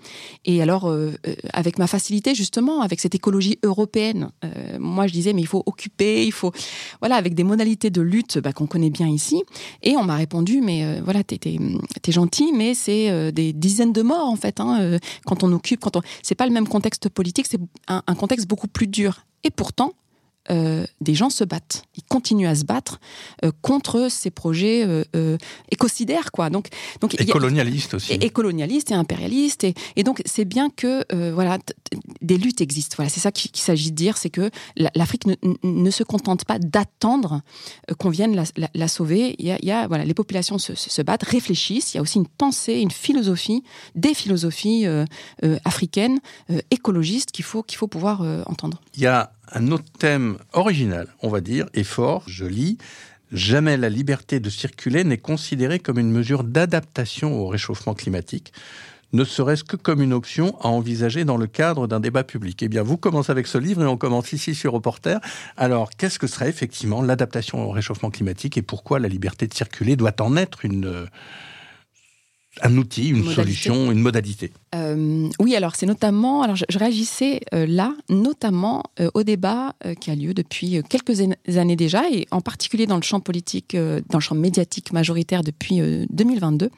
Et 0.45 0.61
alors, 0.61 0.89
euh, 0.89 1.13
avec 1.51 1.77
ma 1.77 1.87
facilité 1.87 2.35
justement, 2.35 2.81
avec 2.81 2.99
cette 2.99 3.15
écologie 3.15 3.59
européenne, 3.63 4.29
moi 4.79 5.07
je 5.07 5.13
disais 5.13 5.33
mais 5.33 5.41
il 5.41 5.47
faut 5.47 5.63
occuper, 5.65 6.25
il 6.25 6.31
faut 6.31 6.51
voilà 6.99 7.15
avec 7.15 7.35
des 7.35 7.43
modalités 7.43 7.89
de 7.89 8.01
lutte 8.01 8.39
bah, 8.39 8.53
qu'on 8.53 8.67
connaît 8.67 8.89
bien 8.89 9.07
ici. 9.07 9.43
Et 9.81 9.95
on 9.97 10.03
m'a 10.03 10.15
répondu 10.15 10.61
mais 10.61 11.01
voilà 11.01 11.23
t'es 11.23 11.39
es, 11.45 12.11
gentil, 12.11 12.51
mais 12.53 12.73
c'est 12.73 13.31
des 13.31 13.53
dizaines 13.53 13.93
de 13.93 14.01
morts 14.01 14.27
en 14.27 14.35
fait 14.35 14.59
hein, 14.59 14.97
quand 15.25 15.43
on 15.43 15.51
occupe, 15.51 15.79
quand 15.79 15.97
on 15.97 16.01
c'est 16.21 16.35
pas 16.35 16.45
le 16.45 16.53
même 16.53 16.67
contexte 16.67 17.09
politique, 17.09 17.47
c'est 17.49 17.59
un 17.87 18.15
contexte 18.15 18.47
beaucoup 18.47 18.67
plus 18.67 18.87
dur. 18.87 19.25
Et 19.43 19.51
pourtant, 19.51 19.93
euh, 20.51 20.85
des 20.99 21.15
gens 21.15 21.29
se 21.29 21.43
battent. 21.43 21.83
Ils 21.95 22.03
continuent 22.03 22.47
à 22.47 22.55
se 22.55 22.65
battre 22.65 22.99
euh, 23.45 23.51
contre 23.61 24.07
ces 24.09 24.29
projets 24.29 24.83
euh, 24.85 25.37
écocidaires, 25.71 26.31
quoi. 26.31 26.49
Donc, 26.49 26.67
donc 26.99 27.19
et 27.19 27.25
colonialistes 27.25 27.93
aussi. 27.93 28.13
Et, 28.13 28.29
colonialistes 28.29 28.91
et 28.91 28.93
impérialistes. 28.93 29.63
Et, 29.63 29.73
et 29.95 30.03
donc, 30.03 30.21
c'est 30.25 30.45
bien 30.45 30.69
que 30.69 31.05
voilà, 31.31 31.59
des 32.21 32.37
luttes 32.37 32.61
existent. 32.61 32.95
Voilà, 32.97 33.09
c'est 33.09 33.19
ça 33.19 33.31
qu'il 33.31 33.55
s'agit 33.55 33.91
de 33.91 33.95
dire, 33.95 34.17
c'est 34.17 34.29
que 34.29 34.49
l'Afrique 34.95 35.27
ne, 35.27 35.35
ne, 35.63 35.91
se 35.91 36.03
contente 36.03 36.45
pas 36.45 36.59
d'attendre 36.59 37.41
qu'on 37.97 38.09
vienne 38.09 38.35
la, 38.35 38.67
la, 38.73 38.87
sauver. 38.87 39.35
Il 39.39 39.45
y, 39.45 39.51
a, 39.51 39.57
il 39.61 39.67
y 39.67 39.71
a, 39.71 39.87
voilà, 39.87 40.03
les 40.05 40.13
populations 40.13 40.57
se, 40.57 40.75
se, 40.75 41.01
battent, 41.01 41.23
réfléchissent. 41.23 41.93
Il 41.93 41.97
y 41.97 41.99
a 41.99 42.01
aussi 42.01 42.17
une 42.17 42.27
pensée, 42.27 42.79
une 42.79 42.91
philosophie, 42.91 43.63
des 43.95 44.13
philosophies 44.13 44.85
africaines, 45.63 46.19
écologistes 46.71 47.31
qu'il 47.31 47.45
faut 47.45 47.63
qu'il 47.63 47.77
faut 47.77 47.87
pouvoir 47.87 48.21
entendre. 48.47 48.81
Il 48.95 49.01
y 49.01 49.07
a 49.07 49.32
un 49.53 49.71
autre 49.71 49.91
thème 49.97 50.37
original, 50.53 51.07
on 51.21 51.29
va 51.29 51.41
dire, 51.41 51.67
et 51.73 51.83
fort, 51.83 52.23
je 52.27 52.45
lis, 52.45 52.77
jamais 53.31 53.77
la 53.77 53.89
liberté 53.89 54.39
de 54.39 54.49
circuler 54.49 55.03
n'est 55.03 55.17
considérée 55.17 55.79
comme 55.79 55.99
une 55.99 56.11
mesure 56.11 56.43
d'adaptation 56.43 57.33
au 57.33 57.47
réchauffement 57.47 57.93
climatique, 57.93 58.51
ne 59.13 59.23
serait-ce 59.23 59.63
que 59.63 59.75
comme 59.75 60.01
une 60.01 60.11
option 60.11 60.57
à 60.59 60.67
envisager 60.69 61.23
dans 61.23 61.37
le 61.37 61.45
cadre 61.45 61.85
d'un 61.85 61.99
débat 61.99 62.23
public. 62.23 62.63
Eh 62.63 62.67
bien, 62.67 62.81
vous 62.81 62.97
commencez 62.97 63.31
avec 63.31 63.45
ce 63.45 63.59
livre 63.59 63.83
et 63.83 63.85
on 63.85 63.95
commence 63.95 64.33
ici 64.33 64.55
sur 64.55 64.73
Reporter. 64.73 65.19
Alors, 65.55 65.91
qu'est-ce 65.91 66.17
que 66.17 66.25
serait 66.25 66.49
effectivement 66.49 67.03
l'adaptation 67.03 67.63
au 67.63 67.69
réchauffement 67.69 68.09
climatique 68.09 68.57
et 68.57 68.63
pourquoi 68.63 68.97
la 68.97 69.07
liberté 69.07 69.45
de 69.45 69.53
circuler 69.53 69.95
doit 69.95 70.19
en 70.19 70.35
être 70.35 70.65
une, 70.65 71.07
un 72.61 72.77
outil, 72.77 73.09
une 73.09 73.29
solution, 73.31 73.91
une 73.91 73.99
modalité. 73.99 74.51
Euh, 74.75 75.27
Oui, 75.39 75.55
alors 75.55 75.75
c'est 75.75 75.85
notamment, 75.87 76.43
alors 76.43 76.55
je, 76.55 76.77
réagissais 76.77 77.41
euh, 77.53 77.65
là, 77.67 77.95
notamment 78.09 78.83
euh, 78.99 79.09
au 79.15 79.23
débat 79.23 79.73
qui 79.99 80.11
a 80.11 80.15
lieu 80.15 80.33
depuis 80.33 80.81
quelques 80.87 81.21
années 81.57 81.75
déjà, 81.75 82.03
et 82.11 82.27
en 82.31 82.41
particulier 82.41 82.85
dans 82.85 82.95
le 82.95 83.01
champ 83.01 83.19
politique, 83.19 83.75
dans 83.75 84.17
le 84.17 84.23
champ 84.23 84.35
médiatique 84.35 84.93
majoritaire 84.93 85.43
depuis 85.43 85.81
2022, 86.09 86.69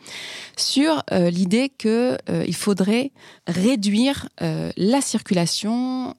sur 0.58 1.04
l'idée 1.12 1.70
que 1.70 2.18
il 2.48 2.56
faudrait 2.56 3.12
réduire 3.48 4.30
la 4.40 5.02
circulation 5.02 6.16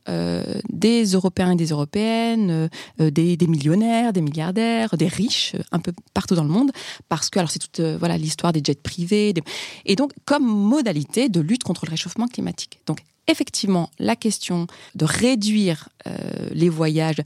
des 0.70 1.04
Européens 1.04 1.52
et 1.52 1.56
des 1.56 1.68
Européennes, 1.68 2.68
des, 2.98 3.36
des, 3.36 3.46
millionnaires, 3.46 4.12
des 4.12 4.22
milliardaires, 4.22 4.96
des 4.96 5.08
riches, 5.08 5.54
un 5.72 5.78
peu 5.78 5.92
partout 6.14 6.34
dans 6.34 6.44
le 6.44 6.50
monde, 6.50 6.70
parce 7.08 7.30
que 7.30 7.38
alors 7.38 7.50
c'est 7.50 7.58
toute 7.58 7.80
voilà 7.80 8.16
l'histoire 8.16 8.52
des 8.52 8.60
jets 8.62 8.74
privés, 8.74 9.32
des, 9.32 9.42
et 9.84 9.96
donc 9.96 10.12
comme 10.24 10.44
modalité 10.44 11.28
de 11.28 11.40
lutte 11.40 11.64
contre 11.64 11.86
le 11.86 11.90
réchauffement 11.90 12.28
climatique. 12.28 12.78
Donc 12.86 13.00
effectivement, 13.28 13.90
la 13.98 14.16
question 14.16 14.66
de 14.94 15.04
réduire 15.04 15.88
euh, 16.06 16.12
les 16.52 16.68
voyages, 16.68 17.22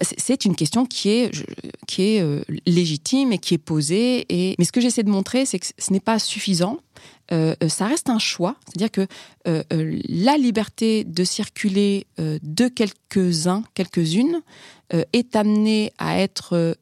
c'est 0.00 0.44
une 0.44 0.56
question 0.56 0.86
qui 0.86 1.10
est, 1.10 1.30
qui 1.86 2.02
est 2.02 2.22
euh, 2.22 2.42
légitime 2.66 3.32
et 3.32 3.38
qui 3.38 3.54
est 3.54 3.58
posée. 3.58 4.24
Et... 4.28 4.54
Mais 4.58 4.64
ce 4.64 4.72
que 4.72 4.80
j'essaie 4.80 5.02
de 5.02 5.10
montrer, 5.10 5.44
c'est 5.44 5.58
que 5.58 5.66
ce 5.76 5.92
n'est 5.92 6.00
pas 6.00 6.18
suffisant. 6.18 6.78
Euh, 7.30 7.54
ça 7.68 7.86
reste 7.86 8.10
un 8.10 8.18
choix. 8.18 8.56
C'est-à-dire 8.66 8.90
que 8.90 9.06
la 9.44 10.36
liberté 10.36 11.04
de 11.04 11.24
circuler 11.24 12.06
de 12.18 12.68
quelques-uns, 12.68 13.64
quelques-unes, 13.74 14.42
est 15.12 15.34
amenée 15.36 15.92
à 15.98 16.20
être 16.20 16.76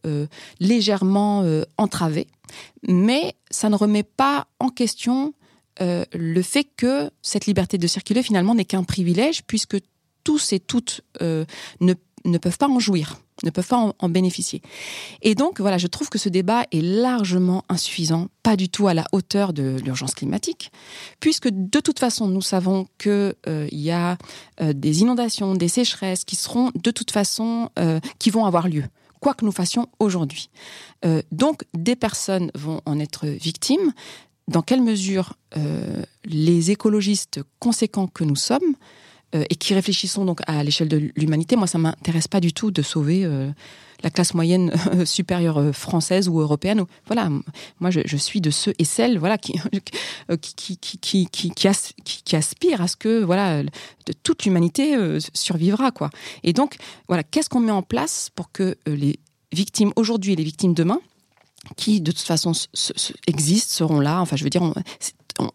légèrement 0.58 1.44
entravée 1.76 2.26
mais 2.86 3.34
ça 3.50 3.68
ne 3.68 3.76
remet 3.76 4.02
pas 4.02 4.46
en 4.58 4.68
question 4.68 5.34
euh, 5.80 6.04
le 6.12 6.42
fait 6.42 6.66
que 6.76 7.10
cette 7.22 7.46
liberté 7.46 7.78
de 7.78 7.86
circuler 7.86 8.22
finalement 8.22 8.54
n'est 8.54 8.64
qu'un 8.64 8.84
privilège 8.84 9.42
puisque 9.46 9.76
tous 10.24 10.52
et 10.52 10.60
toutes 10.60 11.00
euh, 11.22 11.44
ne, 11.80 11.94
ne, 12.24 12.38
peuvent 12.38 12.58
pas 12.58 12.68
en 12.68 12.78
jouir, 12.78 13.18
ne 13.42 13.50
peuvent 13.50 13.66
pas 13.66 13.94
en, 13.98 14.08
bénéficier. 14.08 14.62
Et 15.22 15.34
donc 15.34 15.60
voilà, 15.60 15.78
je 15.78 15.86
trouve 15.86 16.08
que 16.08 16.18
ce 16.18 16.28
débat 16.28 16.64
est 16.72 16.82
largement 16.82 17.64
insuffisant, 17.68 18.28
pas 18.42 18.56
du 18.56 18.68
tout 18.68 18.88
à 18.88 18.94
la 18.94 19.04
hauteur 19.12 19.52
de 19.52 19.76
l'urgence 19.84 20.14
climatique, 20.14 20.72
puisque 21.20 21.48
de 21.48 21.80
toute 21.80 21.98
façon 21.98 22.26
nous 22.28 22.42
savons 22.42 22.86
qu'il 22.98 23.34
euh, 23.46 23.68
y 23.72 23.90
a 23.90 24.16
des 24.60 25.00
inondations, 25.00 25.54
des 25.54 25.68
sécheresses 25.68 26.24
qui 26.24 26.36
seront 26.36 26.70
de 26.74 26.90
toute 26.90 27.10
façon 27.10 27.70
qui 28.18 28.30
vont 28.30 28.44
avoir 28.44 28.68
lieu 28.68 28.84
quoi 29.20 29.34
que 29.34 29.44
nous 29.44 29.52
fassions 29.52 29.86
aujourd'hui. 29.98 30.50
Euh, 31.04 31.22
donc, 31.30 31.64
des 31.74 31.96
personnes 31.96 32.50
vont 32.54 32.80
en 32.86 32.98
être 32.98 33.26
victimes. 33.26 33.92
Dans 34.48 34.62
quelle 34.62 34.82
mesure 34.82 35.34
euh, 35.56 36.02
les 36.24 36.70
écologistes 36.70 37.40
conséquents 37.60 38.08
que 38.08 38.24
nous 38.24 38.36
sommes 38.36 38.74
euh, 39.34 39.44
et 39.50 39.54
qui 39.54 39.74
réfléchissons 39.74 40.24
donc 40.24 40.40
à 40.46 40.62
l'échelle 40.64 40.88
de 40.88 41.10
l'humanité, 41.16 41.56
moi 41.56 41.66
ça 41.66 41.78
m'intéresse 41.78 42.28
pas 42.28 42.40
du 42.40 42.52
tout 42.52 42.70
de 42.70 42.82
sauver 42.82 43.28
la 44.02 44.10
classe 44.10 44.34
moyenne 44.34 44.72
supérieure 45.04 45.74
française 45.74 46.28
ou 46.28 46.40
européenne. 46.40 46.84
Voilà, 47.06 47.28
moi 47.80 47.90
je, 47.90 48.16
suis 48.16 48.40
de 48.40 48.50
ceux 48.50 48.74
et 48.78 48.84
celles 48.84 49.18
voilà 49.18 49.38
qui, 49.38 49.58
aspirent 52.36 52.80
à 52.80 52.88
ce 52.88 52.96
que 52.96 53.22
voilà 53.22 53.62
toute 54.22 54.44
l'humanité 54.44 54.96
survivra 55.34 55.90
quoi. 55.90 56.10
Et 56.42 56.52
donc 56.52 56.76
voilà, 57.08 57.22
qu'est-ce 57.22 57.48
qu'on 57.48 57.60
met 57.60 57.72
en 57.72 57.82
place 57.82 58.30
pour 58.34 58.50
que 58.52 58.76
les 58.86 59.18
victimes 59.52 59.92
aujourd'hui 59.96 60.32
et 60.32 60.36
les 60.36 60.44
victimes 60.44 60.74
demain 60.74 61.00
qui 61.76 62.00
de 62.00 62.12
toute 62.12 62.20
façon 62.20 62.52
existent, 63.26 63.74
seront 63.74 64.00
là. 64.00 64.20
Enfin, 64.20 64.36
je 64.36 64.44
veux 64.44 64.50
dire, 64.50 64.62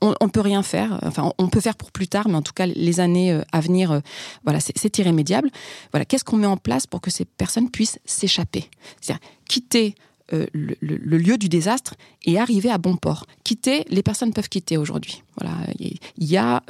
on, 0.01 0.15
ne 0.21 0.29
peut 0.29 0.41
rien 0.41 0.63
faire. 0.63 0.99
Enfin, 1.03 1.31
on 1.37 1.47
peut 1.47 1.61
faire 1.61 1.75
pour 1.75 1.91
plus 1.91 2.07
tard, 2.07 2.27
mais 2.27 2.35
en 2.35 2.41
tout 2.41 2.53
cas, 2.53 2.65
les 2.65 2.99
années 2.99 3.31
euh, 3.31 3.41
à 3.51 3.59
venir, 3.59 3.91
euh, 3.91 3.99
voilà, 4.43 4.59
c'est 4.59 4.97
irrémédiable. 4.97 5.49
Voilà, 5.91 6.05
qu'est-ce 6.05 6.23
qu'on 6.23 6.37
met 6.37 6.47
en 6.47 6.57
place 6.57 6.87
pour 6.87 7.01
que 7.01 7.11
ces 7.11 7.25
personnes 7.25 7.69
puissent 7.69 7.99
s'échapper? 8.05 8.69
C'est-à-dire 9.01 9.25
quitter 9.47 9.95
euh, 10.33 10.45
le, 10.53 11.17
lieu 11.17 11.37
du 11.37 11.49
désastre 11.49 11.95
et 12.23 12.39
arriver 12.39 12.69
à 12.69 12.77
bon 12.77 12.95
port. 12.95 13.25
Quitter, 13.43 13.85
les 13.89 14.03
personnes 14.03 14.33
peuvent 14.33 14.49
quitter 14.49 14.77
aujourd'hui. 14.77 15.23
Voilà, 15.39 15.55
il 15.79 15.99
y 16.17 16.37
a 16.37 16.63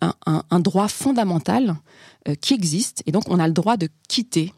un, 0.00 0.42
un, 0.50 0.60
droit 0.60 0.88
fondamental 0.88 1.76
qui 2.40 2.54
existe 2.54 3.02
et 3.06 3.12
donc 3.12 3.24
on 3.28 3.38
a 3.38 3.46
le 3.46 3.52
droit 3.52 3.76
de 3.76 3.88
quitter 4.08 4.52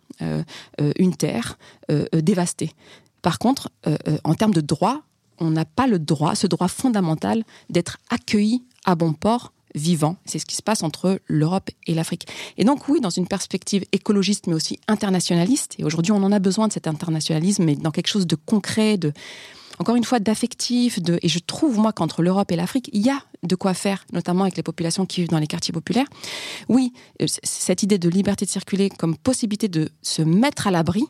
une 0.99 1.17
terre 1.17 1.59
dévastée. 2.13 2.71
Par 3.21 3.39
contre, 3.39 3.71
en 4.23 4.35
termes 4.35 4.55
de 4.55 4.61
droit, 4.61 5.03
on 5.39 5.51
n'a 5.51 5.65
pas 5.65 5.87
le 5.87 5.99
droit, 5.99 6.35
ce 6.35 6.47
droit 6.47 6.69
fondamental, 6.69 7.45
d'être 7.71 7.99
accueilli 8.11 8.65
à 8.85 8.95
bon 8.95 9.13
port 9.13 9.53
vivant. 9.75 10.17
C'est 10.25 10.39
ce 10.39 10.47
qui 10.47 10.57
se 10.57 10.63
passe 10.63 10.83
entre 10.83 11.21
l'Europe 11.27 11.71
et 11.87 11.95
l'Afrique. 11.95 12.27
Et 12.57 12.65
donc 12.65 12.89
oui, 12.89 13.01
dans 13.01 13.11
une 13.11 13.27
perspective 13.27 13.85
écologiste, 13.93 14.47
mais 14.47 14.55
aussi 14.55 14.79
internationaliste, 14.89 15.75
et 15.79 15.85
aujourd'hui 15.85 16.13
on 16.13 16.23
en 16.23 16.33
a 16.33 16.39
besoin 16.39 16.69
de 16.69 16.73
cet 16.73 16.87
internationalisme, 16.87 17.65
mais 17.65 17.75
dans 17.75 17.91
quelque 17.91 18.07
chose 18.09 18.27
de 18.27 18.37
concret, 18.37 18.97
de 18.97 19.13
encore 19.79 19.97
une 19.97 20.05
fois 20.05 20.21
d'affectif, 20.21 20.99
et 21.23 21.29
je 21.29 21.39
trouve 21.39 21.79
moi 21.79 21.93
qu'entre 21.93 22.23
l'Europe 22.23 22.51
et 22.53 22.57
l'Afrique, 22.57 22.91
il 22.93 23.03
y 23.03 23.11
a 23.11 23.23
de 23.43 23.55
quoi 23.57 23.75
faire, 23.75 24.05
notamment 24.13 24.43
avec 24.43 24.57
les 24.57 24.63
populations 24.63 25.07
qui 25.07 25.21
vivent 25.21 25.31
dans 25.31 25.39
les 25.39 25.47
quartiers 25.47 25.73
populaires. 25.73 26.07
Oui, 26.69 26.93
euh, 27.21 27.27
cette 27.43 27.83
idée 27.83 27.99
de 27.99 28.09
liberté 28.09 28.45
de 28.45 28.51
circuler 28.51 28.89
comme 28.91 29.17
possibilité 29.17 29.69
de 29.69 29.91
se 30.03 30.23
mettre 30.23 30.67
à 30.67 30.71
l'abri 30.71 31.05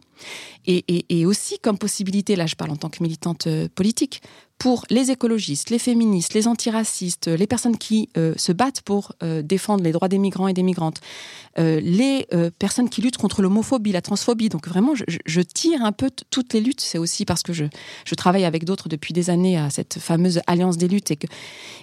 et, 0.66 1.26
aussi 1.26 1.58
comme 1.58 1.76
possibilité, 1.76 2.36
là 2.36 2.46
je 2.46 2.54
parle 2.54 2.70
en 2.70 2.76
tant 2.76 2.88
que 2.88 3.02
militante 3.02 3.46
euh, 3.46 3.68
politique, 3.74 4.22
pour 4.58 4.84
les 4.88 5.10
écologistes, 5.10 5.70
les 5.70 5.78
féministes, 5.78 6.32
les 6.32 6.48
antiracistes, 6.48 7.26
les 7.26 7.46
personnes 7.46 7.76
qui 7.76 8.08
euh, 8.16 8.32
se 8.36 8.52
battent 8.52 8.80
pour 8.82 9.12
défendre 9.42 9.82
les 9.82 9.92
droits 9.92 10.08
des 10.08 10.18
migrants 10.18 10.48
et 10.48 10.52
des 10.52 10.62
migrantes, 10.62 11.00
les 11.56 12.26
personnes 12.58 12.88
qui 12.88 13.02
luttent 13.02 13.16
contre 13.16 13.42
l'homophobie, 13.42 13.92
la 13.92 14.02
transphobie. 14.02 14.48
Donc 14.48 14.68
vraiment, 14.68 14.94
je, 14.94 15.40
tire 15.40 15.82
un 15.84 15.92
peu 15.92 16.10
toutes 16.30 16.52
les 16.52 16.60
luttes. 16.60 16.80
C'est 16.80 16.98
aussi 16.98 17.24
parce 17.24 17.42
que 17.42 17.52
je, 17.52 17.64
je 18.04 18.14
travaille 18.14 18.44
avec 18.44 18.64
d'autres 18.64 18.88
depuis 18.88 19.12
des 19.12 19.30
années 19.30 19.58
à 19.58 19.70
cette 19.70 19.98
fameuse 19.98 20.40
alliance 20.46 20.76
des 20.76 20.88
luttes 20.88 21.10
et 21.10 21.16
que, 21.16 21.26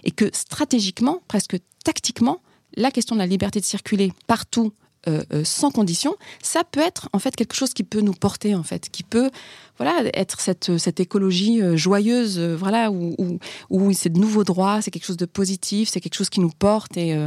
et 0.03 0.11
que 0.11 0.29
stratégiquement, 0.33 1.21
presque 1.27 1.57
tactiquement, 1.83 2.41
la 2.75 2.91
question 2.91 3.15
de 3.15 3.19
la 3.19 3.27
liberté 3.27 3.59
de 3.59 3.65
circuler 3.65 4.11
partout 4.27 4.73
euh, 5.07 5.23
euh, 5.33 5.43
sans 5.43 5.71
condition, 5.71 6.15
ça 6.43 6.63
peut 6.63 6.79
être 6.79 7.09
en 7.11 7.17
fait 7.17 7.35
quelque 7.35 7.55
chose 7.55 7.73
qui 7.73 7.83
peut 7.83 8.01
nous 8.01 8.13
porter 8.13 8.53
en 8.53 8.61
fait, 8.61 8.87
qui 8.91 9.01
peut 9.01 9.31
voilà 9.79 10.03
être 10.13 10.39
cette, 10.41 10.77
cette 10.77 10.99
écologie 10.99 11.59
euh, 11.59 11.75
joyeuse, 11.75 12.39
voilà 12.39 12.91
où, 12.91 13.15
où, 13.71 13.93
c'est 13.93 14.09
de 14.09 14.19
nouveaux 14.19 14.43
droits, 14.43 14.79
c'est 14.83 14.91
quelque 14.91 15.07
chose 15.07 15.17
de 15.17 15.25
positif, 15.25 15.89
c'est 15.89 16.01
quelque 16.01 16.13
chose 16.13 16.29
qui 16.29 16.39
nous 16.39 16.51
porte 16.51 16.97
et, 16.97 17.17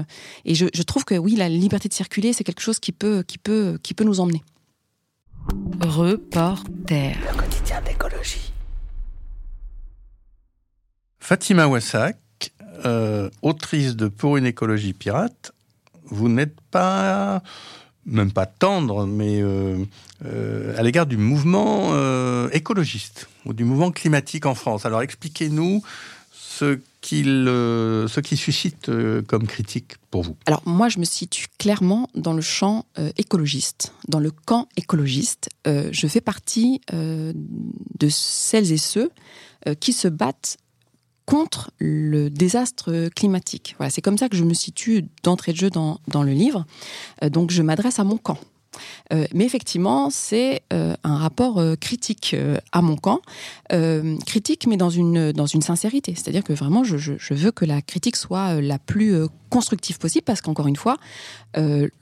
et 0.45 0.55
je, 0.55 0.67
je, 0.73 0.83
trouve 0.85 1.05
que 1.05 1.17
oui 1.17 1.35
la 1.35 1.49
liberté 1.49 1.89
de 1.89 1.95
circuler 1.95 2.33
c'est 2.33 2.45
quelque 2.45 2.63
chose 2.63 2.79
qui 2.79 2.93
peut 2.93 3.25
qui 3.27 3.39
peut 3.39 3.77
qui 3.83 3.93
peut 3.93 4.05
nous 4.05 4.21
emmener. 4.21 4.45
Reporter. 5.81 7.17
Le 7.29 7.37
quotidien 7.37 7.83
d'écologie. 7.83 8.53
Fatima 11.19 11.67
Wassak, 11.67 12.19
autrice 13.43 13.97
de 13.97 14.07
Pour 14.07 14.37
une 14.37 14.47
écologie 14.47 14.93
pirate, 14.93 15.51
vous 16.07 16.29
n'êtes 16.29 16.61
pas, 16.71 17.43
même 18.07 18.33
pas 18.33 18.47
tendre, 18.47 19.07
mais 19.07 19.41
euh, 19.41 19.85
euh, 20.25 20.77
à 20.79 20.83
l'égard 20.83 21.07
du 21.07 21.17
mouvement 21.17 21.91
euh, 21.93 22.49
écologiste 22.53 23.29
ou 23.47 23.53
du 23.53 23.65
mouvement 23.65 23.91
climatique 23.91 24.47
en 24.47 24.55
France. 24.55 24.87
Alors 24.87 25.03
expliquez-nous 25.03 25.83
ce 26.33 26.79
ce 27.03 28.21
qui 28.21 28.39
suscite 28.39 28.91
comme 29.27 29.47
critique 29.47 29.97
pour 30.11 30.23
vous 30.23 30.37
Alors 30.47 30.63
moi, 30.65 30.89
je 30.89 30.99
me 30.99 31.05
situe 31.05 31.49
clairement 31.59 32.09
dans 32.15 32.33
le 32.33 32.41
champ 32.41 32.87
écologiste, 33.19 33.93
dans 34.09 34.21
le 34.21 34.31
camp 34.31 34.69
écologiste. 34.79 35.51
je 35.67 36.07
fais 36.07 36.23
partie 36.23 36.81
de 36.91 38.09
celles 38.09 38.73
et 38.73 38.79
ceux 38.79 39.11
qui 39.81 39.93
se 39.93 40.09
battent 40.09 40.57
contre 41.27 41.71
le 41.79 42.29
désastre 42.29 43.09
climatique. 43.15 43.75
Voilà, 43.79 43.91
c'est 43.91 44.03
comme 44.03 44.19
ça 44.19 44.29
que 44.29 44.37
je 44.37 44.45
me 44.45 44.55
situe 44.55 45.07
d'entrée 45.23 45.53
de 45.53 45.59
jeu 45.59 45.71
dans, 45.71 45.99
dans 46.09 46.23
le 46.23 46.33
livre. 46.33 46.67
Euh, 47.23 47.29
donc 47.29 47.51
je 47.51 47.63
m'adresse 47.63 47.99
à 47.99 48.05
mon 48.05 48.19
camp. 48.19 48.39
Euh, 49.13 49.27
mais 49.33 49.45
effectivement, 49.45 50.11
c'est 50.11 50.63
euh, 50.73 50.97
un 51.05 51.17
rapport 51.17 51.63
critique 51.81 52.35
à 52.73 52.83
mon 52.83 52.97
camp, 52.97 53.21
critique 54.27 54.67
mais 54.67 54.77
dans 54.77 54.91
une 54.91 55.31
dans 55.31 55.47
une 55.47 55.63
sincérité. 55.63 56.15
C'est-à-dire 56.17 56.43
que 56.43 56.53
vraiment, 56.53 56.83
je, 56.83 56.97
je, 56.97 57.35
veux 57.35 57.53
que 57.53 57.65
la 57.65 57.83
critique 57.83 58.17
soit 58.17 58.61
la 58.61 58.81
plus 58.81 59.15
constructive 59.49 59.99
possible, 59.99 60.25
parce 60.25 60.41
qu'encore 60.41 60.67
une 60.67 60.77
fois, 60.77 60.97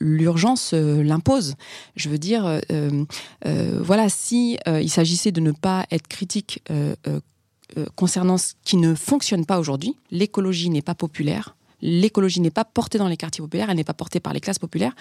l'urgence 0.01 0.73
l'impose. 0.73 1.57
Je 1.95 2.09
veux 2.09 2.19
dire, 2.19 2.61
voilà, 3.45 4.09
si 4.09 4.59
il 4.67 4.91
s'agissait 4.91 5.33
de 5.33 5.41
ne 5.41 5.53
pas 5.53 5.85
être 5.91 6.09
critique 6.09 6.63
euh, 7.77 7.87
concernant 7.97 8.39
ce 8.39 8.55
qui 8.65 8.77
ne 8.77 8.95
fonctionne 8.95 9.47
pas 9.47 9.59
aujourd'hui. 9.59 9.97
L'écologie 10.11 10.71
n'est 10.71 10.83
pas 10.83 10.95
populaire. 10.95 11.57
L'écologie 11.81 12.41
n'est 12.41 12.51
pas 12.51 12.65
portée 12.65 12.99
dans 12.99 13.09
les 13.09 13.17
quartiers 13.17 13.43
populaires, 13.43 13.69
elle 13.69 13.77
n'est 13.77 13.85
pas 13.85 13.93
portée 13.93 14.21
par 14.21 14.33
les 14.33 14.41
classes 14.41 14.61
populaires. 14.61 14.95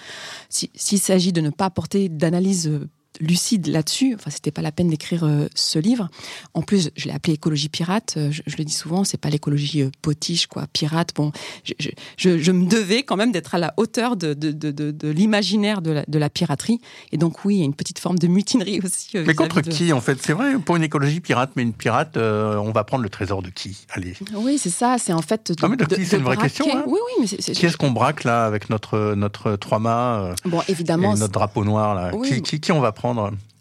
S'il 0.48 0.98
s'agit 0.98 1.32
de 1.32 1.40
ne 1.40 1.50
pas 1.50 1.66
apporter 1.66 2.08
d'analyse 2.08 2.66
euh, 2.66 2.88
lucide 3.20 3.66
là-dessus. 3.66 4.14
Enfin, 4.14 4.30
c'était 4.30 4.50
pas 4.50 4.62
la 4.62 4.72
peine 4.72 4.88
d'écrire 4.88 5.24
euh, 5.24 5.46
ce 5.54 5.78
livre. 5.78 6.08
En 6.54 6.62
plus, 6.62 6.90
je 6.96 7.06
l'ai 7.06 7.14
appelé 7.14 7.34
écologie 7.34 7.68
pirate. 7.68 8.14
Euh, 8.16 8.30
je, 8.30 8.56
le 8.56 8.64
dis 8.64 8.72
souvent, 8.72 9.04
c'est 9.04 9.18
pas 9.18 9.30
l'écologie 9.30 9.82
euh, 9.82 9.90
potiche, 10.00 10.46
quoi, 10.46 10.66
pirate. 10.72 11.10
Bon, 11.14 11.32
je, 11.64 11.74
je, 12.16 12.38
je, 12.38 12.52
me 12.52 12.66
devais 12.66 13.02
quand 13.02 13.16
même 13.16 13.32
d'être 13.32 13.54
à 13.54 13.58
la 13.58 13.74
hauteur 13.76 14.16
de, 14.16 14.34
de, 14.34 14.50
de, 14.50 14.70
de 14.70 15.08
l'imaginaire 15.10 15.82
de 15.82 15.90
la, 15.90 16.04
de 16.06 16.18
la, 16.18 16.30
piraterie. 16.30 16.80
Et 17.12 17.18
donc, 17.18 17.44
oui, 17.44 17.56
il 17.56 17.58
y 17.58 17.62
a 17.62 17.64
une 17.64 17.74
petite 17.74 17.98
forme 17.98 18.18
de 18.18 18.26
mutinerie 18.26 18.80
aussi. 18.84 19.10
mais 19.14 19.34
contre 19.34 19.60
qui, 19.60 19.92
en 19.92 20.00
fait? 20.00 20.18
C'est 20.22 20.32
vrai, 20.32 20.58
pour 20.58 20.76
une 20.76 20.82
écologie 20.82 21.20
pirate, 21.20 21.50
mais 21.56 21.62
une 21.62 21.74
pirate, 21.74 22.16
on 22.16 22.70
va 22.72 22.84
prendre 22.84 23.02
le 23.02 23.10
trésor 23.10 23.42
de 23.42 23.50
qui? 23.50 23.86
Allez. 23.90 24.14
Oui, 24.34 24.58
c'est 24.58 24.70
ça. 24.70 24.96
C'est 24.98 25.12
en 25.12 25.22
fait. 25.22 25.52
De, 25.52 25.66
mais 25.68 25.76
de, 25.76 25.84
qui? 25.84 26.06
C'est 26.06 26.16
une 26.16 26.24
vraie 26.24 26.36
question. 26.36 26.66
Hein. 26.72 26.84
oui, 26.86 26.98
oui, 27.06 27.12
mais 27.20 27.26
c'est. 27.26 27.52
Qui 27.52 27.66
est-ce 27.66 27.76
qu'on 27.76 27.90
braque 27.90 28.24
là 28.24 28.44
avec 28.44 28.70
notre 28.70 29.14
notre 29.14 29.56
trois 29.56 29.78
mâts 29.78 30.34
Bon, 30.44 30.62
évidemment. 30.68 31.14
Et 31.14 31.18
notre 31.18 31.32
drapeau 31.32 31.64
noir 31.64 31.94
là? 31.94 32.12
Qui, 32.24 32.42
qui, 32.42 32.60
qui 32.60 32.72
on 32.72 32.80
va 32.80 32.92
prendre? 32.92 33.01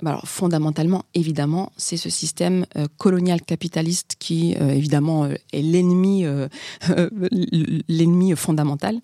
Bah 0.01 0.11
alors, 0.11 0.27
fondamentalement, 0.27 1.05
évidemment, 1.13 1.71
c'est 1.77 1.97
ce 1.97 2.09
système 2.09 2.65
euh, 2.75 2.87
colonial 2.97 3.41
capitaliste 3.41 4.15
qui, 4.17 4.55
euh, 4.59 4.71
évidemment, 4.71 5.25
euh, 5.25 5.35
est 5.53 5.61
l'ennemi, 5.61 6.25
l'ennemi 7.87 8.35
fondamental, 8.35 8.99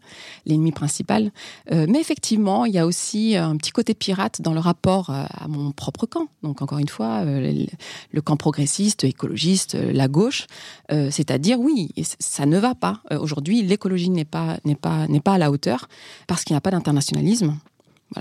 l'ennemi 0.46 0.72
principal. 0.72 1.32
mais 1.72 2.00
effectivement, 2.00 2.66
il 2.66 2.74
y 2.74 2.80
a 2.80 2.86
aussi 2.86 3.36
un 3.36 3.56
petit 3.58 3.72
côté 3.72 3.94
pirate 3.94 4.42
dans 4.42 4.54
le 4.54 4.60
rapport 4.60 5.10
à 5.10 5.48
mon 5.48 5.72
propre 5.72 6.06
camp. 6.06 6.28
Donc, 6.44 6.62
encore 6.62 6.80
une 6.80 6.90
fois, 6.90 7.24
le, 7.26 8.22
camp 8.22 8.38
progressiste, 8.38 9.04
écologiste, 9.04 9.76
la 9.76 10.08
gauche, 10.08 10.48
c'est-à-dire, 10.90 11.60
oui, 11.60 11.92
ça 12.20 12.46
ne 12.46 12.58
va 12.58 12.76
pas. 12.76 13.02
Aujourd'hui, 13.12 13.62
l'écologie 13.62 14.10
n'est 14.10 14.26
pas, 14.26 14.58
n'est 14.66 14.76
pas, 14.76 15.08
n'est 15.08 15.22
pas 15.22 15.34
à 15.34 15.38
la 15.38 15.52
hauteur 15.52 15.88
parce 16.28 16.44
qu'il 16.44 16.54
n'y 16.54 16.58
a 16.58 16.62
pas 16.62 16.72
d'internationalisme. 16.72 17.58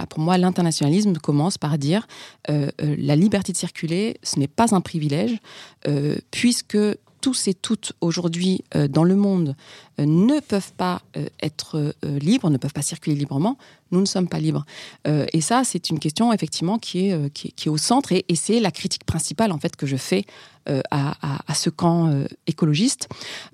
Pour 0.09 0.19
moi, 0.19 0.37
l'internationalisme 0.37 1.15
commence 1.15 1.59
par 1.59 1.79
dire 1.79 2.07
euh, 2.51 2.71
euh, 2.83 2.97
la 2.99 3.17
liberté 3.17 3.53
de 3.53 3.57
circuler, 3.57 4.19
ce 4.23 4.39
n'est 4.39 4.49
pas 4.49 4.75
un 4.75 4.81
privilège, 4.81 5.39
euh, 5.87 6.17
puisque 6.31 6.79
tous 7.21 7.49
et 7.49 7.55
toutes 7.55 7.93
aujourd'hui 8.01 8.63
dans 8.89 9.03
le 9.03 9.17
monde 9.17 9.57
ne 9.99 10.39
peuvent 10.39 10.73
pas 10.75 11.03
être 11.43 11.93
libres, 12.05 12.51
ne 12.51 12.57
peuvent 12.57 12.75
pas 12.75 12.83
circuler 12.83 13.17
librement, 13.17 13.59
nous 13.91 14.01
ne 14.01 14.07
sommes 14.07 14.29
pas 14.29 14.39
libres. 14.39 14.65
et 15.07 15.41
ça, 15.41 15.63
c'est 15.65 15.91
une 15.91 15.99
question 15.99 16.33
effectivement 16.33 16.79
qui 16.79 17.09
est, 17.09 17.31
qui 17.31 17.69
est, 17.69 17.71
au 17.71 17.77
centre 17.77 18.13
et, 18.13 18.25
et 18.29 18.35
c'est 18.35 18.61
la 18.61 18.71
critique 18.71 19.05
principale 19.05 19.53
en 19.53 19.59
fait 19.59 19.77
que 19.77 19.87
je 19.87 19.97
fais 19.97 20.25
euh, 20.69 20.81
à, 20.91 21.55
ce 21.55 21.71
camp 21.71 22.09
euh, 22.09 22.27
écologiste. 22.47 23.09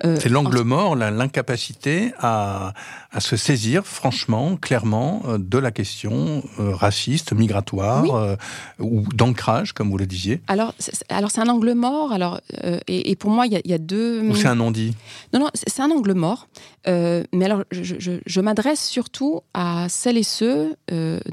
Euh, 0.05 0.16
c'est 0.18 0.30
l'angle 0.30 0.62
mort, 0.62 0.97
l'incapacité 0.97 2.12
à, 2.18 2.72
à, 3.12 3.20
se 3.20 3.37
saisir 3.37 3.87
franchement, 3.87 4.57
clairement, 4.57 5.22
de 5.39 5.59
la 5.59 5.70
question 5.70 6.43
raciste, 6.57 7.33
migratoire 7.33 8.39
ou 8.80 9.03
d'ancrage, 9.14 9.72
comme 9.72 9.91
vous 9.91 9.99
le 9.99 10.07
disiez. 10.07 10.41
Alors, 10.49 10.74
alors 11.11 11.30
c'est 11.30 11.41
un 11.41 11.49
angle 11.49 11.74
mort. 11.74 12.12
Alors, 12.12 12.41
et, 12.89 13.14
pour 13.14 13.30
moi, 13.30 13.47
il 13.47 13.61
y, 13.62 13.74
a 13.74 13.78
deux. 13.78 14.22
Ou 14.22 14.35
c'est 14.35 14.49
un 14.49 14.57
non-dit? 14.57 14.95
Non, 15.33 15.41
non, 15.41 15.51
c'est 15.55 15.83
un 15.83 15.91
angle 15.91 16.14
mort. 16.14 16.49
mais 16.87 17.45
alors, 17.45 17.62
je, 17.70 18.18
je, 18.24 18.41
m'adresse 18.41 18.85
surtout 18.85 19.43
à 19.55 19.89
celles 19.91 20.16
et 20.16 20.22
ceux, 20.23 20.77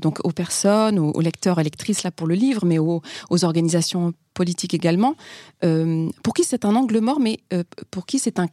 donc 0.01 0.19
aux 0.23 0.31
personnes, 0.31 0.99
aux, 0.99 1.21
lecteurs 1.21 1.59
et 1.59 1.63
lectrices 1.63 2.03
là 2.03 2.11
pour 2.11 2.27
le 2.27 2.35
livre, 2.35 2.65
mais 2.65 2.79
aux, 2.79 3.01
organisations 3.43 4.13
politique 4.39 4.73
également, 4.73 5.15
euh, 5.65 6.09
pour 6.23 6.33
qui 6.33 6.45
c'est 6.45 6.63
un 6.63 6.73
angle 6.77 6.99
mort, 7.01 7.19
mais 7.19 7.39
euh, 7.51 7.63
pour 7.91 8.05
qui 8.05 8.19
c'est 8.19 8.39
un 8.39 8.47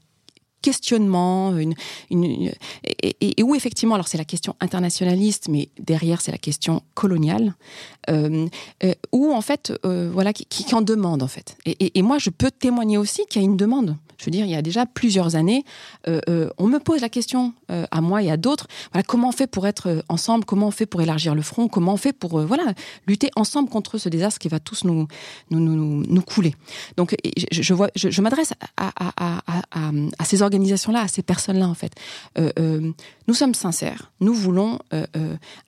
questionnement, 0.61 1.57
une, 1.57 1.74
et, 2.11 3.43
où 3.45 3.55
effectivement, 3.55 3.95
alors 3.95 4.09
c'est 4.09 4.18
la 4.18 4.24
question 4.24 4.57
internationaliste, 4.59 5.47
mais 5.49 5.68
derrière 5.78 6.20
c'est 6.20 6.32
la 6.32 6.39
question 6.39 6.82
coloniale, 6.95 7.55
euh, 8.11 8.49
où 9.12 9.32
en 9.32 9.43
fait, 9.43 9.72
voilà, 9.84 10.32
qui, 10.32 10.74
en 10.74 10.82
demande 10.82 11.22
en 11.22 11.28
fait. 11.28 11.57
Et, 11.66 12.03
moi, 12.03 12.18
je 12.18 12.30
peux 12.30 12.51
témoigner 12.51 12.99
aussi 12.99 13.24
qu'il 13.26 13.43
y 13.43 13.45
a 13.45 13.47
une 13.47 13.57
demande. 13.57 13.97
Je 14.18 14.24
veux 14.24 14.30
dire, 14.30 14.44
il 14.44 14.50
y 14.50 14.54
a 14.54 14.62
déjà 14.62 14.86
plusieurs 14.86 15.36
années, 15.36 15.64
euh, 16.08 16.20
euh, 16.28 16.50
on 16.58 16.66
me 16.66 16.78
pose 16.78 17.00
la 17.00 17.08
question 17.08 17.52
euh, 17.70 17.86
à 17.90 18.00
moi 18.00 18.22
et 18.22 18.30
à 18.30 18.36
d'autres. 18.36 18.66
Voilà, 18.92 19.02
comment 19.02 19.28
on 19.28 19.32
fait 19.32 19.46
pour 19.46 19.66
être 19.66 20.02
ensemble 20.08 20.44
Comment 20.44 20.68
on 20.68 20.70
fait 20.70 20.86
pour 20.86 21.02
élargir 21.02 21.34
le 21.34 21.42
front 21.42 21.68
Comment 21.68 21.94
on 21.94 21.96
fait 21.96 22.12
pour 22.12 22.40
voilà 22.40 22.74
lutter 23.06 23.30
ensemble 23.36 23.68
contre 23.68 23.98
ce 23.98 24.08
désastre 24.08 24.38
qui 24.38 24.48
va 24.48 24.60
tous 24.60 24.84
nous 24.84 25.06
nous, 25.50 25.60
nous, 25.60 26.04
nous 26.06 26.22
couler 26.22 26.54
Donc, 26.96 27.14
je, 27.52 27.74
je 27.94 28.22
m'adresse 28.22 28.52
à, 28.76 28.92
à, 28.98 30.24
ces 30.24 30.42
organisations-là, 30.42 31.00
à 31.02 31.08
ces 31.08 31.22
personnes-là 31.22 31.68
en 31.68 31.74
fait. 31.74 31.92
nous 32.36 33.34
sommes 33.34 33.54
sincères. 33.54 34.12
Nous 34.20 34.34
voulons 34.34 34.78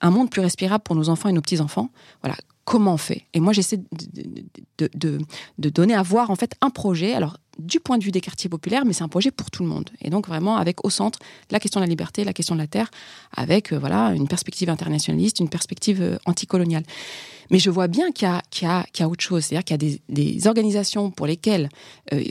un 0.01 0.11
monde 0.11 0.29
plus 0.29 0.41
respirable 0.41 0.83
pour 0.83 0.95
nos 0.95 1.09
enfants 1.09 1.29
et 1.29 1.33
nos 1.33 1.41
petits 1.41 1.61
enfants. 1.61 1.89
Voilà 2.21 2.35
comment 2.69 2.93
on 2.93 2.97
fait 2.97 3.23
Et 3.33 3.39
moi, 3.39 3.51
j'essaie 3.51 3.77
de, 3.77 4.89
de, 4.93 5.17
de, 5.57 5.69
donner 5.69 5.95
à 5.95 6.03
voir 6.03 6.29
en 6.29 6.35
fait 6.35 6.53
un 6.61 6.69
projet. 6.69 7.15
Alors, 7.15 7.37
du 7.57 7.79
point 7.79 7.97
de 7.97 8.03
vue 8.03 8.11
des 8.11 8.21
quartiers 8.21 8.47
populaires, 8.47 8.85
mais 8.85 8.93
c'est 8.93 9.03
un 9.03 9.07
projet 9.07 9.31
pour 9.31 9.49
tout 9.49 9.63
le 9.63 9.69
monde. 9.69 9.89
Et 10.01 10.11
donc 10.11 10.27
vraiment 10.27 10.55
avec 10.55 10.85
au 10.85 10.91
centre 10.91 11.17
la 11.49 11.59
question 11.59 11.79
de 11.81 11.85
la 11.85 11.89
liberté, 11.89 12.23
la 12.23 12.31
question 12.31 12.53
de 12.53 12.61
la 12.61 12.67
terre, 12.67 12.91
avec 13.35 13.73
euh, 13.73 13.79
voilà 13.79 14.13
une 14.13 14.27
perspective 14.27 14.69
internationaliste, 14.69 15.39
une 15.39 15.49
perspective 15.49 15.99
euh, 15.99 16.17
anticoloniale. 16.27 16.83
Mais 17.49 17.59
je 17.59 17.69
vois 17.69 17.87
bien 17.87 18.11
qu'il 18.11 18.27
y, 18.61 18.65
a 18.65 19.09
autre 19.09 19.23
chose. 19.23 19.45
C'est-à-dire 19.45 19.63
qu'il 19.63 19.91
y 19.91 19.95
a 19.95 19.97
des, 20.09 20.47
organisations 20.47 21.11
pour 21.11 21.27
lesquelles 21.27 21.69
euh, 22.13 22.23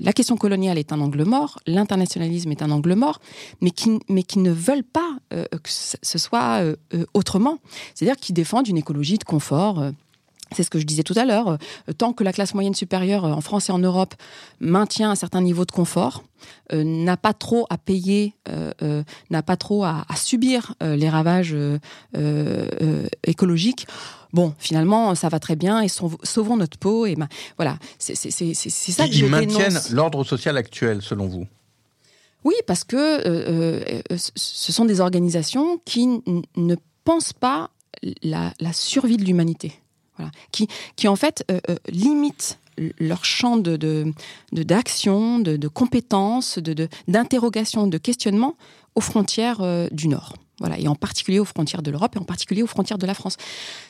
la 0.00 0.12
question 0.12 0.36
coloniale 0.36 0.78
est 0.78 0.92
un 0.92 1.00
angle 1.00 1.24
mort, 1.24 1.58
l'internationalisme 1.66 2.50
est 2.50 2.62
un 2.62 2.70
angle 2.70 2.94
mort, 2.94 3.20
mais 3.60 3.70
qui, 3.70 4.00
ne 4.38 4.50
veulent 4.50 4.84
pas 4.84 5.18
euh, 5.32 5.44
que 5.62 5.70
ce 5.70 6.18
soit 6.18 6.62
euh, 6.62 6.76
autrement. 7.14 7.58
C'est-à-dire 7.94 8.16
qui 8.16 8.32
défendent 8.32 8.68
une 8.68 8.78
écologie 8.78 9.18
de 9.18 9.24
confort. 9.24 9.82
C'est 10.52 10.62
ce 10.62 10.70
que 10.70 10.78
je 10.78 10.84
disais 10.84 11.02
tout 11.02 11.14
à 11.16 11.24
l'heure. 11.24 11.58
Tant 11.98 12.12
que 12.12 12.24
la 12.24 12.32
classe 12.32 12.54
moyenne 12.54 12.74
supérieure 12.74 13.24
en 13.24 13.40
France 13.40 13.68
et 13.68 13.72
en 13.72 13.78
Europe 13.78 14.14
maintient 14.60 15.10
un 15.10 15.14
certain 15.14 15.40
niveau 15.40 15.64
de 15.64 15.70
confort, 15.70 16.24
n'a 16.72 17.16
pas 17.16 17.34
trop 17.34 17.66
à 17.70 17.78
payer, 17.78 18.34
n'a 19.30 19.42
pas 19.42 19.56
trop 19.56 19.84
à, 19.84 20.04
à 20.08 20.16
subir 20.16 20.74
les 20.80 21.08
ravages 21.08 21.56
écologiques, 23.24 23.86
bon, 24.32 24.54
finalement, 24.58 25.14
ça 25.14 25.28
va 25.28 25.38
très 25.38 25.56
bien 25.56 25.80
et 25.80 25.88
sauvons 25.88 26.56
notre 26.56 26.78
peau. 26.78 27.06
Et 27.06 27.14
ben, 27.14 27.28
voilà, 27.56 27.78
c'est 27.98 28.14
ça 28.14 29.06
que 29.06 29.12
Ils 29.12 29.18
je 29.18 29.26
maintiennent 29.26 29.80
l'ordre 29.90 30.24
social 30.24 30.56
actuel, 30.56 31.02
selon 31.02 31.26
vous? 31.26 31.46
Oui, 32.44 32.54
parce 32.66 32.84
que 32.84 32.96
euh, 32.96 33.82
euh, 34.10 34.16
ce 34.16 34.72
sont 34.72 34.84
des 34.84 35.00
organisations 35.00 35.80
qui 35.84 36.06
ne 36.06 36.76
pensent 37.04 37.32
pas 37.32 37.70
la, 38.22 38.52
survie 38.72 39.16
de 39.16 39.24
l'humanité. 39.24 39.72
Qui, 40.52 40.68
qui, 40.96 41.08
en 41.08 41.16
fait, 41.16 41.44
euh, 41.50 41.60
limitent 41.88 42.58
leur 42.98 43.24
champ 43.24 43.56
de 43.56 43.76
d'action, 44.52 45.38
de, 45.38 45.52
de, 45.52 45.56
de, 45.56 45.68
compétences, 45.68 46.58
d'interrogation, 47.08 47.86
de, 47.86 47.92
de, 47.92 47.98
questionnement 47.98 48.54
aux 48.94 49.00
frontières 49.00 49.88
du 49.90 50.08
Nord. 50.08 50.34
Voilà, 50.60 50.78
et 50.78 50.88
en 50.88 50.94
particulier 50.94 51.38
aux 51.38 51.44
frontières 51.44 51.82
de 51.82 51.90
l'Europe 51.90 52.16
et 52.16 52.18
en 52.18 52.24
particulier 52.24 52.62
aux 52.62 52.68
frontières 52.68 52.98
de 52.98 53.06
la 53.06 53.14
France. 53.14 53.36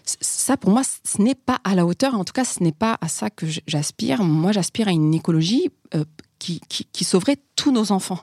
Ça, 0.05 0.57
pour 0.57 0.71
moi, 0.71 0.83
ce 0.85 1.23
n'est 1.23 1.35
pas 1.35 1.59
à 1.65 1.75
la 1.75 1.87
hauteur. 1.87 2.15
En 2.15 2.25
tout 2.25 2.33
cas, 2.33 2.45
ce 2.45 2.63
n'est 2.63 2.73
pas 2.73 2.99
à 3.01 3.09
ça 3.09 3.31
que 3.31 3.47
j'aspire. 3.67 4.23
Moi, 4.23 4.53
j'aspire 4.53 4.89
à 4.89 4.93
une 4.93 5.15
écologie 5.15 5.71
euh, 5.95 6.05
qui, 6.39 6.61
qui, 6.69 7.05
sauverait 7.05 7.39
tous 7.57 7.73
nos 7.73 7.91
enfants. 7.91 8.21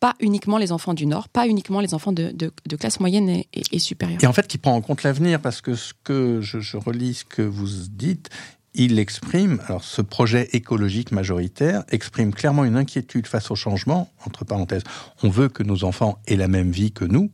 Pas 0.00 0.14
uniquement 0.20 0.58
les 0.58 0.72
enfants 0.72 0.94
du 0.94 1.06
Nord, 1.06 1.28
pas 1.28 1.46
uniquement 1.46 1.80
les 1.80 1.94
enfants 1.94 2.12
de, 2.12 2.30
de, 2.30 2.76
classe 2.76 3.00
moyenne 3.00 3.42
et, 3.52 3.78
supérieure. 3.78 4.18
Et 4.22 4.26
en 4.26 4.32
fait, 4.32 4.46
qui 4.46 4.58
prend 4.58 4.74
en 4.74 4.82
compte 4.82 5.02
l'avenir, 5.02 5.40
parce 5.40 5.62
que 5.62 5.74
ce 5.74 5.94
que 6.04 6.40
je, 6.42 6.60
je 6.60 6.76
relis 6.76 7.14
ce 7.14 7.24
que 7.24 7.42
vous 7.42 7.68
dites, 7.90 8.28
il 8.74 8.98
exprime, 8.98 9.58
alors 9.66 9.82
ce 9.82 10.02
projet 10.02 10.50
écologique 10.52 11.10
majoritaire 11.10 11.82
exprime 11.88 12.34
clairement 12.34 12.64
une 12.64 12.76
inquiétude 12.76 13.26
face 13.26 13.50
au 13.50 13.54
changement, 13.54 14.12
entre 14.26 14.44
parenthèses, 14.44 14.84
on 15.22 15.30
veut 15.30 15.48
que 15.48 15.62
nos 15.62 15.84
enfants 15.84 16.18
aient 16.26 16.36
la 16.36 16.48
même 16.48 16.70
vie 16.70 16.92
que 16.92 17.06
nous, 17.06 17.30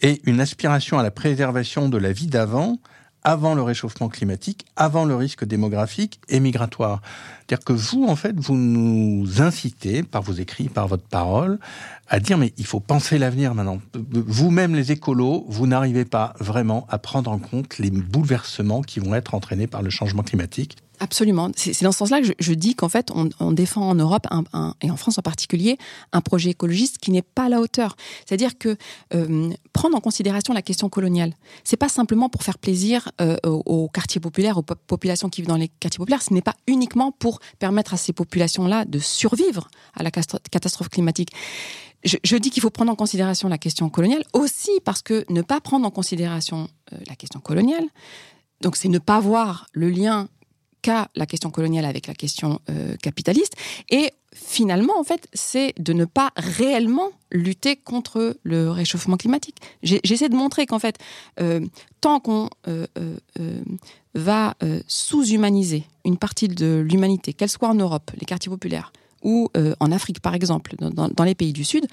et 0.00 0.20
une 0.24 0.40
aspiration 0.40 0.98
à 0.98 1.04
la 1.04 1.12
préservation 1.12 1.88
de 1.88 1.98
la 1.98 2.12
vie 2.12 2.26
d'avant, 2.26 2.80
avant 3.24 3.54
le 3.54 3.62
réchauffement 3.62 4.08
climatique, 4.08 4.66
avant 4.76 5.04
le 5.06 5.16
risque 5.16 5.44
démographique 5.44 6.20
et 6.28 6.40
migratoire. 6.40 7.00
C'est-à-dire 7.38 7.64
que 7.64 7.72
vous, 7.72 8.06
en 8.06 8.16
fait, 8.16 8.38
vous 8.38 8.54
nous 8.54 9.42
incitez, 9.42 10.02
par 10.02 10.22
vos 10.22 10.34
écrits, 10.34 10.68
par 10.68 10.88
votre 10.88 11.04
parole, 11.04 11.58
à 12.08 12.20
dire 12.20 12.38
mais 12.38 12.52
il 12.58 12.66
faut 12.66 12.80
penser 12.80 13.18
l'avenir 13.18 13.54
maintenant. 13.54 13.80
Vous-même, 13.94 14.74
les 14.74 14.92
écolos, 14.92 15.46
vous 15.48 15.66
n'arrivez 15.66 16.04
pas 16.04 16.34
vraiment 16.38 16.86
à 16.90 16.98
prendre 16.98 17.30
en 17.30 17.38
compte 17.38 17.78
les 17.78 17.90
bouleversements 17.90 18.82
qui 18.82 19.00
vont 19.00 19.14
être 19.14 19.34
entraînés 19.34 19.66
par 19.66 19.82
le 19.82 19.90
changement 19.90 20.22
climatique. 20.22 20.76
Absolument. 21.04 21.50
C'est 21.54 21.82
dans 21.82 21.92
ce 21.92 21.98
sens-là 21.98 22.22
que 22.22 22.28
je, 22.38 22.54
dis 22.54 22.74
qu'en 22.74 22.88
fait, 22.88 23.10
on, 23.12 23.52
défend 23.52 23.82
en 23.90 23.94
Europe 23.94 24.26
et 24.80 24.90
en 24.90 24.96
France 24.96 25.18
en 25.18 25.22
particulier 25.22 25.76
un 26.12 26.22
projet 26.22 26.48
écologiste 26.48 26.96
qui 26.96 27.10
n'est 27.10 27.20
pas 27.20 27.44
à 27.44 27.48
la 27.50 27.60
hauteur. 27.60 27.94
C'est-à-dire 28.24 28.56
que 28.56 28.78
euh, 29.12 29.50
prendre 29.74 29.98
en 29.98 30.00
considération 30.00 30.54
la 30.54 30.62
question 30.62 30.88
coloniale, 30.88 31.34
c'est 31.62 31.76
pas 31.76 31.90
simplement 31.90 32.30
pour 32.30 32.42
faire 32.42 32.56
plaisir 32.56 33.10
euh, 33.20 33.36
aux 33.44 33.86
quartiers 33.88 34.18
populaires, 34.18 34.56
aux 34.56 34.62
populations 34.62 35.28
qui 35.28 35.42
vivent 35.42 35.48
dans 35.48 35.58
les 35.58 35.68
quartiers 35.68 35.98
populaires. 35.98 36.22
Ce 36.22 36.32
n'est 36.32 36.40
pas 36.40 36.54
uniquement 36.66 37.12
pour 37.12 37.40
permettre 37.58 37.92
à 37.92 37.98
ces 37.98 38.14
populations-là 38.14 38.86
de 38.86 38.98
survivre 38.98 39.68
à 39.92 40.02
la 40.02 40.10
catastrophe 40.10 40.88
climatique. 40.88 41.32
Je, 42.02 42.36
dis 42.36 42.48
qu'il 42.48 42.62
faut 42.62 42.70
prendre 42.70 42.90
en 42.90 42.96
considération 42.96 43.48
la 43.48 43.58
question 43.58 43.90
coloniale 43.90 44.24
aussi 44.32 44.70
parce 44.86 45.02
que 45.02 45.26
ne 45.28 45.42
pas 45.42 45.60
prendre 45.60 45.86
en 45.86 45.90
considération 45.90 46.68
euh, 46.94 46.96
la 47.06 47.14
question 47.14 47.40
coloniale, 47.40 47.84
donc 48.62 48.76
c'est 48.76 48.88
ne 48.88 48.98
pas 48.98 49.20
voir 49.20 49.66
le 49.74 49.90
lien 49.90 50.28
qu'a 50.84 51.08
la 51.16 51.26
question 51.26 51.50
coloniale 51.50 51.86
avec 51.86 52.06
la 52.06 52.14
question 52.14 52.60
euh, 52.68 52.96
capitaliste. 52.96 53.54
Et 53.90 54.12
finalement, 54.34 54.98
en 54.98 55.04
fait, 55.04 55.26
c'est 55.32 55.72
de 55.78 55.92
ne 55.92 56.04
pas 56.04 56.30
réellement 56.36 57.10
lutter 57.32 57.76
contre 57.76 58.36
le 58.42 58.70
réchauffement 58.70 59.16
climatique. 59.16 59.56
J'essaie 59.82 60.28
de 60.28 60.36
montrer 60.36 60.66
qu'en 60.66 60.78
fait, 60.78 60.98
euh, 61.40 61.60
tant 62.00 62.20
qu'on 62.20 62.50
va 64.14 64.54
sous-humaniser 64.86 65.84
une 66.04 66.18
partie 66.18 66.48
de 66.48 66.84
l'humanité, 66.86 67.32
qu'elle 67.32 67.48
soit 67.48 67.68
en 67.68 67.74
Europe, 67.74 68.10
les 68.18 68.26
quartiers 68.26 68.50
populaires, 68.50 68.92
ou 69.24 69.48
euh, 69.56 69.74
en 69.80 69.90
Afrique 69.90 70.20
par 70.20 70.34
exemple, 70.34 70.76
dans, 70.78 71.24
les 71.24 71.34
pays 71.34 71.52
du 71.52 71.64
Sud, 71.64 71.86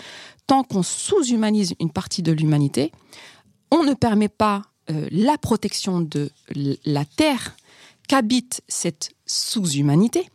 tant 0.45 0.63
qu'on 0.63 0.83
sous-humanise 0.83 1.73
une 1.79 1.89
partie 1.89 2.21
de 2.21 2.31
l'humanité, 2.31 2.91
on 3.71 3.83
ne 3.83 3.93
permet 3.93 4.27
pas 4.27 4.63
euh, 4.91 5.07
la 5.11 5.37
protection 5.37 6.01
de 6.01 6.29
la 6.85 7.05
terre 7.05 7.55
qu'habite 8.11 8.61
cette 8.67 9.11
sous-humanité. 9.25 10.27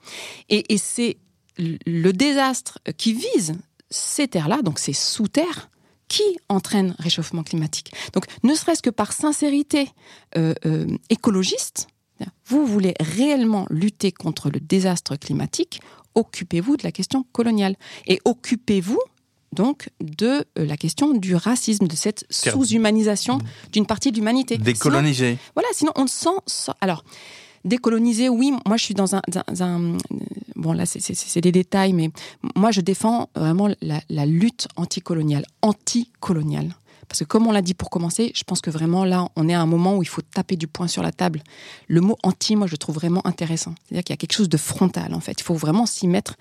Et, 0.49 0.73
et 0.73 0.79
c'est 0.79 1.19
le 1.59 2.11
désastre 2.13 2.79
qui 2.97 3.13
vise 3.13 3.53
ces 3.91 4.29
terres-là, 4.29 4.63
donc 4.63 4.79
ces 4.79 4.95
sous-terres, 4.95 5.69
qui 6.09 6.23
entraîne 6.49 6.95
réchauffement 6.99 7.43
climatique. 7.43 7.93
Donc, 8.15 8.25
ne 8.45 8.55
serait-ce 8.55 8.81
que 8.81 8.89
par 8.89 9.13
sincérité 9.13 9.91
euh, 10.39 10.55
écologiste, 11.11 11.89
vous 12.47 12.65
voulez 12.65 12.95
réellement 12.99 13.67
lutter 13.69 14.11
contre 14.11 14.49
le 14.49 14.59
désastre 14.59 15.17
climatique, 15.17 15.83
occupez-vous 16.15 16.79
de 16.79 16.83
la 16.83 16.93
question 16.93 17.27
coloniale 17.33 17.77
et 18.07 18.21
occupez-vous 18.25 19.01
donc 19.53 19.91
de 20.01 20.47
euh, 20.59 20.65
la 20.65 20.79
question 20.79 21.13
du 21.13 21.35
racisme, 21.35 21.89
de 21.89 21.97
cette 21.97 22.25
sous-humanisation 22.31 23.37
mmh. 23.37 23.71
d'une 23.73 23.87
partie 23.87 24.13
de 24.13 24.17
l'humanité. 24.17 24.57
Décoloniser. 24.57 25.37
voilà, 25.55 25.69
sinon 25.75 25.93
on 25.95 26.07
sent... 26.07 26.31
Alors, 26.81 27.05
décoloniser, 27.67 28.29
oui, 28.29 28.53
moi 28.67 28.77
je 28.77 28.85
suis 28.85 28.95
dans 28.95 29.15
un... 29.15 29.23
bon 30.55 30.73
là 30.73 30.87
c'est 30.87 31.41
des 31.41 31.53
détails, 31.53 31.93
mais 31.93 32.11
moi 32.55 32.71
je 32.71 32.81
défends 32.81 33.29
vraiment 33.35 33.69
la, 33.81 34.27
lutte 34.27 34.69
anticoloniale, 34.77 35.45
anticoloniale. 35.63 36.75
Parce 37.09 37.21
que 37.21 37.25
comme 37.25 37.47
on 37.47 37.53
l'a 37.53 37.63
dit 37.63 37.75
pour 37.75 37.89
commencer, 37.89 38.33
je 38.35 38.43
pense 38.43 38.61
que 38.61 38.71
vraiment 38.71 39.05
là, 39.05 39.29
on 39.37 39.49
est 39.49 39.55
à 39.55 39.61
un 39.61 39.67
moment 39.67 39.97
où 39.97 40.03
il 40.03 40.09
faut 40.09 40.23
taper 40.23 40.57
du 40.57 40.67
poing 40.67 40.89
sur 40.89 41.05
la 41.05 41.13
table. 41.13 41.41
Le 41.87 42.01
mot 42.01 42.19
anti, 42.25 42.57
moi, 42.57 42.67
je 42.67 42.75
trouve 42.75 42.97
vraiment 42.97 43.25
intéressant. 43.25 43.77
C'est-à-dire 43.85 44.03
qu'il 44.03 44.13
y 44.13 44.15
a 44.15 44.17
quelque 44.17 44.33
chose 44.33 44.49
de 44.49 44.57
frontal, 44.57 45.15
en 45.15 45.21
fait. 45.21 45.37
Il 45.39 45.45
faut 45.45 45.55
vraiment 45.55 45.87
s'y 45.87 46.09
mettre 46.09 46.35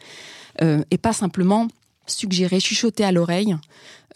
euh, 0.64 0.84
et 0.90 0.98
pas 0.98 1.14
simplement 1.14 1.68
suggérer, 2.08 2.60
chuchoter 2.60 3.04
à 3.04 3.12
l'oreille 3.12 3.56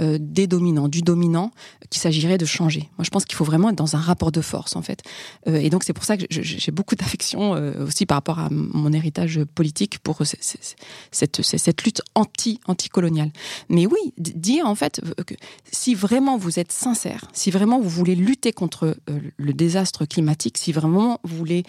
euh, 0.01 0.17
des 0.19 0.47
dominants, 0.47 0.87
du 0.87 1.01
dominant, 1.01 1.51
qu'il 1.89 2.01
s'agirait 2.01 2.37
de 2.37 2.45
changer. 2.45 2.89
Moi, 2.97 3.03
je 3.03 3.09
pense 3.09 3.25
qu'il 3.25 3.35
faut 3.35 3.43
vraiment 3.43 3.69
être 3.69 3.75
dans 3.75 3.95
un 3.95 3.99
rapport 3.99 4.31
de 4.31 4.41
force, 4.41 4.75
en 4.75 4.81
fait. 4.81 5.01
Euh, 5.47 5.57
et 5.57 5.69
donc, 5.69 5.83
c'est 5.83 5.93
pour 5.93 6.05
ça 6.05 6.15
que 6.15 6.25
j'ai 6.29 6.71
beaucoup 6.71 6.95
d'affection 6.95 7.55
euh, 7.55 7.85
aussi 7.85 8.05
par 8.05 8.17
rapport 8.17 8.39
à 8.39 8.49
mon 8.49 8.93
héritage 8.93 9.43
politique 9.55 9.99
pour 9.99 10.21
cette, 10.25 11.41
cette, 11.41 11.83
lutte 11.83 12.01
anti, 12.15 12.59
anticoloniale. 12.65 13.31
Mais 13.67 13.85
oui, 13.85 14.13
dire, 14.17 14.65
en 14.67 14.75
fait, 14.75 15.01
que 15.25 15.35
si 15.71 15.95
vraiment 15.95 16.37
vous 16.37 16.59
êtes 16.59 16.71
sincère, 16.71 17.25
si 17.33 17.51
vraiment 17.51 17.79
vous 17.79 17.89
voulez 17.89 18.15
lutter 18.15 18.53
contre 18.53 18.97
le 19.37 19.53
désastre 19.53 20.05
climatique, 20.05 20.57
si 20.57 20.71
vraiment 20.71 21.19
vous 21.23 21.35
voulez 21.35 21.63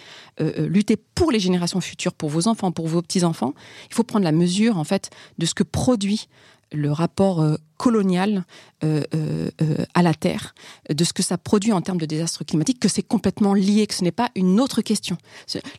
lutter 0.58 0.96
pour 0.96 1.32
les 1.32 1.40
générations 1.40 1.80
futures, 1.80 2.12
pour 2.12 2.30
vos 2.30 2.48
enfants, 2.48 2.70
pour 2.72 2.86
vos 2.86 3.02
petits-enfants, 3.02 3.54
il 3.90 3.94
faut 3.94 4.04
prendre 4.04 4.24
la 4.24 4.32
mesure, 4.32 4.78
en 4.78 4.84
fait, 4.84 5.10
de 5.38 5.46
ce 5.46 5.54
que 5.54 5.62
produit 5.62 6.28
le 6.72 6.92
rapport 6.92 7.40
euh, 7.40 7.56
colonial 7.76 8.44
euh, 8.84 9.02
euh, 9.14 9.48
à 9.94 10.02
la 10.02 10.14
Terre, 10.14 10.54
de 10.88 11.02
ce 11.04 11.12
que 11.12 11.22
ça 11.22 11.38
produit 11.38 11.72
en 11.72 11.80
termes 11.80 11.98
de 11.98 12.06
désastre 12.06 12.44
climatique, 12.44 12.78
que 12.78 12.88
c'est 12.88 13.02
complètement 13.02 13.54
lié, 13.54 13.86
que 13.86 13.94
ce 13.94 14.04
n'est 14.04 14.12
pas 14.12 14.30
une 14.34 14.60
autre 14.60 14.82
question. 14.82 15.16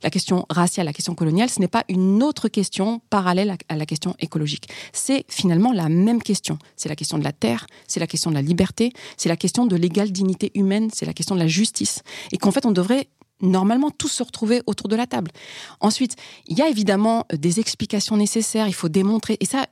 La 0.04 0.10
question 0.10 0.46
raciale, 0.50 0.88
la 0.88 0.94
question 0.94 1.14
coloniale, 1.16 1.50
ce 1.50 1.60
n'est 1.60 1.68
pas 1.68 1.84
une 1.90 2.24
autre 2.24 2.48
question 2.48 3.02
parallèle 3.10 3.56
à 3.70 3.76
la 3.76 3.86
question 3.86 4.16
écologique. 4.20 4.70
C'est 4.94 5.26
finalement 5.30 5.72
la 5.72 5.90
même 5.90 6.24
question. 6.24 6.58
C'est 6.76 6.90
la 6.90 6.96
question 6.96 7.18
de 7.18 7.24
la 7.24 7.34
Terre, 7.34 7.68
c'est 7.88 8.00
la 8.00 8.08
question 8.08 8.32
de 8.32 8.36
la 8.36 8.42
liberté, 8.42 8.92
c'est 9.18 9.30
la 9.30 9.38
question 9.38 9.66
de 9.66 9.76
l'égale 9.76 10.12
dignité 10.12 10.52
humaine, 10.56 10.90
c'est 10.92 11.06
la 11.06 11.14
question 11.14 11.36
de 11.36 11.40
la 11.40 11.48
justice. 11.48 12.02
Et 12.32 12.38
qu'en 12.38 12.52
fait, 12.52 12.66
on 12.66 12.72
devrait 12.72 13.08
normalement 13.42 13.92
tous 13.92 14.08
se 14.08 14.24
retrouver 14.24 14.62
autour 14.66 14.88
de 14.88 14.96
la 14.96 15.08
table. 15.08 15.32
Ensuite, 15.80 16.16
il 16.48 16.58
y 16.58 16.62
a 16.62 16.70
évidemment 16.70 17.26
des 17.34 17.60
explications 17.60 18.18
nécessaires, 18.18 18.68
il 18.68 18.74
faut 18.74 18.90
démontrer, 18.90 19.38
et 19.40 19.46
ça, 19.46 19.66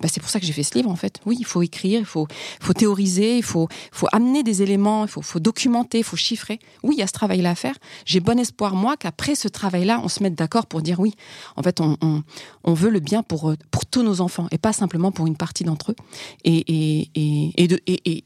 bah, 0.00 0.08
c'est 0.08 0.20
pour 0.20 0.30
ça 0.30 0.40
que 0.40 0.46
j'ai 0.46 0.52
fait 0.52 0.62
ce 0.62 0.74
livre 0.74 0.90
en 0.90 0.96
fait. 0.96 1.20
Oui, 1.26 1.36
il 1.38 1.46
faut 1.46 1.62
écrire, 1.62 2.00
il 2.00 2.06
faut, 2.06 2.26
théoriser, 2.74 3.38
il 3.38 3.42
faut, 3.42 3.68
amener 4.12 4.42
des 4.42 4.62
éléments, 4.62 5.04
il 5.04 5.10
faut, 5.10 5.40
documenter, 5.40 5.98
il 5.98 6.04
faut 6.04 6.16
chiffrer. 6.16 6.58
Oui, 6.82 6.94
il 6.96 6.98
y 6.98 7.02
a 7.02 7.06
ce 7.06 7.12
travail-là 7.12 7.50
à 7.50 7.54
faire. 7.54 7.74
J'ai 8.04 8.20
bon 8.20 8.38
espoir, 8.38 8.74
moi, 8.74 8.96
qu'après 8.96 9.34
ce 9.34 9.48
travail-là, 9.48 10.00
on 10.02 10.08
se 10.08 10.22
mette 10.22 10.34
d'accord 10.34 10.66
pour 10.66 10.82
dire 10.82 11.00
oui, 11.00 11.14
en 11.56 11.62
fait, 11.62 11.80
on, 11.80 12.22
veut 12.66 12.90
le 12.90 13.00
bien 13.00 13.22
pour, 13.22 13.50
euh, 13.50 13.56
pour 13.70 13.86
tous 13.86 14.02
nos 14.02 14.20
enfants, 14.20 14.48
et 14.50 14.58
pas 14.58 14.72
simplement 14.72 15.12
pour 15.12 15.26
une 15.26 15.36
partie 15.36 15.64
d'entre 15.64 15.92
eux. 15.92 15.96
Et, 16.44 17.08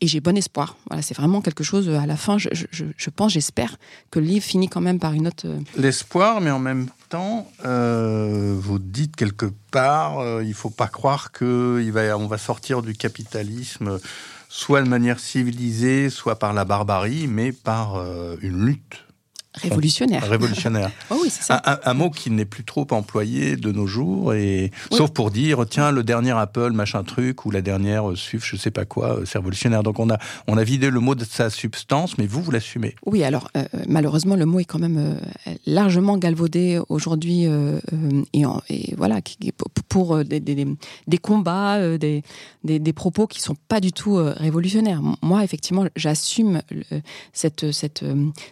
j'ai 0.02 0.20
bon 0.20 0.36
espoir. 0.36 0.76
Voilà, 0.88 1.02
c'est 1.02 1.16
vraiment 1.16 1.40
quelque 1.40 1.64
chose, 1.64 1.88
à 1.88 2.06
la 2.06 2.16
fin, 2.16 2.36
je 2.38 3.10
pense, 3.10 3.32
j'espère 3.32 3.76
que 4.10 4.18
le 4.18 4.26
livre 4.26 4.44
finit 4.44 4.68
quand 4.68 4.80
même 4.80 4.87
Euh, 5.44 5.60
L'espoir, 5.76 6.40
mais 6.40 6.50
en 6.50 6.58
même 6.58 6.88
temps, 7.08 7.50
euh, 7.64 8.56
vous 8.58 8.78
dites 8.78 9.16
quelque 9.16 9.46
part, 9.70 10.18
euh, 10.18 10.42
il 10.44 10.54
faut 10.54 10.70
pas 10.70 10.88
croire 10.88 11.30
il 11.80 11.92
va, 11.92 12.16
va 12.26 12.38
sortir 12.38 12.82
du 12.82 12.94
capitalisme 12.94 13.98
soit 14.48 14.82
de 14.82 14.88
manière 14.88 15.20
civilisée, 15.20 16.08
soit 16.08 16.38
par 16.38 16.54
la 16.54 16.64
barbarie, 16.64 17.26
mais 17.26 17.52
par 17.52 18.02
une 18.40 18.64
lutte 18.64 19.04
Révolutionnaire. 19.62 20.28
Révolutionnaire. 20.28 20.90
oh 21.10 21.18
oui, 21.22 21.30
c'est 21.30 21.42
ça. 21.42 21.60
Un, 21.64 21.78
un, 21.84 21.94
mot 21.94 22.10
qui 22.10 22.30
n'est 22.30 22.44
plus 22.44 22.64
trop 22.64 22.86
employé 22.90 23.56
de 23.56 23.72
nos 23.72 23.86
jours, 23.86 24.34
et 24.34 24.70
oui. 24.90 24.96
sauf 24.96 25.10
pour 25.10 25.30
dire 25.30 25.64
tiens 25.68 25.90
le 25.90 26.02
dernier 26.02 26.32
Apple 26.32 26.70
machin 26.72 27.02
truc 27.02 27.44
ou 27.44 27.50
la 27.50 27.62
dernière 27.62 28.16
SUF 28.16 28.44
je 28.44 28.56
sais 28.56 28.70
pas 28.70 28.84
quoi, 28.84 29.20
c'est 29.24 29.38
révolutionnaire. 29.38 29.82
Donc 29.82 29.98
on 29.98 30.10
a 30.10 30.18
on 30.46 30.56
a 30.56 30.64
vidé 30.64 30.90
le 30.90 31.00
mot 31.00 31.14
de 31.14 31.24
sa 31.24 31.50
substance, 31.50 32.18
mais 32.18 32.26
vous 32.26 32.42
vous 32.42 32.50
l'assumez. 32.50 32.94
Oui, 33.06 33.24
alors 33.24 33.50
euh, 33.56 33.64
malheureusement 33.86 34.36
le 34.36 34.46
mot 34.46 34.60
est 34.60 34.64
quand 34.64 34.78
même 34.78 34.98
euh, 34.98 35.52
largement 35.66 36.16
galvaudé 36.16 36.80
aujourd'hui 36.88 37.46
euh, 37.46 37.78
et, 38.32 38.44
et, 38.68 38.94
voilà 38.96 39.20
pour 39.88 40.24
des, 40.24 40.40
des, 40.40 40.66
des 41.06 41.18
combats, 41.18 41.98
des, 41.98 42.22
des, 42.64 42.78
des, 42.78 42.92
propos 42.92 43.26
qui 43.26 43.40
sont 43.40 43.56
pas 43.68 43.80
du 43.80 43.92
tout 43.92 44.16
révolutionnaires. 44.16 45.00
Moi 45.22 45.44
effectivement 45.44 45.86
j'assume 45.96 46.62
cette 47.32 47.72
cette 47.72 48.04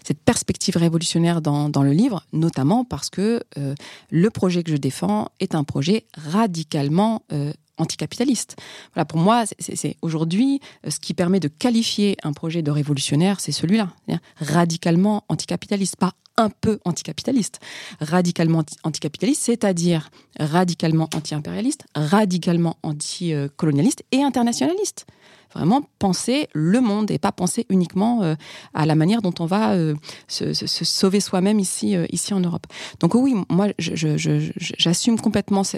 cette 0.04 0.20
perspective 0.20 0.76
révolutionnaire 0.76 0.95
révolutionnaire 0.97 1.42
dans, 1.42 1.68
dans, 1.68 1.82
le 1.82 1.92
livre, 1.92 2.24
notamment 2.32 2.84
parce 2.84 3.11
que 3.11 3.42
euh, 3.59 3.74
le 4.11 4.30
projet 4.30 4.62
que 4.62 4.70
je 4.70 4.78
défends 4.78 5.28
est 5.40 5.55
un 5.55 5.62
projet 5.62 6.07
radicalement 6.16 7.22
euh, 7.32 7.53
anticapitaliste. 7.76 8.57
Voilà, 8.94 9.05
pour 9.05 9.18
moi, 9.18 9.44
c'est 9.59 9.97
aujourd'hui 10.01 10.61
euh, 10.86 10.90
ce 10.90 10.99
qui 10.99 11.12
permet 11.12 11.38
de 11.38 11.49
qualifier 11.49 12.16
un 12.22 12.32
projet 12.32 12.62
de 12.62 12.70
révolutionnaire, 12.70 13.40
c'est 13.40 13.53
celui-là, 13.53 13.90
radicalement 14.36 15.24
anticapitaliste, 15.28 15.97
pas 15.97 16.14
un 16.38 16.49
peu 16.49 16.78
anticapitaliste, 16.86 17.61
radicalement 18.01 18.64
anticapitaliste, 18.82 19.42
c'est-à-dire 19.42 20.09
radicalement 20.40 21.11
anti-impérialiste, 21.14 21.84
radicalement 21.94 22.78
anticolonialiste 22.82 24.03
et 24.12 24.22
internationaliste 24.22 25.07
vraiment 25.55 25.82
penser 25.99 26.49
le 26.53 26.80
monde 26.80 27.11
et 27.11 27.18
pas 27.18 27.32
penser 27.32 27.66
uniquement 27.68 28.22
euh, 28.22 28.34
à 28.74 28.86
la 28.86 28.94
manière 28.94 29.22
dont 29.22 29.34
on 29.38 29.47
va 29.47 29.72
euh, 29.72 29.94
se, 30.28 30.53
sauver 30.55 31.20
soi-même 31.20 31.59
ici, 31.59 31.97
euh, 31.97 32.07
ici 32.11 32.34
en 32.34 32.40
Europe. 32.40 32.66
Donc 33.01 33.14
oui, 33.14 33.34
moi, 33.49 33.68
j'assume 33.78 35.20
complètement 35.20 35.64
ce, 35.64 35.76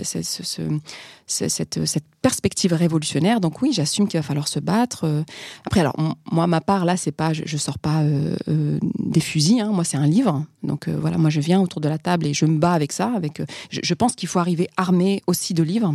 cette, 1.29 1.87
cette, 1.87 2.05
perspective 2.21 2.73
révolutionnaire. 2.73 3.41
Donc 3.41 3.63
oui, 3.63 3.71
j'assume 3.73 4.09
qu'il 4.09 4.19
va 4.19 4.25
falloir 4.25 4.49
se 4.49 4.59
battre. 4.59 5.25
Après, 5.65 5.79
alors 5.79 5.95
moi, 6.33 6.49
ma 6.49 6.61
part 6.61 6.85
là, 6.85 6.97
c'est 6.97 7.13
pas, 7.13 7.33
je, 7.33 7.45
je 7.47 7.57
sors 7.57 7.79
pas 7.79 8.03
des 8.49 9.21
fusils. 9.21 9.61
Hein. 9.61 9.71
Moi, 9.73 9.85
c'est 9.85 9.97
un 9.97 10.07
livre. 10.07 10.45
Donc 10.65 10.89
voilà, 10.89 11.17
moi, 11.17 11.31
je 11.31 11.39
viens 11.39 11.61
autour 11.61 11.81
de 11.81 11.89
la 11.89 11.97
table 11.97 12.27
et 12.27 12.35
je 12.35 12.45
me 12.45 12.59
bats 12.59 12.73
avec 12.73 12.91
ça. 12.91 13.13
Avec, 13.15 13.41
je, 13.71 13.95
pense 13.95 14.17
qu'il 14.17 14.29
faut 14.29 14.41
arriver 14.41 14.69
armé 14.77 15.23
aussi 15.29 15.55
de 15.55 15.63
livres, 15.63 15.95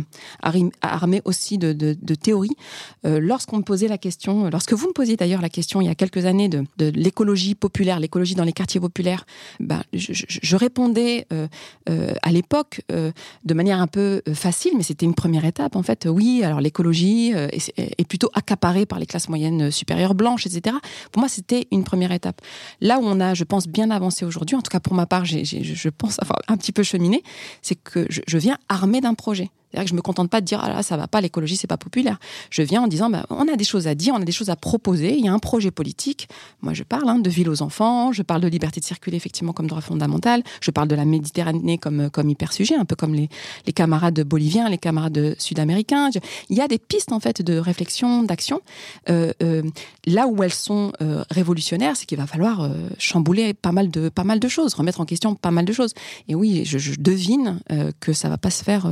armé 0.80 1.20
aussi 1.26 1.58
de, 1.58 1.74
de, 1.74 2.14
théories. 2.14 2.56
Lorsqu'on 3.04 3.58
me 3.58 3.62
posait 3.62 3.88
la 3.88 3.98
question, 3.98 4.48
lorsque 4.48 4.72
vous 4.72 4.88
me 4.88 4.94
posiez 4.94 5.16
d'ailleurs 5.18 5.42
la 5.42 5.50
question 5.50 5.82
il 5.82 5.86
y 5.86 5.90
a 5.90 5.94
quelques 5.94 6.24
années 6.24 6.48
de, 6.48 6.64
de 6.78 6.88
l'écologie 6.88 7.54
populaire, 7.54 8.00
l'écologie 8.00 8.34
dans 8.34 8.44
les 8.44 8.52
quartiers 8.52 8.80
populaires, 8.80 9.26
ben, 9.60 9.82
je, 9.92 10.12
je, 10.12 10.56
répondais 10.56 11.26
euh, 11.32 11.46
euh, 11.88 12.14
à 12.22 12.32
l'époque 12.32 12.82
euh, 12.92 13.12
de 13.44 13.54
manière 13.54 13.80
un 13.80 13.86
peu 13.86 14.22
facile, 14.34 14.72
mais 14.76 14.82
c'était 14.82 15.06
une 15.06 15.14
première 15.24 15.46
étape 15.46 15.74
en 15.74 15.82
fait. 15.82 16.06
Oui, 16.06 16.42
alors 16.44 16.60
l'écologie 16.60 17.32
est, 17.32 17.72
est, 17.78 18.06
plutôt 18.06 18.28
accaparée 18.34 18.84
par 18.84 18.98
les 18.98 19.06
classes 19.06 19.30
moyennes 19.30 19.70
supérieures 19.70 20.14
blanches, 20.14 20.46
etc. 20.46 20.76
Pour 21.12 21.20
moi, 21.20 21.30
c'était 21.30 21.66
une 21.70 21.82
première 21.82 22.12
étape. 22.12 22.42
Là 22.82 22.98
où 22.98 23.04
on 23.04 23.20
a, 23.20 23.32
je 23.32 23.44
pense, 23.44 23.66
bien 23.66 23.90
avancé 23.90 24.26
aujourd'hui, 24.26 24.54
en 24.54 24.60
tout 24.60 24.70
cas 24.70 24.80
pour 24.80 24.92
ma 24.92 25.06
part, 25.06 25.24
j'ai, 25.24 25.44
je 25.44 25.88
pense 25.88 26.20
avoir 26.20 26.40
un 26.48 26.58
petit 26.58 26.72
peu 26.72 26.82
cheminé, 26.82 27.22
c'est 27.62 27.74
que 27.74 28.06
je, 28.10 28.20
je 28.26 28.36
viens 28.36 28.58
armé 28.68 29.00
d'un 29.00 29.14
projet. 29.14 29.48
C'est-à-dire 29.74 29.86
que 29.86 29.90
je 29.90 29.96
me 29.96 30.02
contente 30.02 30.30
pas 30.30 30.40
de 30.40 30.46
dire 30.46 30.60
ah 30.62 30.68
là 30.68 30.82
ça 30.82 30.96
va 30.96 31.08
pas 31.08 31.20
l'écologie 31.20 31.56
c'est 31.56 31.66
pas 31.66 31.76
populaire. 31.76 32.18
Je 32.50 32.62
viens 32.62 32.82
en 32.82 32.86
disant 32.86 33.10
bah, 33.10 33.26
on 33.30 33.48
a 33.48 33.56
des 33.56 33.64
choses 33.64 33.88
à 33.88 33.94
dire, 33.94 34.14
on 34.16 34.22
a 34.22 34.24
des 34.24 34.32
choses 34.32 34.50
à 34.50 34.56
proposer. 34.56 35.16
Il 35.16 35.24
y 35.24 35.28
a 35.28 35.32
un 35.32 35.38
projet 35.38 35.70
politique. 35.70 36.28
Moi 36.62 36.74
je 36.74 36.84
parle 36.84 37.08
hein, 37.08 37.18
de 37.18 37.30
ville 37.30 37.48
aux 37.48 37.62
enfants, 37.62 38.12
je 38.12 38.22
parle 38.22 38.40
de 38.40 38.48
liberté 38.48 38.80
de 38.80 38.84
circuler 38.84 39.16
effectivement 39.16 39.52
comme 39.52 39.66
droit 39.66 39.80
fondamental. 39.80 40.42
Je 40.60 40.70
parle 40.70 40.88
de 40.88 40.94
la 40.94 41.04
Méditerranée 41.04 41.78
comme 41.78 42.10
comme 42.10 42.30
hyper 42.30 42.52
sujet, 42.52 42.76
un 42.76 42.84
peu 42.84 42.94
comme 42.94 43.14
les, 43.14 43.28
les 43.66 43.72
camarades 43.72 44.20
boliviens, 44.20 44.68
les 44.68 44.78
camarades 44.78 45.34
sud-américains. 45.38 46.10
Il 46.50 46.56
y 46.56 46.60
a 46.60 46.68
des 46.68 46.78
pistes 46.78 47.12
en 47.12 47.20
fait 47.20 47.42
de 47.42 47.58
réflexion, 47.58 48.22
d'action. 48.22 48.60
Euh, 49.08 49.32
euh, 49.42 49.62
là 50.06 50.26
où 50.26 50.42
elles 50.42 50.52
sont 50.52 50.92
euh, 51.00 51.24
révolutionnaires, 51.30 51.96
c'est 51.96 52.06
qu'il 52.06 52.18
va 52.18 52.26
falloir 52.26 52.62
euh, 52.62 52.88
chambouler 52.98 53.54
pas 53.54 53.72
mal 53.72 53.90
de 53.90 54.08
pas 54.08 54.24
mal 54.24 54.40
de 54.40 54.48
choses, 54.48 54.74
remettre 54.74 55.00
en 55.00 55.04
question 55.04 55.34
pas 55.34 55.50
mal 55.50 55.64
de 55.64 55.72
choses. 55.72 55.94
Et 56.28 56.34
oui, 56.34 56.64
je, 56.64 56.94
devine 56.98 57.60
euh, 57.70 57.90
que 58.00 58.12
ça 58.12 58.28
va 58.28 58.38
pas 58.38 58.50
se 58.50 58.62
faire 58.62 58.88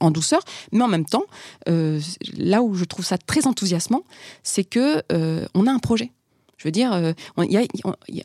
en 0.00 0.10
douceur, 0.10 0.42
mais 0.72 0.82
en 0.82 0.88
même 0.88 1.04
temps, 1.04 1.24
euh, 1.68 2.00
là 2.36 2.62
où 2.62 2.74
je 2.74 2.84
trouve 2.84 3.04
ça 3.04 3.18
très 3.18 3.46
enthousiasmant, 3.46 4.04
c'est 4.42 4.64
que 4.64 5.02
euh, 5.12 5.46
on 5.54 5.66
a 5.66 5.72
un 5.72 5.78
projet. 5.78 6.12
Je 6.56 6.68
veux 6.68 6.72
dire, 6.72 6.92
euh, 6.92 7.14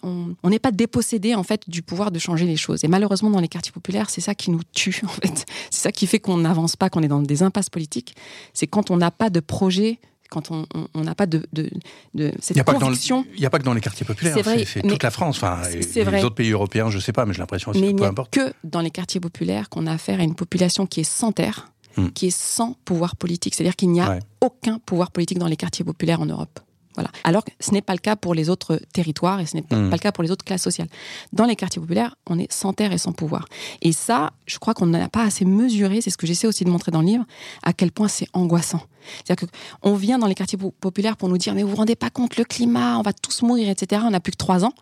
on 0.04 0.50
n'est 0.50 0.60
pas 0.60 0.72
dépossédé 0.72 1.36
en 1.36 1.44
fait 1.44 1.70
du 1.70 1.82
pouvoir 1.82 2.12
de 2.12 2.20
changer 2.20 2.46
les 2.46 2.58
choses. 2.58 2.84
Et 2.84 2.90
malheureusement, 2.90 3.30
dans 3.30 3.40
les 3.40 3.48
quartiers 3.48 3.72
populaires, 3.72 4.10
c'est 4.10 4.20
ça 4.20 4.36
qui 4.36 4.52
nous 4.52 4.60
tue 4.74 5.02
en 5.06 5.08
fait. 5.08 5.46
C'est 5.72 5.82
ça 5.84 5.92
qui 5.94 6.06
fait 6.06 6.20
qu'on 6.20 6.38
n'avance 6.38 6.76
pas, 6.76 6.90
qu'on 6.90 7.02
est 7.02 7.08
dans 7.08 7.22
des 7.22 7.44
impasses 7.44 7.70
politiques. 7.70 8.16
C'est 8.54 8.68
quand 8.68 8.92
on 8.92 8.98
n'a 8.98 9.10
pas 9.10 9.30
de 9.30 9.40
projet 9.40 10.00
quand 10.30 10.52
on 10.52 11.02
n'a 11.02 11.16
pas 11.16 11.26
de, 11.26 11.46
de, 11.54 11.70
de 12.14 12.32
cette 12.40 12.62
conviction. 12.64 13.26
Il 13.36 13.40
n'y 13.40 13.46
a 13.46 13.50
pas 13.50 13.60
que 13.60 13.64
dans 13.64 13.74
les 13.74 13.82
quartiers 13.82 14.06
populaires, 14.06 14.38
c'est 14.44 14.82
toute 14.82 15.04
la 15.04 15.12
France. 15.12 15.38
Enfin, 15.38 15.62
les 15.70 16.04
vrai. 16.04 16.24
autres 16.24 16.36
pays 16.36 16.52
européens, 16.52 16.90
je 16.90 16.98
ne 16.98 17.02
sais 17.02 17.14
pas, 17.14 17.26
mais 17.26 17.34
j'ai 17.34 17.40
l'impression 17.40 17.72
que 17.72 17.94
peu 17.94 18.04
importe. 18.04 18.34
que 18.34 18.54
dans 18.64 18.82
les 18.82 18.92
quartiers 18.92 19.20
populaires 19.20 19.70
qu'on 19.70 19.88
a 19.88 19.94
affaire 19.94 20.20
à 20.20 20.24
une 20.24 20.36
population 20.36 20.86
qui 20.86 21.02
est 21.02 21.10
sans 21.10 21.32
terre, 21.32 21.72
hmm. 21.98 22.10
qui 22.10 22.28
est 22.28 22.38
sans 22.38 22.76
pouvoir 22.86 23.16
politique. 23.16 23.56
C'est-à-dire 23.56 23.76
qu'il 23.76 23.92
n'y 23.92 24.02
a 24.02 24.10
ouais. 24.10 24.20
aucun 24.42 24.80
pouvoir 24.80 25.12
politique 25.12 25.40
dans 25.40 25.48
les 25.48 25.58
quartiers 25.58 25.86
populaires 25.86 26.22
en 26.22 26.26
Europe. 26.26 26.60
Voilà. 26.96 27.10
Alors 27.24 27.44
que 27.44 27.52
ce 27.60 27.72
n'est 27.72 27.82
pas 27.82 27.94
le 27.94 28.00
cas 28.00 28.16
pour 28.16 28.34
les 28.34 28.50
autres 28.50 28.80
territoires 28.94 29.40
et 29.40 29.46
ce 29.46 29.56
n'est 29.56 29.64
mmh. 29.64 29.90
pas 29.90 29.96
le 29.96 29.98
cas 29.98 30.12
pour 30.12 30.24
les 30.24 30.32
autres 30.32 30.46
classes 30.46 30.64
sociales. 30.64 30.88
Dans 31.34 31.46
les 31.46 31.56
quartiers 31.56 31.82
populaires, 31.82 32.16
on 32.28 32.40
est 32.40 32.52
sans 32.52 32.74
terre 32.74 32.92
et 32.92 32.98
sans 32.98 33.12
pouvoir. 33.12 33.46
Et 33.82 33.92
ça, 33.92 34.32
je 34.46 34.58
crois 34.60 34.74
qu'on 34.74 34.88
n'a 34.88 35.10
pas 35.10 35.24
assez 35.24 35.46
mesuré, 35.46 36.02
c'est 36.02 36.10
ce 36.10 36.18
que 36.18 36.28
j'essaie 36.28 36.48
aussi 36.48 36.64
de 36.64 36.70
montrer 36.70 36.92
dans 36.92 37.02
le 37.02 37.08
livre, 37.08 37.26
à 37.64 37.74
quel 37.74 37.92
point 37.92 38.08
c'est 38.08 38.28
angoissant. 38.34 38.82
C'est-à-dire 39.24 39.48
qu'on 39.82 39.96
vient 39.96 40.18
dans 40.18 40.28
les 40.28 40.36
quartiers 40.36 40.58
populaires 40.80 41.18
pour 41.18 41.30
nous 41.30 41.38
dire, 41.38 41.54
mais 41.54 41.64
vous 41.64 41.70
vous 41.70 41.76
rendez 41.76 41.96
pas 41.96 42.10
compte, 42.10 42.38
le 42.38 42.44
climat, 42.44 42.98
on 42.98 43.02
va 43.02 43.14
tous 43.14 43.42
mourir, 43.42 43.70
etc. 43.70 44.02
On 44.06 44.12
n'a 44.12 44.20
plus 44.20 44.32
que 44.32 44.38
trois 44.38 44.66
ans 44.66 44.74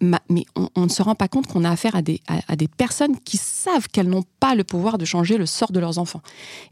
mais 0.00 0.44
on, 0.56 0.68
on, 0.76 0.82
ne 0.82 0.88
se 0.88 1.02
rend 1.02 1.14
pas 1.14 1.28
compte 1.28 1.46
qu'on 1.46 1.64
a 1.64 1.70
affaire 1.70 1.96
à 1.96 2.02
des, 2.02 2.20
à, 2.26 2.40
à 2.48 2.56
des 2.56 2.68
personnes 2.68 3.18
qui 3.20 3.36
savent 3.36 3.88
qu'elles 3.88 4.08
n'ont 4.08 4.24
pas 4.40 4.54
le 4.54 4.64
pouvoir 4.64 4.98
de 4.98 5.04
changer 5.04 5.38
le 5.38 5.46
sort 5.46 5.72
de 5.72 5.80
leurs 5.80 5.98
enfants. 5.98 6.22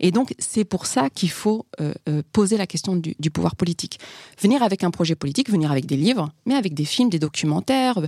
Et 0.01 0.11
donc, 0.11 0.35
c'est 0.39 0.65
pour 0.65 0.87
ça 0.87 1.09
qu'il 1.11 1.31
faut 1.31 1.67
euh, 1.81 1.95
euh, 2.09 2.23
poser 2.33 2.57
la 2.57 2.67
question 2.67 2.97
du, 2.97 3.15
du, 3.19 3.31
pouvoir 3.31 3.57
politique. 3.57 3.99
Venir 4.41 4.63
avec 4.63 4.85
un 4.85 4.91
projet 4.91 5.15
politique, 5.15 5.51
venir 5.51 5.71
avec 5.71 5.87
des 5.87 5.97
livres, 5.97 6.31
mais 6.45 6.55
avec 6.55 6.75
des 6.75 6.85
films, 6.85 7.09
des 7.09 7.19
documentaires. 7.19 8.01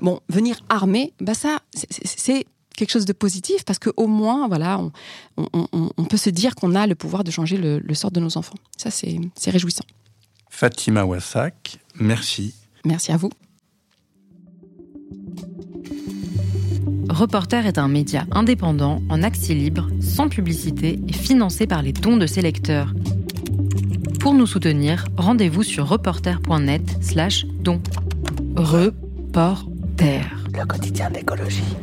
Bon, 0.00 0.20
venir 0.28 0.60
armé, 0.68 1.12
bah 1.20 1.34
ça, 1.34 1.60
c'est 1.72 2.46
quelque 2.76 2.90
chose 2.90 3.04
de 3.04 3.12
positif 3.12 3.64
parce 3.64 3.78
qu'au 3.78 4.06
moins, 4.08 4.48
voilà, 4.48 4.78
on, 4.80 4.90
on, 5.36 5.68
on, 5.72 5.90
on, 5.96 6.04
peut 6.04 6.16
se 6.16 6.30
dire 6.30 6.56
qu'on 6.56 6.74
a 6.74 6.86
le 6.86 6.94
pouvoir 6.96 7.22
de 7.22 7.30
changer 7.30 7.56
le, 7.56 7.78
le 7.78 7.94
sort 7.94 8.10
de 8.10 8.18
nos 8.18 8.36
enfants. 8.36 8.56
Ça, 8.76 8.90
c'est 8.90 9.50
réjouissant. 9.50 9.84
Fatima 10.50 11.04
Wassak, 11.04 11.78
merci. 11.94 12.54
Merci 12.84 13.12
à 13.12 13.16
vous. 13.16 13.30
Reporter 17.12 17.66
est 17.66 17.76
un 17.76 17.88
média 17.88 18.24
indépendant, 18.30 19.02
en 19.10 19.22
accès 19.22 19.52
libre, 19.52 19.86
sans 20.00 20.30
publicité 20.30 20.98
et 21.06 21.12
financé 21.12 21.66
par 21.66 21.82
les 21.82 21.92
dons 21.92 22.16
de 22.16 22.26
ses 22.26 22.40
lecteurs. 22.40 22.94
Pour 24.18 24.32
nous 24.32 24.46
soutenir, 24.46 25.04
rendez-vous 25.18 25.62
sur 25.62 25.88
reporter.net 25.88 26.82
slash 27.02 27.44
don. 27.60 27.82
Reporter. 28.56 30.22
Le 30.54 30.64
quotidien 30.64 31.10
d'écologie. 31.10 31.76